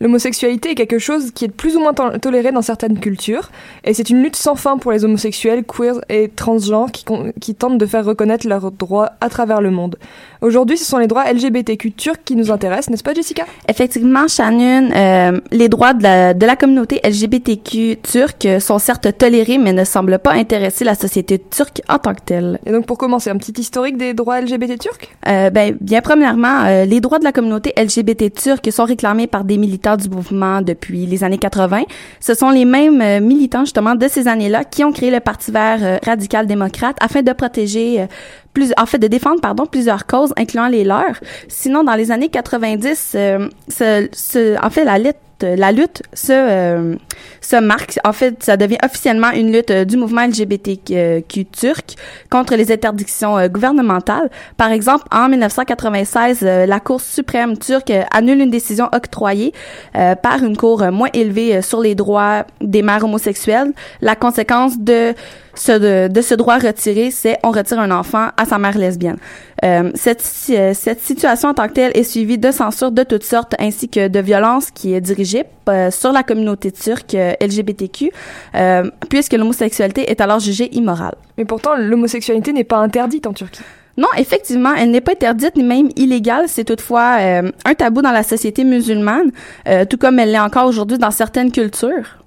L'homosexualité 0.00 0.70
est 0.70 0.74
quelque 0.74 0.98
chose 0.98 1.30
qui 1.32 1.44
est 1.44 1.48
plus 1.48 1.76
ou 1.76 1.80
moins 1.80 1.92
to- 1.92 2.18
toléré 2.18 2.52
dans 2.52 2.62
certaines 2.62 2.98
cultures, 2.98 3.50
et 3.84 3.92
c'est 3.92 4.08
une 4.08 4.22
lutte 4.22 4.36
sans 4.36 4.54
fin 4.54 4.78
pour 4.78 4.92
les 4.92 5.04
homosexuels, 5.04 5.62
queers 5.64 6.00
et 6.08 6.28
transgenres 6.28 6.90
qui, 6.90 7.54
tentent 7.54 7.78
de 7.78 7.86
faire 7.86 8.04
reconnaître 8.04 8.46
leurs 8.48 8.70
droits 8.72 9.10
à 9.20 9.28
travers 9.28 9.60
le 9.60 9.70
monde. 9.70 9.96
Aujourd'hui, 10.40 10.78
ce 10.78 10.86
sont 10.86 10.96
les 10.96 11.06
droits 11.06 11.30
LGBTQ 11.30 11.92
turcs 11.92 12.24
qui 12.24 12.34
nous 12.34 12.50
intéressent, 12.50 12.88
n'est-ce 12.88 13.02
pas 13.02 13.12
Jessica? 13.12 13.44
Effectivement, 13.68 14.26
Shannon, 14.26 14.90
euh, 14.94 15.38
les 15.50 15.68
droits 15.68 15.92
de 15.92 16.02
la, 16.02 16.32
de 16.32 16.46
la 16.46 16.56
communauté 16.56 17.00
LGBTQ 17.04 17.98
turque 18.02 18.48
sont 18.58 18.78
certes 18.78 19.18
tolérés, 19.18 19.58
mais 19.58 19.74
ne 19.74 19.84
semblent 19.84 20.18
pas 20.18 20.32
intéresser 20.32 20.84
la 20.84 20.94
société 20.94 21.38
turque 21.38 21.82
en 21.90 21.98
tant 21.98 22.14
que 22.14 22.22
telle. 22.24 22.58
Et 22.64 22.72
donc 22.72 22.86
pour 22.86 22.96
commencer, 22.96 23.28
un 23.28 23.36
petit 23.36 23.60
historique 23.60 23.98
des 23.98 24.14
droits 24.14 24.40
LGBT 24.40 24.78
turcs? 24.78 25.10
Euh, 25.28 25.50
ben, 25.50 25.76
bien 25.80 26.00
premièrement, 26.00 26.64
euh, 26.64 26.84
les 26.86 27.00
droits 27.00 27.18
de 27.18 27.24
la 27.24 27.32
communauté 27.32 27.74
LGBT 27.76 28.32
turque 28.32 28.72
sont 28.72 28.84
réclamés 28.84 29.26
par 29.26 29.44
des 29.44 29.58
militants 29.58 29.89
du 29.96 30.08
mouvement 30.08 30.62
depuis 30.62 31.06
les 31.06 31.24
années 31.24 31.38
80. 31.38 31.82
Ce 32.20 32.34
sont 32.34 32.50
les 32.50 32.64
mêmes 32.64 33.00
euh, 33.00 33.20
militants 33.20 33.64
justement 33.64 33.94
de 33.94 34.08
ces 34.08 34.28
années-là 34.28 34.64
qui 34.64 34.84
ont 34.84 34.92
créé 34.92 35.10
le 35.10 35.20
Parti 35.20 35.50
vert 35.50 35.78
euh, 35.82 35.98
radical 36.04 36.46
démocrate 36.46 36.96
afin 37.00 37.22
de 37.22 37.32
protéger 37.32 38.02
euh, 38.02 38.06
plus, 38.52 38.72
en 38.76 38.86
fait, 38.86 38.98
de 38.98 39.06
défendre, 39.06 39.40
pardon, 39.40 39.66
plusieurs 39.66 40.06
causes, 40.06 40.32
incluant 40.36 40.66
les 40.68 40.82
leurs. 40.84 41.20
Sinon, 41.48 41.84
dans 41.84 41.94
les 41.94 42.10
années 42.10 42.28
90, 42.28 43.12
euh, 43.14 43.48
ce, 43.68 44.08
ce- 44.12 44.64
en 44.64 44.70
fait, 44.70 44.84
la 44.84 44.98
lutte 45.42 45.58
la 45.58 45.72
lutte 45.72 46.02
se, 46.12 46.32
euh, 46.32 46.96
se 47.40 47.56
marque. 47.56 47.98
En 48.04 48.12
fait, 48.12 48.42
ça 48.42 48.56
devient 48.56 48.78
officiellement 48.84 49.30
une 49.30 49.52
lutte 49.52 49.70
euh, 49.70 49.84
du 49.84 49.96
mouvement 49.96 50.26
LGBTQ 50.26 51.44
turc 51.52 51.94
contre 52.30 52.54
les 52.54 52.72
interdictions 52.72 53.38
euh, 53.38 53.48
gouvernementales. 53.48 54.30
Par 54.56 54.70
exemple, 54.70 55.04
en 55.10 55.28
1996, 55.28 56.40
euh, 56.42 56.66
la 56.66 56.80
Cour 56.80 57.00
suprême 57.00 57.56
turque 57.58 57.90
euh, 57.90 58.02
annule 58.12 58.40
une 58.40 58.50
décision 58.50 58.88
octroyée 58.92 59.52
euh, 59.96 60.14
par 60.14 60.42
une 60.42 60.56
cour 60.56 60.82
euh, 60.82 60.90
moins 60.90 61.08
élevée 61.12 61.56
euh, 61.56 61.62
sur 61.62 61.80
les 61.80 61.94
droits 61.94 62.44
des 62.60 62.82
mères 62.82 63.04
homosexuelles. 63.04 63.72
La 64.00 64.16
conséquence 64.16 64.78
de 64.78 65.14
ce, 65.54 65.72
de, 65.72 66.12
de 66.12 66.20
ce 66.20 66.34
droit 66.34 66.58
retiré, 66.58 67.10
c'est 67.10 67.38
on 67.42 67.50
retire 67.50 67.78
un 67.78 67.90
enfant 67.90 68.28
à 68.36 68.44
sa 68.44 68.58
mère 68.58 68.76
lesbienne. 68.78 69.16
Euh, 69.64 69.90
cette, 69.94 70.24
euh, 70.50 70.72
cette 70.74 71.00
situation 71.00 71.50
en 71.50 71.54
tant 71.54 71.68
que 71.68 71.74
telle 71.74 71.92
est 71.94 72.04
suivie 72.04 72.38
de 72.38 72.50
censure 72.50 72.92
de 72.92 73.02
toutes 73.02 73.24
sortes 73.24 73.54
ainsi 73.58 73.88
que 73.88 74.08
de 74.08 74.20
violences 74.20 74.70
qui 74.70 74.94
est 74.94 75.00
dirigée 75.00 75.44
euh, 75.68 75.90
sur 75.90 76.12
la 76.12 76.22
communauté 76.22 76.72
turque 76.72 77.14
euh, 77.14 77.34
LGBTQ, 77.40 78.10
euh, 78.54 78.90
puisque 79.08 79.34
l'homosexualité 79.34 80.10
est 80.10 80.20
alors 80.20 80.40
jugée 80.40 80.74
immorale. 80.74 81.14
Mais 81.36 81.44
pourtant, 81.44 81.76
l'homosexualité 81.76 82.52
n'est 82.52 82.64
pas 82.64 82.78
interdite 82.78 83.26
en 83.26 83.32
Turquie. 83.32 83.62
Non, 83.96 84.08
effectivement, 84.16 84.72
elle 84.74 84.90
n'est 84.90 85.02
pas 85.02 85.12
interdite 85.12 85.56
ni 85.56 85.62
même 85.62 85.90
illégale. 85.96 86.44
C'est 86.48 86.64
toutefois 86.64 87.18
euh, 87.20 87.50
un 87.66 87.74
tabou 87.74 88.00
dans 88.00 88.12
la 88.12 88.22
société 88.22 88.64
musulmane, 88.64 89.30
euh, 89.68 89.84
tout 89.84 89.98
comme 89.98 90.18
elle 90.18 90.32
l'est 90.32 90.38
encore 90.38 90.66
aujourd'hui 90.66 90.96
dans 90.96 91.10
certaines 91.10 91.52
cultures. 91.52 92.19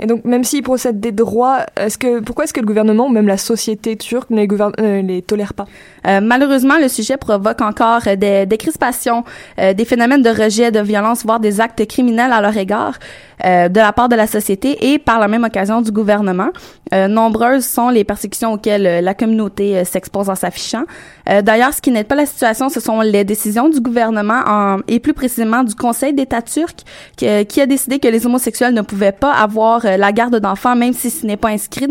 Et 0.00 0.06
donc, 0.06 0.24
même 0.24 0.44
s'ils 0.44 0.62
procèdent 0.62 1.00
des 1.00 1.12
droits, 1.12 1.66
est-ce 1.76 1.98
que, 1.98 2.20
pourquoi 2.20 2.44
est-ce 2.44 2.52
que 2.52 2.60
le 2.60 2.66
gouvernement 2.66 3.06
ou 3.06 3.10
même 3.10 3.26
la 3.26 3.36
société 3.36 3.96
turque 3.96 4.30
ne 4.30 4.46
euh, 4.80 5.02
les 5.02 5.22
tolère 5.22 5.54
pas? 5.54 5.66
Euh, 6.06 6.20
malheureusement, 6.22 6.78
le 6.80 6.88
sujet 6.88 7.16
provoque 7.16 7.60
encore 7.60 8.02
euh, 8.06 8.44
des, 8.46 8.58
crispations, 8.58 9.24
des 9.58 9.84
phénomènes 9.84 10.22
de 10.22 10.30
rejet, 10.30 10.70
de 10.70 10.80
violence, 10.80 11.24
voire 11.24 11.40
des 11.40 11.60
actes 11.60 11.84
criminels 11.86 12.32
à 12.32 12.40
leur 12.40 12.56
égard 12.56 12.98
de 13.44 13.78
la 13.78 13.92
part 13.92 14.08
de 14.08 14.16
la 14.16 14.26
société 14.26 14.92
et 14.92 14.98
par 14.98 15.20
la 15.20 15.28
même 15.28 15.44
occasion 15.44 15.80
du 15.80 15.92
gouvernement. 15.92 16.48
Euh, 16.94 17.06
nombreuses 17.08 17.64
sont 17.66 17.90
les 17.90 18.04
persécutions 18.04 18.52
auxquelles 18.54 18.86
euh, 18.86 19.00
la 19.00 19.12
communauté 19.14 19.76
euh, 19.76 19.84
s'expose 19.84 20.30
en 20.30 20.34
s'affichant. 20.34 20.84
Euh, 21.28 21.42
D'ailleurs, 21.42 21.74
ce 21.74 21.80
qui 21.82 21.90
n'aide 21.90 22.06
pas 22.06 22.14
la 22.14 22.24
situation, 22.26 22.68
ce 22.70 22.80
sont 22.80 23.00
les 23.02 23.24
décisions 23.24 23.68
du 23.68 23.80
gouvernement 23.80 24.40
en- 24.46 24.78
et 24.88 24.98
plus 24.98 25.12
précisément 25.12 25.62
du 25.64 25.74
Conseil 25.74 26.14
d'État 26.14 26.40
turc 26.42 26.78
qui, 27.16 27.28
euh, 27.28 27.44
qui 27.44 27.60
a 27.60 27.66
décidé 27.66 27.98
que 27.98 28.08
les 28.08 28.26
homosexuels 28.26 28.72
ne 28.72 28.80
pouvaient 28.82 29.12
pas 29.12 29.32
avoir 29.32 29.82
la 29.84 30.12
garde 30.12 30.36
d'enfants, 30.40 30.76
même 30.76 30.92
si 30.94 31.10
ce 31.10 31.26
n'est 31.26 31.36
pas 31.36 31.48
inscrit 31.48 31.88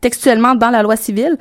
textuellement 0.00 0.54
dans 0.54 0.70
la 0.70 0.82
loi 0.82 0.96
civile. 0.96 1.36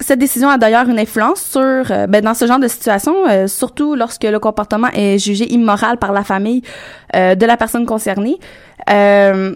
Cette 0.00 0.18
décision 0.18 0.48
a 0.48 0.58
d'ailleurs 0.58 0.88
une 0.88 0.98
influence 0.98 1.40
sur, 1.42 1.84
ben, 2.08 2.20
dans 2.22 2.34
ce 2.34 2.46
genre 2.46 2.58
de 2.58 2.68
situation, 2.68 3.14
surtout 3.46 3.94
lorsque 3.94 4.24
le 4.24 4.38
comportement 4.38 4.88
est 4.94 5.18
jugé 5.18 5.50
immoral 5.52 5.96
par 5.98 6.12
la 6.12 6.24
famille 6.24 6.62
de 7.14 7.46
la 7.46 7.56
personne 7.56 7.86
concernée. 7.86 8.38
Euh, 8.90 9.54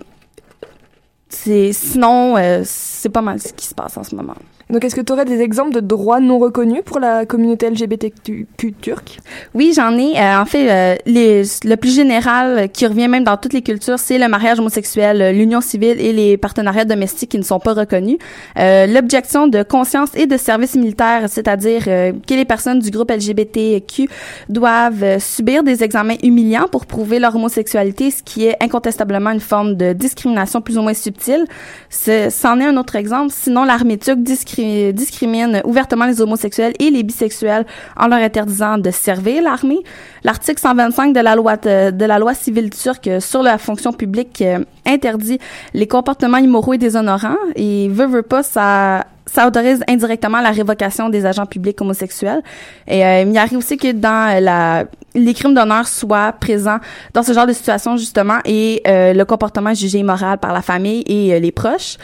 c'est 1.32 1.72
sinon, 1.72 2.36
euh, 2.36 2.62
c'est 2.64 3.08
pas 3.08 3.22
mal 3.22 3.40
ce 3.40 3.52
qui 3.52 3.66
se 3.66 3.74
passe 3.74 3.96
en 3.96 4.04
ce 4.04 4.14
moment. 4.14 4.36
Donc, 4.72 4.85
est-ce 4.85 4.94
que 4.96 5.00
tu 5.02 5.12
aurais 5.12 5.24
des 5.26 5.40
exemples 5.40 5.72
de 5.74 5.80
droits 5.80 6.18
non 6.20 6.38
reconnus 6.38 6.80
pour 6.85 6.98
la 6.98 7.26
communauté 7.26 7.68
LGBTQ 7.70 8.46
turque? 8.80 9.18
Oui, 9.54 9.72
j'en 9.76 9.96
ai. 9.98 10.18
Euh, 10.18 10.40
en 10.40 10.44
fait, 10.46 10.70
euh, 10.70 10.96
les, 11.06 11.42
le 11.64 11.74
plus 11.76 11.94
général 11.94 12.68
qui 12.72 12.87
revient 12.87 13.06
même 13.08 13.22
dans 13.24 13.37
toutes 13.37 13.52
les 13.52 13.62
cultures, 13.62 13.98
c'est 13.98 14.18
le 14.18 14.28
mariage 14.28 14.58
homosexuel, 14.58 15.20
euh, 15.22 15.32
l'union 15.32 15.61
civile 15.61 16.00
et 16.00 16.12
les 16.12 16.37
partenariats 16.37 16.85
domestiques 16.87 17.30
qui 17.32 17.38
ne 17.38 17.42
sont 17.44 17.61
pas 17.61 17.74
reconnus. 17.74 18.16
Euh, 18.58 18.87
L'objection 18.87 19.46
de 19.46 19.62
conscience 19.62 20.08
et 20.16 20.26
de 20.26 20.37
service 20.37 20.74
militaire, 20.74 21.24
c'est-à-dire 21.28 21.82
euh, 21.88 22.12
que 22.26 22.35
les 22.35 22.44
personnes 22.44 22.78
du 22.78 22.90
groupe 22.90 23.11
LGBTQ 23.11 24.08
doivent 24.48 25.02
euh, 25.04 25.18
subir 25.18 25.62
des 25.62 25.85
examens 25.85 26.16
humiliants 26.22 26.66
pour 26.70 26.87
prouver 26.87 27.18
leur 27.18 27.37
homosexualité, 27.37 28.11
ce 28.11 28.22
qui 28.22 28.46
est 28.46 28.56
incontestablement 28.62 29.30
une 29.30 29.40
forme 29.40 29.74
de 29.76 29.92
discrimination 29.92 30.61
plus 30.62 30.78
ou 30.78 30.82
moins 30.82 30.94
subtile. 30.94 31.44
Ce- 31.90 32.28
C'en 32.30 32.58
est 32.61 32.64
un 32.64 32.76
autre 32.78 32.96
exemple. 32.96 33.32
Sinon, 33.37 33.64
l'armée 33.64 33.98
turque 33.98 34.20
discri- 34.62 34.92
discrimine 34.92 35.61
ouvertement 35.64 36.07
les 36.07 36.20
homosexuels 36.20 36.72
et 36.79 36.90
les 36.90 37.03
bisexuels 37.03 37.66
en 37.96 38.07
leur 38.09 38.18
interdisant 38.20 38.79
de 38.79 38.90
servir 38.90 39.42
l'armée. 39.42 39.81
L'article 40.25 40.61
125 40.61 41.12
de 41.12 41.20
la 41.20 41.35
loi 41.37 41.57
de, 41.57 41.90
de 41.90 42.05
la 42.05 42.18
loi 42.18 42.35
civile 42.35 42.70
turque 42.70 43.11
sur 43.20 43.42
la 43.42 43.59
fonction 43.59 43.92
publique 43.92 44.42
euh, 44.42 44.61
interdit 44.87 45.38
les 45.75 45.87
comportements 45.87 46.38
immoraux 46.38 46.75
et 46.75 46.79
déshonorants 46.79 47.37
et 47.57 47.88
veut 47.88 48.07
veut 48.07 48.22
pas 48.22 48.42
ça 48.42 49.07
ça 49.26 49.46
autorise 49.46 49.82
indirectement 49.88 50.40
la 50.40 50.50
révocation 50.50 51.08
des 51.08 51.26
agents 51.26 51.46
publics 51.46 51.80
homosexuels. 51.80 52.42
Et 52.87 53.04
euh, 53.04 53.22
il 53.22 53.38
arrive 53.38 53.58
aussi 53.58 53.76
que 53.76 53.92
dans 53.92 54.42
la 54.42 54.85
les 55.14 55.35
crimes 55.35 55.54
d'honneur 55.54 55.87
soient 55.87 56.32
présents 56.32 56.78
dans 57.12 57.22
ce 57.22 57.32
genre 57.32 57.46
de 57.46 57.52
situation 57.52 57.96
justement 57.96 58.38
et 58.44 58.82
euh, 58.87 59.12
le 59.12 59.24
comportement 59.24 59.74
jugé 59.74 59.98
immoral 59.98 60.38
par 60.38 60.52
la 60.52 60.62
famille 60.62 61.02
et 61.06 61.35
euh, 61.35 61.38
les 61.38 61.52
proches. 61.52 61.98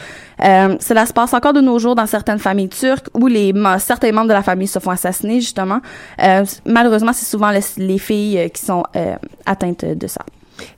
Euh, 0.45 0.77
cela 0.81 1.07
se 1.07 1.13
passe 1.13 1.35
encore 1.35 1.53
de 1.53 1.61
nos 1.61 1.79
jours 1.79 1.95
dans 1.95 2.07
certaines 2.07 2.39
familles 2.39 2.69
turques 2.69 3.09
où 3.15 3.27
les 3.27 3.53
certains 3.79 4.13
membres 4.13 4.29
de 4.29 4.35
la 4.35 4.43
famille 4.43 4.69
se 4.69 4.79
font 4.79 4.91
assassiner 4.91 5.41
justement. 5.41 5.81
Euh, 6.23 6.45
malheureusement, 6.65 7.13
c'est 7.13 7.27
souvent 7.27 7.51
les, 7.51 7.61
les 7.79 7.99
filles 7.99 8.39
euh, 8.39 8.49
qui 8.49 8.65
sont 8.65 8.85
euh, 8.95 9.17
atteintes 9.47 9.85
de 9.85 10.07
ça. 10.07 10.23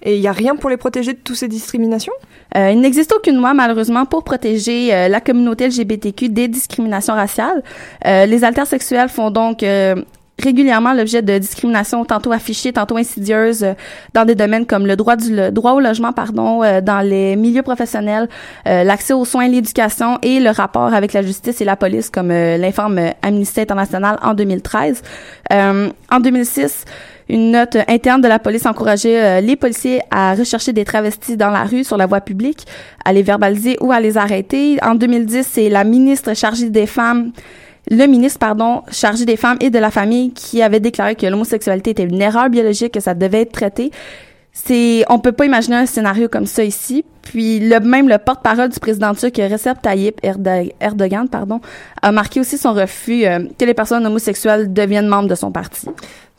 Et 0.03 0.16
il 0.16 0.21
n'y 0.21 0.29
a 0.29 0.33
rien 0.33 0.57
pour 0.57 0.71
les 0.71 0.77
protéger 0.77 1.12
de 1.12 1.19
toutes 1.19 1.37
ces 1.37 1.49
discriminations? 1.49 2.12
Euh, 2.57 2.71
il 2.71 2.81
n'existe 2.81 3.12
aucune 3.12 3.37
loi, 3.37 3.55
malheureusement, 3.55 4.07
pour 4.07 4.25
protéger 4.25 4.95
euh, 4.95 5.09
la 5.09 5.21
communauté 5.21 5.69
LGBTQ 5.69 6.29
des 6.29 6.49
discriminations 6.49 7.14
raciales. 7.14 7.62
Euh, 8.07 8.27
les 8.27 8.45
intersexuels 8.45 9.09
font 9.09 9.31
donc 9.31 9.64
régulièrement 10.38 10.95
l'objet 10.95 11.21
de 11.21 11.37
discriminations 11.37 12.03
tantôt 12.07 12.33
affichées, 12.33 12.73
tantôt 12.73 12.97
insidieuses 12.97 13.66
dans 14.14 14.25
des 14.25 14.35
domaines 14.35 14.64
comme 14.64 14.87
le 14.87 14.97
droit 14.97 15.16
du 15.16 15.37
droit 15.53 15.73
au 15.73 15.81
logement, 15.81 16.14
pardon, 16.14 16.62
dans 16.81 17.07
les 17.07 17.37
milieux 17.37 17.61
professionnels, 17.61 18.27
l'accès 18.64 19.12
aux 19.12 19.27
soins, 19.27 19.49
l'éducation 19.49 20.19
et 20.23 20.40
le 20.40 20.49
rapport 20.49 20.95
avec 20.95 21.12
la 21.12 21.21
justice 21.21 21.61
et 21.61 21.66
la 21.66 21.77
police, 21.77 22.09
comme 22.09 22.29
l'informe 22.31 23.01
Amnesty 23.21 23.61
International 23.61 24.19
en 24.23 24.33
2013. 24.33 25.03
Euh, 25.53 25.90
en 26.11 26.21
2006, 26.21 26.85
une 27.31 27.53
note 27.53 27.77
interne 27.88 28.21
de 28.21 28.29
la 28.29 28.38
police 28.38 28.66
encourageait 28.66 29.23
euh, 29.23 29.40
les 29.40 29.57
policiers 29.57 30.01
à 30.11 30.35
rechercher 30.35 30.73
des 30.73 30.85
travestis 30.85 31.37
dans 31.37 31.51
la 31.51 31.64
rue, 31.64 31.85
sur 31.85 31.97
la 31.97 32.07
voie 32.07 32.21
publique, 32.21 32.66
à 33.05 33.12
les 33.12 33.23
verbaliser 33.23 33.77
ou 33.81 33.93
à 33.93 34.01
les 34.01 34.19
arrêter. 34.19 34.79
En 34.83 34.95
2010, 34.95 35.47
c'est 35.51 35.69
la 35.69 35.85
ministre 35.85 36.35
chargée 36.35 36.71
des 36.71 36.87
femmes 36.87 37.33
le 37.90 38.07
ministre, 38.07 38.38
pardon, 38.38 38.83
chargé 38.93 39.25
des 39.25 39.37
femmes 39.37 39.57
et 39.61 39.71
de 39.71 39.79
la 39.79 39.90
famille 39.90 40.33
qui 40.33 40.62
avait 40.62 40.81
déclaré 40.81 41.16
que 41.16 41.27
l'homosexualité 41.27 41.90
était 41.90 42.05
une 42.05 42.21
erreur 42.21 42.49
biologique, 42.49 42.93
que 42.93 43.01
ça 43.01 43.14
devait 43.14 43.43
être 43.43 43.53
traité. 43.53 43.90
C'est, 44.53 45.05
on 45.09 45.19
peut 45.19 45.33
pas 45.33 45.47
imaginer 45.47 45.77
un 45.77 45.87
scénario 45.87 46.29
comme 46.29 46.47
ça 46.47 46.62
ici. 46.62 47.05
Puis 47.22 47.61
le 47.61 47.78
même 47.80 48.09
le 48.09 48.18
porte-parole 48.18 48.68
du 48.70 48.80
président 48.80 49.14
turc 49.14 49.37
Recep 49.37 49.80
Tayyip 49.83 50.20
Erdo- 50.22 50.72
Erdogan, 50.80 51.28
pardon, 51.28 51.61
a 52.02 52.12
marqué 52.12 52.40
aussi 52.40 52.59
son 52.59 52.72
refus 52.72 53.24
euh, 53.26 53.40
que 53.59 53.64
les 53.64 53.74
personnes 53.74 54.06
homosexuelles 54.06 54.72
deviennent 54.72 55.06
membres 55.09 55.28
de 55.28 55.35
son 55.35 55.50
parti. 55.52 55.87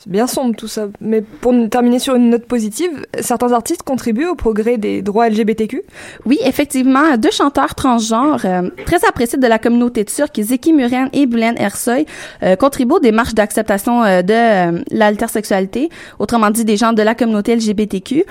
C'est 0.03 0.09
bien 0.11 0.25
sombre 0.25 0.55
tout 0.55 0.67
ça. 0.67 0.87
Mais 0.99 1.21
pour 1.21 1.53
terminer 1.69 1.99
sur 1.99 2.15
une 2.15 2.31
note 2.31 2.45
positive, 2.45 2.89
certains 3.19 3.51
artistes 3.51 3.83
contribuent 3.83 4.25
au 4.25 4.33
progrès 4.33 4.79
des 4.79 5.03
droits 5.03 5.29
LGBTQ 5.29 5.83
Oui, 6.25 6.39
effectivement, 6.43 7.17
deux 7.19 7.29
chanteurs 7.29 7.75
transgenres 7.75 8.43
euh, 8.45 8.71
très 8.87 9.05
appréciés 9.07 9.37
de 9.37 9.45
la 9.45 9.59
communauté 9.59 10.03
turque, 10.03 10.41
Zeki 10.41 10.73
Müren 10.73 11.09
et 11.13 11.27
Bülent 11.27 11.53
Ersoy, 11.55 12.07
euh, 12.41 12.55
contribuent 12.55 12.93
aux 12.95 12.99
démarches 12.99 13.35
d'acceptation 13.35 14.03
euh, 14.03 14.23
de 14.23 14.33
euh, 14.33 14.81
l'altersexualité, 14.89 15.89
autrement 16.17 16.49
dit 16.49 16.65
des 16.65 16.77
gens 16.77 16.93
de 16.93 17.01
la 17.03 17.13
communauté 17.13 17.55
LGBTQ. 17.55 18.23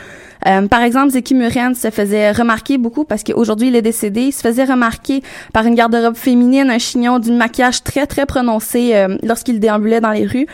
Euh, 0.48 0.66
par 0.66 0.80
exemple, 0.82 1.10
Zeki 1.10 1.34
Müren 1.36 1.76
se 1.76 1.90
faisait 1.90 2.32
remarquer 2.32 2.49
remarquer 2.50 2.78
beaucoup 2.78 3.04
parce 3.04 3.22
qu'aujourd'hui, 3.22 3.68
il 3.68 3.76
est 3.76 3.82
décédé. 3.82 4.22
Il 4.22 4.32
se 4.32 4.40
faisait 4.40 4.64
remarquer 4.64 5.22
par 5.52 5.66
une 5.66 5.74
garde-robe 5.74 6.16
féminine, 6.16 6.70
un 6.70 6.78
chignon 6.78 7.18
d'une 7.18 7.36
maquillage 7.36 7.84
très, 7.84 8.06
très 8.06 8.26
prononcé 8.26 8.94
euh, 8.94 9.16
lorsqu'il 9.22 9.60
déambulait 9.60 10.00
dans 10.00 10.10
les 10.10 10.26
rues. 10.26 10.46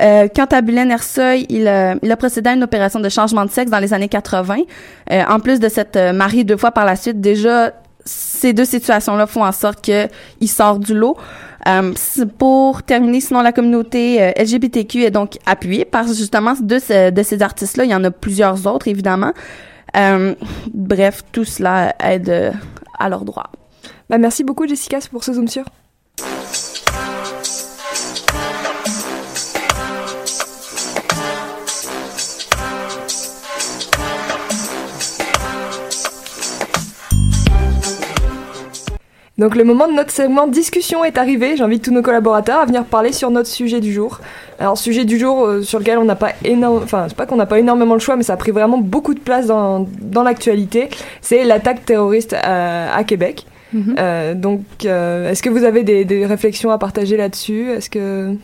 Euh, 0.00 0.26
quant 0.34 0.46
à 0.50 0.60
Belen 0.60 0.90
Ersoy, 0.90 1.46
il, 1.48 1.68
euh, 1.68 1.94
il 2.02 2.10
a 2.10 2.16
procédé 2.16 2.50
à 2.50 2.54
une 2.54 2.64
opération 2.64 2.98
de 2.98 3.08
changement 3.08 3.44
de 3.44 3.50
sexe 3.50 3.70
dans 3.70 3.78
les 3.78 3.92
années 3.92 4.08
80. 4.08 4.56
Euh, 5.12 5.22
en 5.28 5.38
plus 5.38 5.60
de 5.60 5.68
s'être 5.68 6.12
marié 6.12 6.42
deux 6.42 6.56
fois 6.56 6.72
par 6.72 6.84
la 6.84 6.96
suite, 6.96 7.20
déjà, 7.20 7.72
ces 8.04 8.52
deux 8.52 8.64
situations-là 8.64 9.26
font 9.26 9.44
en 9.44 9.52
sorte 9.52 9.80
qu'il 9.80 10.48
sort 10.48 10.78
du 10.78 10.94
lot. 10.94 11.16
Euh, 11.66 11.94
pour 12.38 12.82
terminer, 12.82 13.20
sinon 13.20 13.40
la 13.40 13.52
communauté 13.52 14.22
euh, 14.22 14.32
LGBTQ 14.36 15.04
est 15.04 15.10
donc 15.10 15.38
appuyée 15.46 15.86
par 15.86 16.06
justement 16.08 16.52
deux 16.60 16.80
de 16.80 17.22
ces 17.22 17.42
artistes-là. 17.42 17.84
Il 17.84 17.90
y 17.90 17.94
en 17.94 18.04
a 18.04 18.10
plusieurs 18.10 18.66
autres, 18.66 18.88
évidemment. 18.88 19.32
Euh, 19.96 20.34
bref, 20.72 21.22
tout 21.32 21.44
cela 21.44 21.94
aide 22.00 22.52
à 22.98 23.08
leur 23.08 23.24
droit. 23.24 23.50
Bah, 24.10 24.18
merci 24.18 24.44
beaucoup, 24.44 24.66
Jessica, 24.66 24.98
pour 25.10 25.24
ce 25.24 25.32
Zoom 25.32 25.48
sur. 25.48 25.64
Donc 39.36 39.56
le 39.56 39.64
moment 39.64 39.88
de 39.88 39.94
notre 39.94 40.12
segment 40.12 40.46
discussion 40.46 41.04
est 41.04 41.18
arrivé. 41.18 41.56
J'invite 41.56 41.82
tous 41.82 41.92
nos 41.92 42.02
collaborateurs 42.02 42.60
à 42.60 42.66
venir 42.66 42.84
parler 42.84 43.12
sur 43.12 43.30
notre 43.30 43.48
sujet 43.48 43.80
du 43.80 43.92
jour. 43.92 44.20
Alors 44.60 44.78
sujet 44.78 45.04
du 45.04 45.18
jour 45.18 45.44
euh, 45.44 45.62
sur 45.62 45.80
lequel 45.80 45.98
on 45.98 46.04
n'a 46.04 46.14
pas 46.14 46.32
énorme, 46.44 46.80
enfin 46.84 47.06
c'est 47.08 47.16
pas 47.16 47.26
qu'on 47.26 47.36
n'a 47.36 47.46
pas 47.46 47.58
énormément 47.58 47.94
le 47.94 48.00
choix, 48.00 48.14
mais 48.16 48.22
ça 48.22 48.34
a 48.34 48.36
pris 48.36 48.52
vraiment 48.52 48.78
beaucoup 48.78 49.12
de 49.12 49.18
place 49.18 49.46
dans, 49.46 49.88
dans 50.00 50.22
l'actualité. 50.22 50.88
C'est 51.20 51.44
l'attaque 51.44 51.84
terroriste 51.84 52.34
à, 52.40 53.02
Québec. 53.04 53.46
Mhm. 53.72 53.96
euh, 53.98 54.34
donc 54.34 54.60
euh, 54.84 55.30
est-ce 55.30 55.42
que 55.42 55.50
vous 55.50 55.64
avez 55.64 55.82
des, 55.82 56.04
des 56.04 56.26
réflexions 56.26 56.70
à 56.70 56.78
partager 56.78 57.16
là-dessus? 57.16 57.70
Est-ce 57.70 57.90
que 57.90 58.36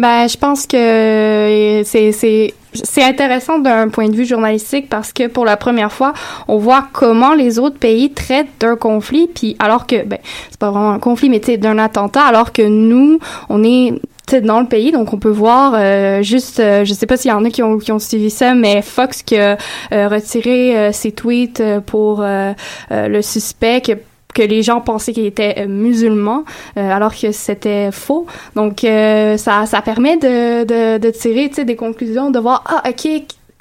ben, 0.00 0.26
je 0.26 0.36
pense 0.38 0.66
que 0.66 1.82
c'est 1.84 2.12
c'est 2.12 2.54
c'est 2.72 3.02
intéressant 3.02 3.58
d'un 3.58 3.88
point 3.88 4.08
de 4.08 4.14
vue 4.14 4.24
journalistique 4.24 4.88
parce 4.88 5.12
que 5.12 5.26
pour 5.26 5.44
la 5.44 5.56
première 5.56 5.92
fois, 5.92 6.14
on 6.48 6.56
voit 6.56 6.86
comment 6.92 7.34
les 7.34 7.58
autres 7.58 7.78
pays 7.78 8.10
traitent 8.10 8.48
d'un 8.60 8.76
conflit, 8.76 9.28
puis 9.28 9.56
alors 9.58 9.86
que 9.86 10.02
ben 10.04 10.18
c'est 10.50 10.58
pas 10.58 10.70
vraiment 10.70 10.92
un 10.92 10.98
conflit, 10.98 11.28
mais 11.28 11.40
c'est 11.44 11.58
d'un 11.58 11.78
attentat, 11.78 12.22
alors 12.22 12.52
que 12.52 12.62
nous, 12.62 13.18
on 13.48 13.62
est 13.62 13.92
dans 14.38 14.60
le 14.60 14.66
pays, 14.66 14.92
donc 14.92 15.12
on 15.12 15.18
peut 15.18 15.28
voir 15.28 15.72
euh, 15.74 16.22
juste, 16.22 16.60
euh, 16.60 16.84
je 16.84 16.94
sais 16.94 17.06
pas 17.06 17.16
s'il 17.16 17.30
y 17.30 17.34
en 17.34 17.44
a 17.44 17.50
qui 17.50 17.62
ont, 17.62 17.78
qui 17.78 17.90
ont 17.90 17.98
suivi 17.98 18.30
ça, 18.30 18.54
mais 18.54 18.80
Fox 18.80 19.22
qui 19.22 19.36
a 19.36 19.58
euh, 19.92 20.08
retiré 20.08 20.92
ses 20.92 21.12
tweets 21.12 21.62
pour 21.86 22.22
le 22.22 23.22
suspect, 23.22 23.80
qui 23.80 23.92
que 24.32 24.42
les 24.42 24.62
gens 24.62 24.80
pensaient 24.80 25.12
qu'il 25.12 25.26
était 25.26 25.54
euh, 25.58 25.66
musulman, 25.66 26.44
euh, 26.76 26.90
alors 26.90 27.14
que 27.14 27.32
c'était 27.32 27.90
faux. 27.92 28.26
Donc, 28.54 28.84
euh, 28.84 29.36
ça, 29.36 29.66
ça 29.66 29.82
permet 29.82 30.16
de, 30.16 30.64
de, 30.64 30.98
de 30.98 31.10
tirer 31.10 31.48
des 31.48 31.76
conclusions, 31.76 32.30
de 32.30 32.38
voir, 32.38 32.64
ah, 32.66 32.88
OK, 32.88 33.08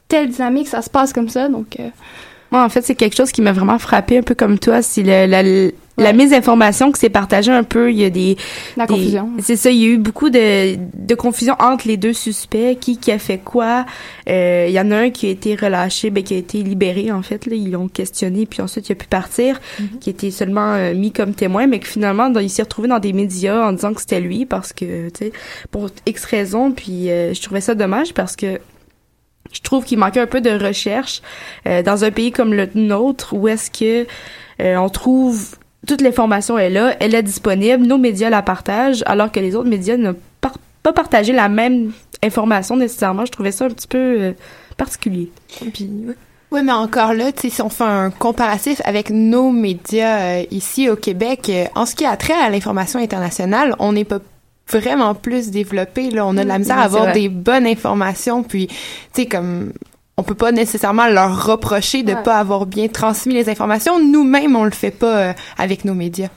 telle 0.08 0.30
dynamique, 0.30 0.68
ça 0.68 0.82
se 0.82 0.90
passe 0.90 1.14
comme 1.14 1.30
ça. 1.30 1.50
Donc, 1.50 1.78
moi, 2.52 2.64
en 2.64 2.70
fait, 2.70 2.82
c'est 2.82 2.96
quelque 2.96 3.16
chose 3.16 3.32
qui 3.32 3.42
m'a 3.42 3.52
vraiment 3.52 3.78
frappé, 3.78 4.18
un 4.18 4.24
peu 4.24 4.36
comme 4.36 4.58
toi. 4.58 4.82
C'est 4.82 5.04
la, 5.04 5.44
la 6.00 6.14
mésinformation 6.14 6.91
qui 6.91 7.00
s'est 7.00 7.10
partagée 7.10 7.52
un 7.52 7.64
peu. 7.64 7.91
Il 7.91 7.97
y 7.97 8.06
a 8.06 8.10
des... 8.10 8.38
La 8.78 8.88
confusion. 8.88 9.30
C'est 9.39 9.56
ça, 9.56 9.70
il 9.70 9.78
y 9.78 9.86
a 9.86 9.89
eu 9.89 9.97
beaucoup 9.97 10.30
de, 10.30 10.76
de 10.76 11.16
confusion 11.16 11.56
entre 11.60 11.88
les 11.88 11.97
deux 11.97 12.14
suspects. 12.14 12.78
Qui, 12.80 12.97
qui 12.97 13.12
a 13.12 13.20
fait 13.20 13.38
quoi? 13.38 13.86
Euh, 14.30 14.66
il 14.68 14.74
y 14.74 14.80
en 14.80 14.91
a 14.91 14.97
un 14.97 15.10
qui 15.10 15.28
a 15.28 15.30
été 15.30 15.56
relâché, 15.56 16.10
ben, 16.10 16.24
qui 16.24 16.34
a 16.34 16.38
été 16.38 16.64
libéré, 16.64 17.12
en 17.12 17.22
fait. 17.22 17.45
Là. 17.45 17.56
Ils 17.56 17.72
l'ont 17.72 17.88
questionné, 17.88 18.45
puis 18.45 18.62
ensuite, 18.62 18.89
il 18.89 18.93
a 18.93 18.95
pu 18.95 19.08
partir, 19.08 19.60
mm-hmm. 19.60 20.00
qui 20.00 20.10
était 20.10 20.32
seulement 20.32 20.74
euh, 20.74 20.93
mis 20.93 21.12
comme 21.12 21.34
témoin, 21.34 21.68
mais 21.68 21.80
que 21.80 21.88
finalement, 21.88 22.32
il 22.39 22.50
s'est 22.50 22.64
retrouvé 22.64 22.88
dans 22.88 23.00
des 23.00 23.14
médias 23.14 23.68
en 23.68 23.74
disant 23.74 23.93
que 23.93 24.02
c'était 24.02 24.22
lui, 24.22 24.45
parce 24.45 24.74
que, 24.74 25.10
tu 25.10 25.26
sais, 25.26 25.32
pour 25.72 25.89
X 26.06 26.26
raisons. 26.26 26.72
Puis 26.72 27.10
euh, 27.10 27.34
je 27.34 27.41
trouvais 27.41 27.62
ça 27.62 27.76
dommage, 27.76 28.14
parce 28.14 28.36
que 28.36 28.60
je 29.52 29.62
trouve 29.62 29.84
qu'il 29.84 29.97
manquait 29.97 30.20
un 30.20 30.28
peu 30.28 30.41
de 30.41 30.52
recherche 30.52 31.22
euh, 31.66 31.82
dans 31.82 32.04
un 32.04 32.12
pays 32.12 32.32
comme 32.32 32.54
le 32.54 32.70
nôtre 32.76 33.34
où 33.34 33.47
est-ce 33.47 33.72
que 33.72 34.06
euh, 34.62 34.76
on 34.78 34.89
trouve 34.89 35.56
toute 35.88 36.02
l'information 36.02 36.58
est 36.58 36.70
là, 36.70 36.96
elle 37.00 37.16
est 37.16 37.24
disponible, 37.24 37.86
nos 37.86 37.98
médias 37.98 38.30
la 38.30 38.42
partagent 38.42 39.04
alors 39.06 39.32
que 39.32 39.40
les 39.40 39.56
autres 39.56 39.70
médias 39.70 39.98
n'ont 39.98 40.16
pas 40.82 40.94
partagé 40.94 41.34
la 41.34 41.50
même 41.50 41.92
information 42.24 42.78
nécessairement. 42.78 43.26
Je 43.26 43.32
trouvais 43.32 43.52
ça 43.52 43.66
un 43.66 43.70
petit 43.70 43.88
peu 43.88 43.98
euh, 43.98 44.32
particulier. 44.78 45.32
Oui, 46.52 46.62
mais 46.64 46.72
encore 46.72 47.14
là, 47.14 47.32
si 47.36 47.62
on 47.62 47.70
fait 47.70 47.84
un 47.84 48.10
comparatif 48.10 48.82
avec 48.86 49.10
nos 49.10 49.52
médias 49.52 50.42
ici 50.52 50.90
au 50.90 50.96
Québec, 50.96 51.52
en 51.76 51.86
ce 51.86 51.96
qui 51.96 52.06
a 52.06 52.18
trait 52.18 52.34
à 52.34 52.50
l'information 52.50 53.00
internationale, 53.00 53.76
on 53.80 53.94
n'est 53.94 54.06
pas 54.06 54.20
vraiment 54.72 55.14
plus 55.16 55.52
développé. 55.52 56.10
Là, 56.10 56.26
on 56.26 56.38
a 56.38 56.44
de 56.44 56.48
la 56.48 56.58
mm, 56.58 56.62
misère 56.62 56.80
à 56.80 56.84
avoir 56.84 57.14
des 57.14 57.30
bonnes 57.30 57.68
informations. 57.68 58.44
Puis, 58.44 58.68
tu 58.68 58.76
sais, 59.14 59.26
comme 59.28 59.74
on 60.20 60.24
peut 60.24 60.36
pas 60.36 60.52
nécessairement 60.52 61.08
leur 61.08 61.46
reprocher 61.46 62.04
de 62.04 62.14
pas 62.14 62.40
avoir 62.40 62.66
bien 62.66 62.90
transmis 62.90 63.34
les 63.34 63.48
informations. 63.50 64.00
Nous-mêmes, 64.04 64.54
on 64.54 64.66
le 64.66 64.72
fait 64.72 64.92
pas 64.92 65.18
euh, 65.18 65.34
avec 65.58 65.86
nos 65.86 65.94
médias. 65.94 66.28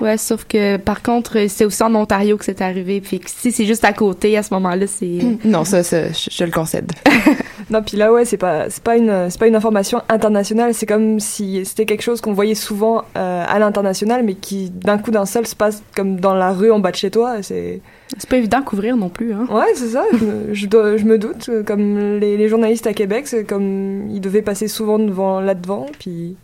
Ouais, 0.00 0.16
sauf 0.16 0.44
que 0.44 0.76
par 0.76 1.02
contre, 1.02 1.48
c'est 1.48 1.64
aussi 1.64 1.82
en 1.82 1.92
Ontario 1.96 2.36
que 2.36 2.44
c'est 2.44 2.62
arrivé. 2.62 3.00
Puis 3.00 3.20
si 3.26 3.50
c'est 3.50 3.66
juste 3.66 3.84
à 3.84 3.92
côté, 3.92 4.36
à 4.38 4.44
ce 4.44 4.54
moment-là, 4.54 4.86
c'est. 4.86 5.18
Non, 5.44 5.64
ça, 5.64 5.82
ça 5.82 6.12
je, 6.12 6.44
le 6.44 6.52
concède. 6.52 6.92
non, 7.70 7.82
puis 7.82 7.96
là, 7.96 8.12
ouais, 8.12 8.24
c'est 8.24 8.36
pas, 8.36 8.70
c'est 8.70 8.84
pas 8.84 8.96
une, 8.96 9.28
c'est 9.30 9.40
pas 9.40 9.48
une 9.48 9.56
information 9.56 10.00
internationale. 10.08 10.72
C'est 10.72 10.86
comme 10.86 11.18
si 11.18 11.64
c'était 11.64 11.86
quelque 11.86 12.02
chose 12.02 12.20
qu'on 12.20 12.34
voyait 12.34 12.54
souvent 12.54 13.02
euh, 13.16 13.44
à 13.48 13.58
l'international, 13.58 14.22
mais 14.22 14.34
qui 14.34 14.70
d'un 14.70 14.98
coup 14.98 15.10
d'un 15.10 15.26
seul 15.26 15.44
se 15.44 15.56
passe 15.56 15.82
comme 15.96 16.20
dans 16.20 16.34
la 16.34 16.52
rue 16.52 16.70
en 16.70 16.78
bas 16.78 16.92
de 16.92 16.96
chez 16.96 17.10
toi. 17.10 17.42
C'est. 17.42 17.80
C'est 18.16 18.28
pas 18.28 18.36
évident 18.38 18.58
à 18.58 18.62
couvrir 18.62 18.96
non 18.96 19.10
plus, 19.10 19.32
hein. 19.32 19.46
Ouais, 19.50 19.74
c'est 19.74 19.88
ça. 19.88 20.04
je, 20.12 20.54
je, 20.54 21.04
me 21.04 21.18
doute. 21.18 21.50
Comme 21.66 22.18
les, 22.18 22.36
les 22.36 22.48
journalistes 22.48 22.86
à 22.86 22.94
Québec, 22.94 23.26
c'est 23.26 23.44
comme 23.44 24.08
ils 24.08 24.20
devaient 24.20 24.42
passer 24.42 24.68
souvent 24.68 24.98
devant 24.98 25.40
là-devant, 25.40 25.86
puis. 25.98 26.36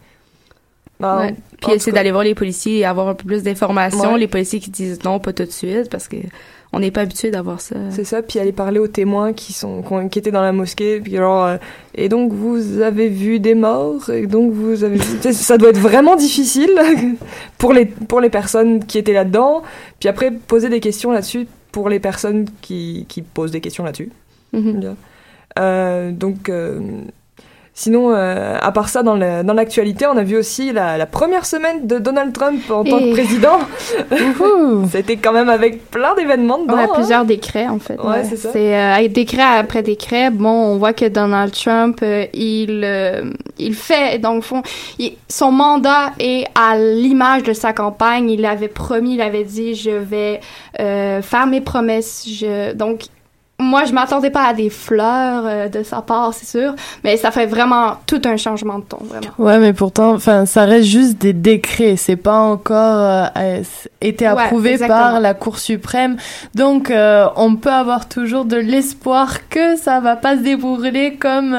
Bah, 1.00 1.26
Puis 1.60 1.72
essayer 1.72 1.92
d'aller 1.92 2.12
voir 2.12 2.22
les 2.22 2.36
policiers 2.36 2.78
et 2.78 2.84
avoir 2.84 3.08
un 3.08 3.14
peu 3.14 3.24
plus 3.24 3.42
d'informations. 3.42 4.14
Les 4.16 4.28
policiers 4.28 4.60
qui 4.60 4.70
disent 4.70 5.02
non, 5.04 5.18
pas 5.18 5.32
tout 5.32 5.44
de 5.44 5.50
suite, 5.50 5.90
parce 5.90 6.06
que 6.06 6.16
on 6.74 6.80
n'est 6.80 6.90
pas 6.90 7.02
habitué 7.02 7.30
d'avoir 7.30 7.60
ça. 7.60 7.76
C'est 7.90 8.04
ça, 8.04 8.20
puis 8.20 8.40
aller 8.40 8.52
parler 8.52 8.80
aux 8.80 8.88
témoins 8.88 9.32
qui 9.32 9.52
sont 9.52 9.82
qui 10.10 10.18
étaient 10.18 10.32
dans 10.32 10.42
la 10.42 10.52
mosquée, 10.52 11.00
puis 11.00 11.16
genre 11.16 11.46
euh, 11.46 11.56
et 11.94 12.08
donc 12.08 12.32
vous 12.32 12.80
avez 12.80 13.08
vu 13.08 13.38
des 13.38 13.54
morts, 13.54 14.10
et 14.10 14.26
donc 14.26 14.52
vous 14.52 14.82
avez 14.82 14.96
vu... 14.96 15.32
ça 15.32 15.56
doit 15.56 15.70
être 15.70 15.78
vraiment 15.78 16.16
difficile 16.16 16.70
pour 17.58 17.72
les 17.72 17.86
pour 17.86 18.20
les 18.20 18.28
personnes 18.28 18.84
qui 18.84 18.98
étaient 18.98 19.12
là-dedans, 19.12 19.62
puis 20.00 20.08
après 20.08 20.32
poser 20.32 20.68
des 20.68 20.80
questions 20.80 21.12
là-dessus 21.12 21.46
pour 21.70 21.88
les 21.88 22.00
personnes 22.00 22.46
qui, 22.60 23.06
qui 23.08 23.22
posent 23.22 23.52
des 23.52 23.60
questions 23.60 23.84
là-dessus. 23.84 24.10
Mm-hmm. 24.52 24.94
Euh, 25.58 26.10
donc 26.10 26.48
euh, 26.48 26.80
Sinon, 27.76 28.14
euh, 28.14 28.56
à 28.60 28.70
part 28.70 28.88
ça, 28.88 29.02
dans 29.02 29.16
l'actualité, 29.16 30.06
on 30.06 30.16
a 30.16 30.22
vu 30.22 30.36
aussi 30.36 30.72
la, 30.72 31.06
première 31.06 31.44
semaine 31.44 31.88
de 31.88 31.98
Donald 31.98 32.32
Trump 32.32 32.60
en 32.70 32.84
tant 32.84 33.00
que 33.00 33.12
président. 33.12 33.58
C'était 34.92 35.16
quand 35.16 35.32
même 35.32 35.48
avec 35.48 35.90
plein 35.90 36.14
d'événements 36.14 36.58
dedans. 36.58 36.76
On 36.78 36.92
a 36.92 36.94
plusieurs 36.94 37.24
décrets, 37.24 37.66
en 37.66 37.80
fait. 37.80 38.00
Ouais, 38.00 38.22
c'est 38.22 38.36
ça. 38.36 38.50
C'est 38.52 38.78
euh, 38.78 39.08
décret 39.08 39.42
après 39.42 39.82
décret. 39.82 40.30
Bon, 40.30 40.50
on 40.50 40.78
voit 40.78 40.92
que 40.92 41.06
Donald 41.06 41.52
Trump, 41.52 41.98
euh, 42.02 42.26
il, 42.32 42.82
euh, 42.84 43.32
il 43.58 43.74
fait, 43.74 44.20
dans 44.20 44.34
le 44.34 44.40
fond, 44.40 44.62
son 45.28 45.50
mandat 45.50 46.12
est 46.20 46.44
à 46.54 46.78
l'image 46.78 47.42
de 47.42 47.52
sa 47.52 47.72
campagne. 47.72 48.30
Il 48.30 48.44
avait 48.46 48.68
promis, 48.68 49.14
il 49.14 49.20
avait 49.20 49.44
dit, 49.44 49.74
je 49.74 49.90
vais 49.90 50.40
faire 50.76 51.46
mes 51.48 51.60
promesses. 51.60 52.24
Je, 52.28 52.72
donc, 52.72 53.06
moi, 53.64 53.84
je 53.84 53.92
m'attendais 53.92 54.30
pas 54.30 54.44
à 54.44 54.54
des 54.54 54.70
fleurs 54.70 55.44
euh, 55.46 55.68
de 55.68 55.82
sa 55.82 56.02
part, 56.02 56.32
c'est 56.34 56.46
sûr, 56.46 56.74
mais 57.02 57.16
ça 57.16 57.30
fait 57.30 57.46
vraiment 57.46 57.94
tout 58.06 58.20
un 58.24 58.36
changement 58.36 58.78
de 58.78 58.84
ton, 58.84 58.98
vraiment. 59.00 59.26
Ouais, 59.38 59.58
mais 59.58 59.72
pourtant, 59.72 60.12
enfin, 60.12 60.46
ça 60.46 60.64
reste 60.64 60.86
juste 60.86 61.18
des 61.18 61.32
décrets, 61.32 61.96
c'est 61.96 62.16
pas 62.16 62.38
encore 62.38 63.30
euh, 63.36 63.62
été 64.00 64.26
approuvé 64.26 64.78
par 64.78 65.20
la 65.20 65.34
Cour 65.34 65.58
suprême, 65.58 66.16
donc 66.54 66.90
euh, 66.90 67.26
on 67.36 67.56
peut 67.56 67.72
avoir 67.72 68.08
toujours 68.08 68.44
de 68.44 68.56
l'espoir 68.56 69.48
que 69.48 69.76
ça 69.76 70.00
va 70.00 70.16
pas 70.16 70.36
se 70.36 70.42
débourrer 70.42 71.16
comme 71.18 71.56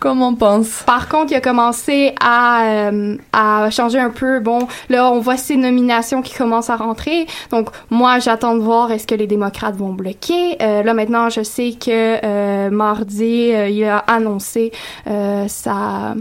comme 0.00 0.22
on 0.22 0.34
pense. 0.34 0.82
Par 0.86 1.08
contre, 1.08 1.32
il 1.32 1.36
a 1.36 1.40
commencé 1.40 2.14
à 2.20 2.90
à 3.32 3.70
changer 3.70 3.98
un 3.98 4.10
peu. 4.10 4.40
Bon, 4.40 4.66
là, 4.88 5.10
on 5.12 5.20
voit 5.20 5.36
ces 5.36 5.56
nominations 5.56 6.22
qui 6.22 6.34
commencent 6.34 6.70
à 6.70 6.76
rentrer, 6.76 7.26
donc 7.50 7.68
moi, 7.90 8.18
j'attends 8.18 8.54
de 8.54 8.60
voir 8.60 8.90
est-ce 8.90 9.06
que 9.06 9.14
les 9.14 9.26
démocrates 9.26 9.76
vont 9.76 9.92
bloquer. 9.92 10.56
là, 10.58 10.94
maintenant 10.94 11.17
Je 11.28 11.42
sais 11.42 11.72
que 11.72 12.24
euh, 12.24 12.70
mardi, 12.70 13.52
euh, 13.52 13.68
il 13.68 13.84
a 13.84 13.98
annoncé 13.98 14.72
euh, 15.06 15.46
sa, 15.48 16.14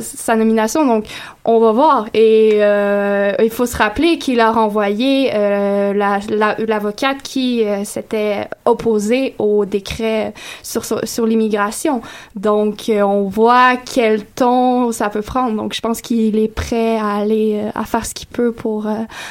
sa 0.00 0.36
nomination. 0.36 0.86
Donc 0.86 1.06
on 1.44 1.60
va 1.60 1.72
voir. 1.72 2.08
Et 2.14 2.52
euh, 2.54 3.32
il 3.42 3.50
faut 3.50 3.66
se 3.66 3.76
rappeler 3.76 4.18
qu'il 4.18 4.40
a 4.40 4.50
renvoyé 4.50 5.30
euh, 5.34 5.92
l'avocate 5.92 7.18
qui 7.22 7.64
euh, 7.64 7.84
s'était 7.84 8.48
opposée 8.64 9.34
au 9.38 9.64
décret 9.64 10.32
sur, 10.62 10.84
sur, 10.84 11.26
l'immigration. 11.26 12.00
Donc, 12.34 12.90
on 12.90 13.24
voit 13.24 13.76
quel 13.76 14.24
ton 14.24 14.92
ça 14.92 15.10
peut 15.10 15.22
prendre. 15.22 15.56
Donc, 15.56 15.74
je 15.74 15.80
pense 15.80 16.00
qu'il 16.00 16.38
est 16.38 16.52
prêt 16.52 16.96
à 16.96 17.16
aller, 17.16 17.62
à 17.74 17.84
faire 17.84 18.06
ce 18.06 18.14
qu'il 18.14 18.28
peut 18.28 18.52
pour 18.52 18.86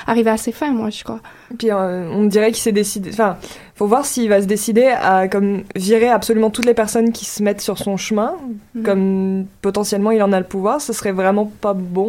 arriver 0.08 0.30
à 0.30 0.38
ses 0.38 0.52
fins, 0.52 0.72
moi, 0.72 0.90
je 0.90 1.04
crois. 1.04 1.20
Puis, 1.58 1.72
on 1.72 2.26
dirait 2.26 2.52
qu'il 2.52 2.62
s'est 2.62 2.72
décidé... 2.72 3.10
Enfin, 3.12 3.38
faut 3.76 3.88
voir 3.88 4.06
s'il 4.06 4.30
va 4.30 4.42
se 4.42 4.46
décider 4.46 4.86
à 4.86 5.28
comme 5.28 5.64
virer 5.76 6.10
absolument 6.10 6.52
toutes 6.52 6.66
les 6.66 6.76
personnes 6.76 7.12
qui 7.12 7.26
se 7.26 7.42
mettent 7.42 7.62
sur 7.62 7.80
son 7.80 7.98
chemin, 7.98 8.36
mhm. 8.76 8.84
comme 8.84 9.46
potentiellement 9.62 10.12
il 10.12 10.22
en 10.22 10.32
a 10.32 10.40
le 10.40 10.46
pouvoir. 10.46 10.80
Ce 10.80 10.94
serait 10.94 11.12
vraiment 11.12 11.52
pas 11.60 11.74
bon. 11.74 12.03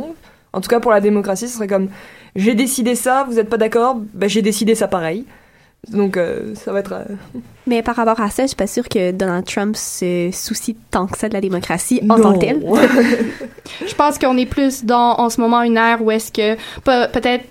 En 0.53 0.61
tout 0.61 0.69
cas, 0.69 0.81
pour 0.81 0.93
la 0.93 1.01
démocratie, 1.01 1.49
ce 1.49 1.57
serait 1.57 1.67
comme 1.67 1.89
j'ai 2.37 2.55
décidé 2.55 2.95
ça, 2.95 3.25
vous 3.29 3.35
n'êtes 3.35 3.49
pas 3.49 3.57
d'accord, 3.57 3.97
ben, 4.15 4.29
j'ai 4.29 4.43
décidé 4.43 4.75
ça 4.75 4.89
pareil. 4.89 5.25
Donc, 5.91 6.17
euh, 6.17 6.55
ça 6.55 6.73
va 6.73 6.81
être. 6.81 6.93
Euh, 6.93 7.05
Mais 7.67 7.83
par 7.83 7.97
rapport 7.97 8.21
à 8.21 8.31
ça, 8.31 8.45
je 8.45 8.49
suis 8.49 8.57
pas 8.57 8.67
sûre 8.67 8.89
que 8.89 9.11
Donald 9.11 9.45
Trump 9.45 9.77
se 9.77 10.31
soucie 10.33 10.77
tant 10.91 11.07
que 11.07 11.19
ça 11.19 11.29
de 11.29 11.35
la 11.35 11.41
démocratie 11.41 12.01
en 12.09 12.19
tant 12.19 12.35
que 12.35 12.39
telle. 12.39 12.61
je 13.87 13.95
pense 13.95 14.19
qu'on 14.19 14.37
est 14.37 14.47
plus 14.47 14.85
dans, 14.85 15.19
en 15.19 15.31
ce 15.31 15.41
moment, 15.41 15.63
une 15.63 15.77
ère 15.77 16.03
où 16.03 16.11
est-ce 16.11 16.33
que 16.33 16.57
peut-être 16.81 17.45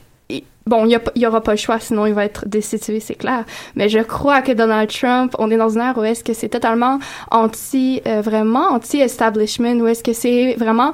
Bon, 0.66 0.86
il 0.86 0.98
n'y 1.18 1.28
aura 1.28 1.42
pas 1.42 1.52
le 1.52 1.58
choix, 1.58 1.78
sinon 1.80 2.06
il 2.06 2.14
va 2.14 2.24
être 2.24 2.48
destitué, 2.48 3.02
c'est 3.02 3.16
clair. 3.16 3.44
Mais 3.76 3.90
je 3.90 4.00
crois 4.00 4.42
que 4.42 4.54
Donald 4.54 4.90
Trump, 4.90 5.36
on 5.38 5.52
est 5.52 5.58
dans 5.58 5.68
une 5.68 5.82
ère 5.82 5.98
où 5.98 6.04
est-ce 6.04 6.24
que 6.24 6.34
c'est 6.34 6.48
totalement 6.48 7.00
anti, 7.32 8.02
euh, 8.08 8.22
vraiment 8.22 8.70
anti-establishment, 8.70 9.82
où 9.82 9.88
est-ce 9.88 10.04
que 10.04 10.14
c'est 10.14 10.56
vraiment 10.58 10.94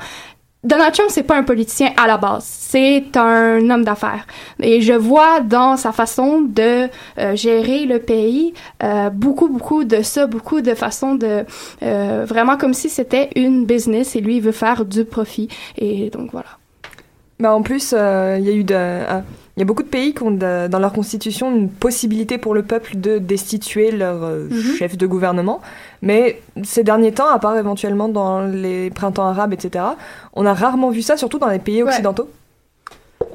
Donald 0.62 0.94
Trump, 0.94 1.10
c'est 1.10 1.24
pas 1.24 1.38
un 1.38 1.44
politicien 1.44 1.92
à 1.96 2.06
la 2.06 2.18
base, 2.18 2.44
c'est 2.44 3.16
un 3.16 3.70
homme 3.70 3.86
d'affaires. 3.86 4.28
Et 4.62 4.82
je 4.82 4.92
vois 4.92 5.40
dans 5.40 5.78
sa 5.78 5.94
façon 5.94 6.42
de 6.42 6.90
euh, 7.18 7.36
gérer 7.36 7.86
le 7.86 8.00
pays 8.00 8.54
euh, 8.84 9.10
beaucoup, 9.10 9.48
beaucoup 9.48 9.86
de 9.86 10.02
ça, 10.02 10.28
beaucoup 10.28 10.60
de 10.60 10.74
façons 10.74 11.16
de 11.16 11.46
euh, 11.82 12.26
vraiment 12.28 12.58
comme 12.58 12.74
si 12.74 12.90
c'était 12.90 13.30
une 13.38 13.66
business 13.66 14.18
et 14.18 14.20
lui 14.20 14.42
veut 14.42 14.52
faire 14.52 14.84
du 14.84 15.06
profit. 15.06 15.48
Et 15.78 16.10
donc 16.10 16.32
voilà. 16.34 16.50
Bah 17.40 17.54
en 17.54 17.62
plus, 17.62 17.94
il 17.94 18.44
y 18.44 18.50
a 18.50 18.54
eu 18.54 18.66
de, 18.66 19.00
il 19.60 19.64
y 19.64 19.64
a 19.64 19.66
beaucoup 19.66 19.84
de 19.84 19.90
pays 19.90 20.14
qui 20.14 20.24
ont 20.24 20.32
dans 20.32 20.80
leur 20.80 20.94
constitution 20.94 21.54
une 21.54 21.70
possibilité 21.70 22.38
pour 22.38 22.54
le 22.54 22.64
peuple 22.64 22.98
de 22.98 23.18
destituer 23.18 23.92
leur 23.92 24.22
mhm. 24.22 24.78
chef 24.78 24.96
de 24.96 25.06
gouvernement. 25.06 25.60
Mais 26.02 26.42
ces 26.64 26.82
derniers 26.82 27.12
temps, 27.12 27.28
à 27.28 27.40
part 27.40 27.58
éventuellement 27.58 28.08
dans 28.08 28.40
les 28.40 28.90
printemps 28.90 29.28
arabes, 29.28 29.52
etc., 29.52 29.84
on 30.32 30.46
a 30.46 30.54
rarement 30.54 30.92
vu 30.92 31.02
ça, 31.02 31.18
surtout 31.18 31.40
dans 31.40 31.50
les 31.50 31.60
pays 31.60 31.84
occidentaux. 31.84 32.30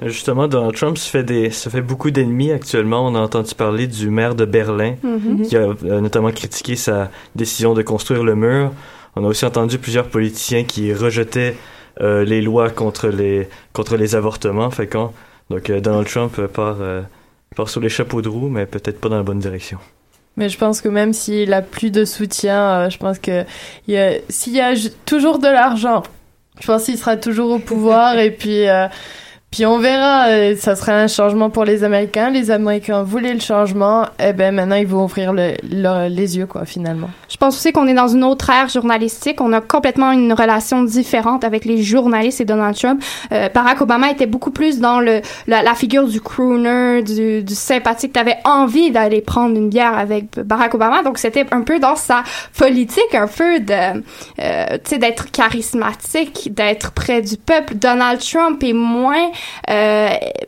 Justement, 0.01 0.49
Donald 0.49 0.75
Trump 0.75 0.97
se 0.97 1.11
fait, 1.11 1.25
des, 1.25 1.51
se 1.51 1.69
fait 1.69 1.83
beaucoup 1.83 2.11
d'ennemis 2.11 2.53
actuellement. 2.53 3.07
On 3.07 3.15
a 3.15 3.21
entendu 3.21 3.55
parler 3.55 3.87
du 3.87 4.09
maire 4.09 4.35
de 4.35 4.47
Berlin, 4.47 4.95
mhm. 5.03 5.43
qui 5.43 5.59
a 5.59 5.75
euh, 5.85 6.01
notamment 6.01 6.31
critiqué 6.31 6.75
sa 6.75 7.11
décision 7.37 7.75
de 7.75 7.83
construire 7.83 8.25
le 8.25 8.35
mur. 8.35 8.73
On 9.15 9.25
a 9.25 9.29
aussi 9.29 9.45
entendu 9.45 9.79
plusieurs 9.79 10.09
politiciens 10.09 10.65
qui 10.65 10.95
rejetaient 10.95 11.55
euh, 12.01 12.25
les 12.25 12.41
lois 12.41 12.71
contre 12.71 13.09
les, 13.09 13.47
contre 13.75 13.99
les 13.99 14.15
avortements 14.15 14.71
féconds. 14.71 15.13
Donc 15.51 15.71
euh, 15.71 15.81
Donald 15.81 16.07
Trump 16.09 16.41
part, 16.47 16.77
part 17.57 17.69
sur 17.69 17.81
les 17.81 17.89
chapeaux 17.89 18.23
de 18.23 18.29
roue, 18.29 18.49
mais 18.49 18.67
peut-être 18.67 19.01
pas 19.01 19.09
dans 19.09 19.17
la 19.17 19.23
bonne 19.23 19.41
direction. 19.41 19.79
Mais 20.37 20.49
je 20.49 20.59
pense 20.59 20.81
que 20.81 20.89
même 20.89 21.13
s'il 21.13 21.53
a 21.53 21.63
plus 21.63 21.91
de 21.91 22.05
soutien, 22.05 22.61
euh, 22.61 22.91
je 22.91 22.99
pense 22.99 23.19
que 23.19 23.45
s'il 23.87 24.53
y 24.53 24.61
a 24.61 24.75
toujours 25.07 25.39
de 25.39 25.47
l'argent, 25.47 26.03
je 26.61 26.67
pense 26.67 26.85
qu'il 26.85 26.99
sera 26.99 27.17
toujours 27.17 27.53
au 27.53 27.59
pouvoir 27.59 28.19
et 28.19 28.31
puis 28.31 28.69
euh, 28.69 28.89
puis 29.55 29.67
on 29.67 29.79
verra, 29.79 30.27
euh, 30.31 30.57
ça 30.57 30.75
sera 30.75 30.95
un 30.95 31.07
changement 31.07 31.49
pour 31.49 31.65
les 31.65 31.85
Américains. 31.85 32.29
Les 32.29 32.51
Américains 32.51 33.05
voulaient 33.05 33.35
le 33.35 33.39
changement, 33.39 34.03
et 34.19 34.31
eh 34.31 34.33
ben 34.33 34.53
maintenant 34.53 34.75
ils 34.75 34.87
vont 34.87 35.05
ouvrir 35.05 35.33
le, 35.33 35.55
les 36.09 36.37
yeux 36.37 36.47
quoi 36.47 36.65
finalement. 36.65 37.09
Je 37.29 37.37
pense 37.37 37.55
aussi 37.55 37.71
qu'on 37.71 37.87
est 37.87 37.95
dans 37.95 38.09
une 38.09 38.25
autre 38.25 38.51
ère 38.51 38.69
journalistique. 38.69 39.41
On 39.41 39.53
a 39.53 39.61
complètement 39.61 40.11
une 40.11 40.33
relation 40.33 40.83
différente 40.83 41.45
avec 41.45 41.67
les 41.67 41.85
journalistes 41.85 42.41
et 42.41 42.45
Donald 42.45 42.77
Trump. 42.77 43.01
Euh, 43.31 43.49
Barack 43.49 43.81
Obama 43.81 44.11
était 44.11 44.27
beaucoup 44.27 44.51
plus 44.51 44.81
dans 44.81 44.99
le 44.99 45.21
la, 45.47 45.75
figure 45.77 46.09
du 46.09 46.21
crooner, 46.21 47.03
du, 47.05 47.45
du 47.45 47.55
sympathique. 47.55 48.13
T'avais 48.13 48.39
envie 48.45 48.91
d'aller 48.91 49.21
prendre 49.21 49.57
une 49.57 49.69
bière 49.69 49.97
avec 49.97 50.35
Barack 50.37 50.75
Obama, 50.75 51.05
donc 51.05 51.19
c'était 51.19 51.47
un 51.53 51.61
peu 51.61 51.79
dans 51.79 51.95
sa 51.95 52.25
politique, 52.59 53.15
un 53.15 53.29
peu 53.29 53.61
de, 53.61 54.03
euh, 54.41 54.67
tu 54.83 54.91
sais, 54.91 54.99
d'être 54.99 55.31
charismatique, 55.31 56.53
d'être 56.53 56.91
près 56.91 57.23
du 57.23 57.37
peuple. 57.37 57.77
Donald 57.77 58.19
Trump 58.19 58.61
est 58.65 58.73
moins 58.73 59.31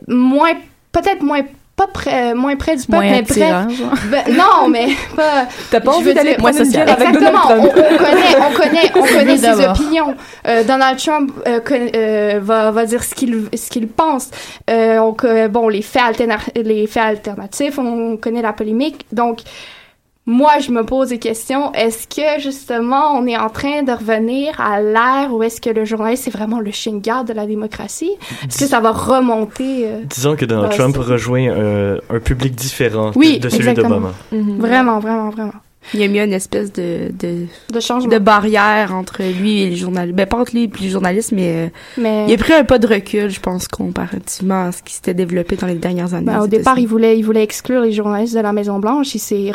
moins 0.07 0.53
peut-être 0.91 1.21
moins 1.21 1.41
pas 1.77 1.85
près, 1.85 2.33
moins 2.33 2.55
près 2.55 2.75
du 2.75 2.87
peuple, 2.87 3.03
mais 3.03 3.21
près. 3.21 3.39
Ben, 4.09 4.23
non, 4.35 4.67
mais 4.67 4.87
pas. 5.15 5.45
T'as 5.69 5.79
pas 5.79 5.91
envie 5.91 6.13
d'aller 6.13 6.33
prendre 6.33 6.59
une 6.59 6.71
bière 6.71 6.89
avec 6.89 7.11
Donald 7.11 7.35
Trump? 7.35 7.61
On, 7.61 7.65
on 7.65 7.69
connaît, 7.69 8.35
on 8.39 8.51
connaît, 8.51 8.91
on 8.95 9.01
connaît 9.03 9.37
ses 9.37 9.67
opinions. 9.67 10.15
Euh, 10.47 10.63
Donald 10.63 10.97
Trump 10.97 11.31
euh, 11.47 11.59
euh, 11.69 12.39
va, 12.41 12.71
va 12.71 12.85
dire 12.87 13.03
ce 13.03 13.13
qu'il 13.13 13.47
ce 13.55 13.69
qu'il 13.69 13.87
pense. 13.87 14.31
Euh, 14.71 14.97
on, 14.97 15.15
bon, 15.49 15.69
les 15.69 15.83
faits, 15.83 16.19
les 16.55 16.87
faits 16.87 17.03
alternatifs, 17.03 17.77
on 17.77 18.17
connaît 18.17 18.41
la 18.41 18.53
polémique. 18.53 19.05
Donc, 19.11 19.41
moi, 20.27 20.59
je 20.59 20.71
me 20.71 20.83
pose 20.83 21.09
des 21.09 21.19
questions. 21.19 21.73
Est-ce 21.73 22.05
que, 22.07 22.41
justement, 22.41 23.17
on 23.17 23.25
est 23.25 23.37
en 23.37 23.49
train 23.49 23.81
de 23.81 23.91
revenir 23.91 24.59
à 24.59 24.81
l'ère 24.81 25.33
où 25.33 25.41
est-ce 25.41 25.59
que 25.59 25.69
le 25.69 25.85
journaliste, 25.85 26.25
c'est 26.25 26.31
vraiment 26.31 26.59
le 26.59 26.71
chien 26.71 26.93
de 26.93 26.99
garde 26.99 27.27
de 27.27 27.33
la 27.33 27.47
démocratie? 27.47 28.11
Est-ce 28.43 28.59
que 28.59 28.67
ça 28.67 28.81
va 28.81 28.91
remonter? 28.91 29.87
Euh, 29.87 30.01
Disons 30.03 30.35
que 30.35 30.45
Donald 30.45 30.73
Trump 30.73 30.97
rejoint 30.97 31.49
un 32.09 32.19
public 32.19 32.53
différent 32.55 33.11
de, 33.11 33.49
celui 33.49 33.73
d'Obama. 33.73 34.13
Mm 34.31 34.59
Vraiment, 34.59 34.99
vraiment, 34.99 35.29
vraiment. 35.29 35.53
Il 35.93 35.99
y 35.99 36.03
a 36.03 36.07
mis 36.07 36.19
une 36.19 36.33
espèce 36.33 36.73
de, 36.73 37.11
de, 37.17 37.45
de, 37.71 38.09
de 38.09 38.17
barrière 38.17 38.93
entre 38.93 39.23
lui 39.23 39.61
et 39.61 39.69
les 39.69 39.75
journalistes. 39.75 40.15
Ben, 40.15 40.25
pas 40.25 40.37
entre 40.37 40.53
lui 40.53 40.63
et 40.63 40.71
les 40.81 40.89
journalistes, 40.89 41.31
mais, 41.31 41.67
euh, 41.67 41.67
mais, 41.97 42.25
il 42.27 42.33
a 42.33 42.37
pris 42.37 42.53
un 42.53 42.63
pas 42.63 42.77
de 42.79 42.87
recul, 42.87 43.29
je 43.29 43.39
pense, 43.39 43.67
comparativement 43.67 44.65
à 44.65 44.71
ce 44.71 44.83
qui 44.83 44.93
s'était 44.93 45.13
développé 45.13 45.55
dans 45.55 45.67
les 45.67 45.75
dernières 45.75 46.13
années. 46.13 46.25
Ben, 46.25 46.41
au 46.41 46.47
départ, 46.47 46.77
il 46.79 46.87
voulait, 46.87 47.17
il 47.17 47.23
voulait 47.23 47.43
exclure 47.43 47.81
les 47.81 47.93
journalistes 47.93 48.35
de 48.35 48.41
la 48.41 48.53
Maison-Blanche. 48.53 49.15
Il 49.15 49.19
s'est 49.19 49.51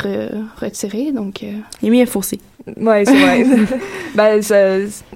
retiré, 0.59 1.11
donc... 1.11 1.43
Euh. 1.43 1.51
Il 1.81 1.89
a 1.89 1.91
mis 1.91 2.01
un 2.01 2.05
fossé. 2.05 2.39
Ouais, 2.77 3.03
c'est 3.05 3.19
vrai. 3.19 3.45
ben, 4.15 4.41
ça, 4.41 4.57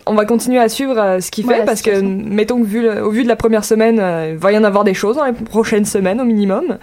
on 0.05 0.13
va 0.13 0.25
continuer 0.25 0.59
à 0.59 0.69
suivre 0.69 0.99
euh, 0.99 1.19
ce 1.19 1.31
qu'il 1.31 1.45
fait 1.45 1.65
parce 1.65 1.81
que, 1.81 2.01
mettons 2.01 2.59
que 2.61 2.65
vu 2.65 2.89
au 2.89 3.09
vu 3.09 3.23
de 3.23 3.27
la 3.27 3.37
première 3.37 3.63
semaine, 3.63 3.95
il 4.31 4.37
va 4.37 4.51
y 4.51 4.57
en 4.57 4.63
avoir 4.63 4.83
des 4.83 4.93
choses 4.93 5.15
dans 5.15 5.25
les 5.25 5.31
prochaines 5.31 5.85
semaines 5.85 6.19
au 6.19 6.25
minimum. 6.25 6.77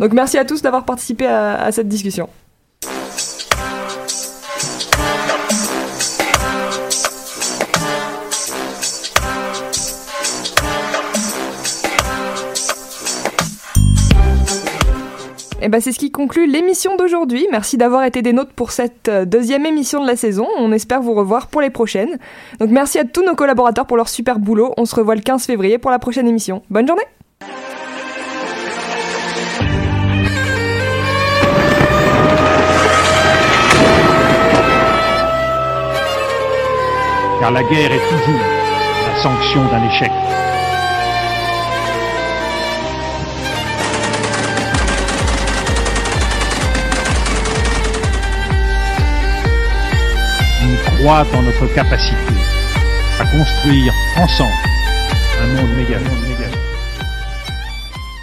Donc 0.00 0.12
merci 0.12 0.36
à 0.36 0.44
tous 0.44 0.60
d'avoir 0.60 0.84
participé 0.84 1.26
à, 1.26 1.62
à 1.62 1.72
cette 1.72 1.88
discussion. 1.88 2.28
Eh 15.68 15.70
ben 15.70 15.82
c'est 15.82 15.92
ce 15.92 15.98
qui 15.98 16.10
conclut 16.10 16.46
l'émission 16.46 16.96
d'aujourd'hui. 16.96 17.46
Merci 17.50 17.76
d'avoir 17.76 18.02
été 18.04 18.22
des 18.22 18.32
nôtres 18.32 18.54
pour 18.54 18.70
cette 18.70 19.10
euh, 19.10 19.26
deuxième 19.26 19.66
émission 19.66 20.00
de 20.00 20.06
la 20.06 20.16
saison. 20.16 20.48
On 20.56 20.72
espère 20.72 21.02
vous 21.02 21.12
revoir 21.12 21.48
pour 21.48 21.60
les 21.60 21.68
prochaines. 21.68 22.18
Donc 22.58 22.70
merci 22.70 22.98
à 22.98 23.04
tous 23.04 23.22
nos 23.22 23.34
collaborateurs 23.34 23.84
pour 23.84 23.98
leur 23.98 24.08
super 24.08 24.38
boulot. 24.38 24.72
On 24.78 24.86
se 24.86 24.94
revoit 24.94 25.14
le 25.14 25.20
15 25.20 25.44
février 25.44 25.76
pour 25.76 25.90
la 25.90 25.98
prochaine 25.98 26.26
émission. 26.26 26.62
Bonne 26.70 26.88
journée 26.88 27.02
Car 37.40 37.50
la 37.50 37.62
guerre 37.62 37.92
est 37.92 38.08
toujours 38.08 38.40
la 39.06 39.22
sanction 39.22 39.66
d'un 39.66 39.86
échec. 39.86 40.47
Croit 50.98 51.26
en 51.34 51.42
notre 51.42 51.66
capacité 51.74 52.16
à 53.20 53.24
construire 53.24 53.92
ensemble 54.16 54.50
un 55.40 55.46
monde 55.46 55.76
méga. 55.76 55.98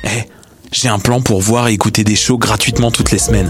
Eh, 0.03 0.23
j'ai 0.71 0.89
un 0.89 0.99
plan 0.99 1.21
pour 1.21 1.41
voir 1.41 1.67
et 1.67 1.73
écouter 1.73 2.03
des 2.03 2.15
shows 2.15 2.37
gratuitement 2.37 2.91
toutes 2.91 3.11
les 3.11 3.19
semaines. 3.19 3.49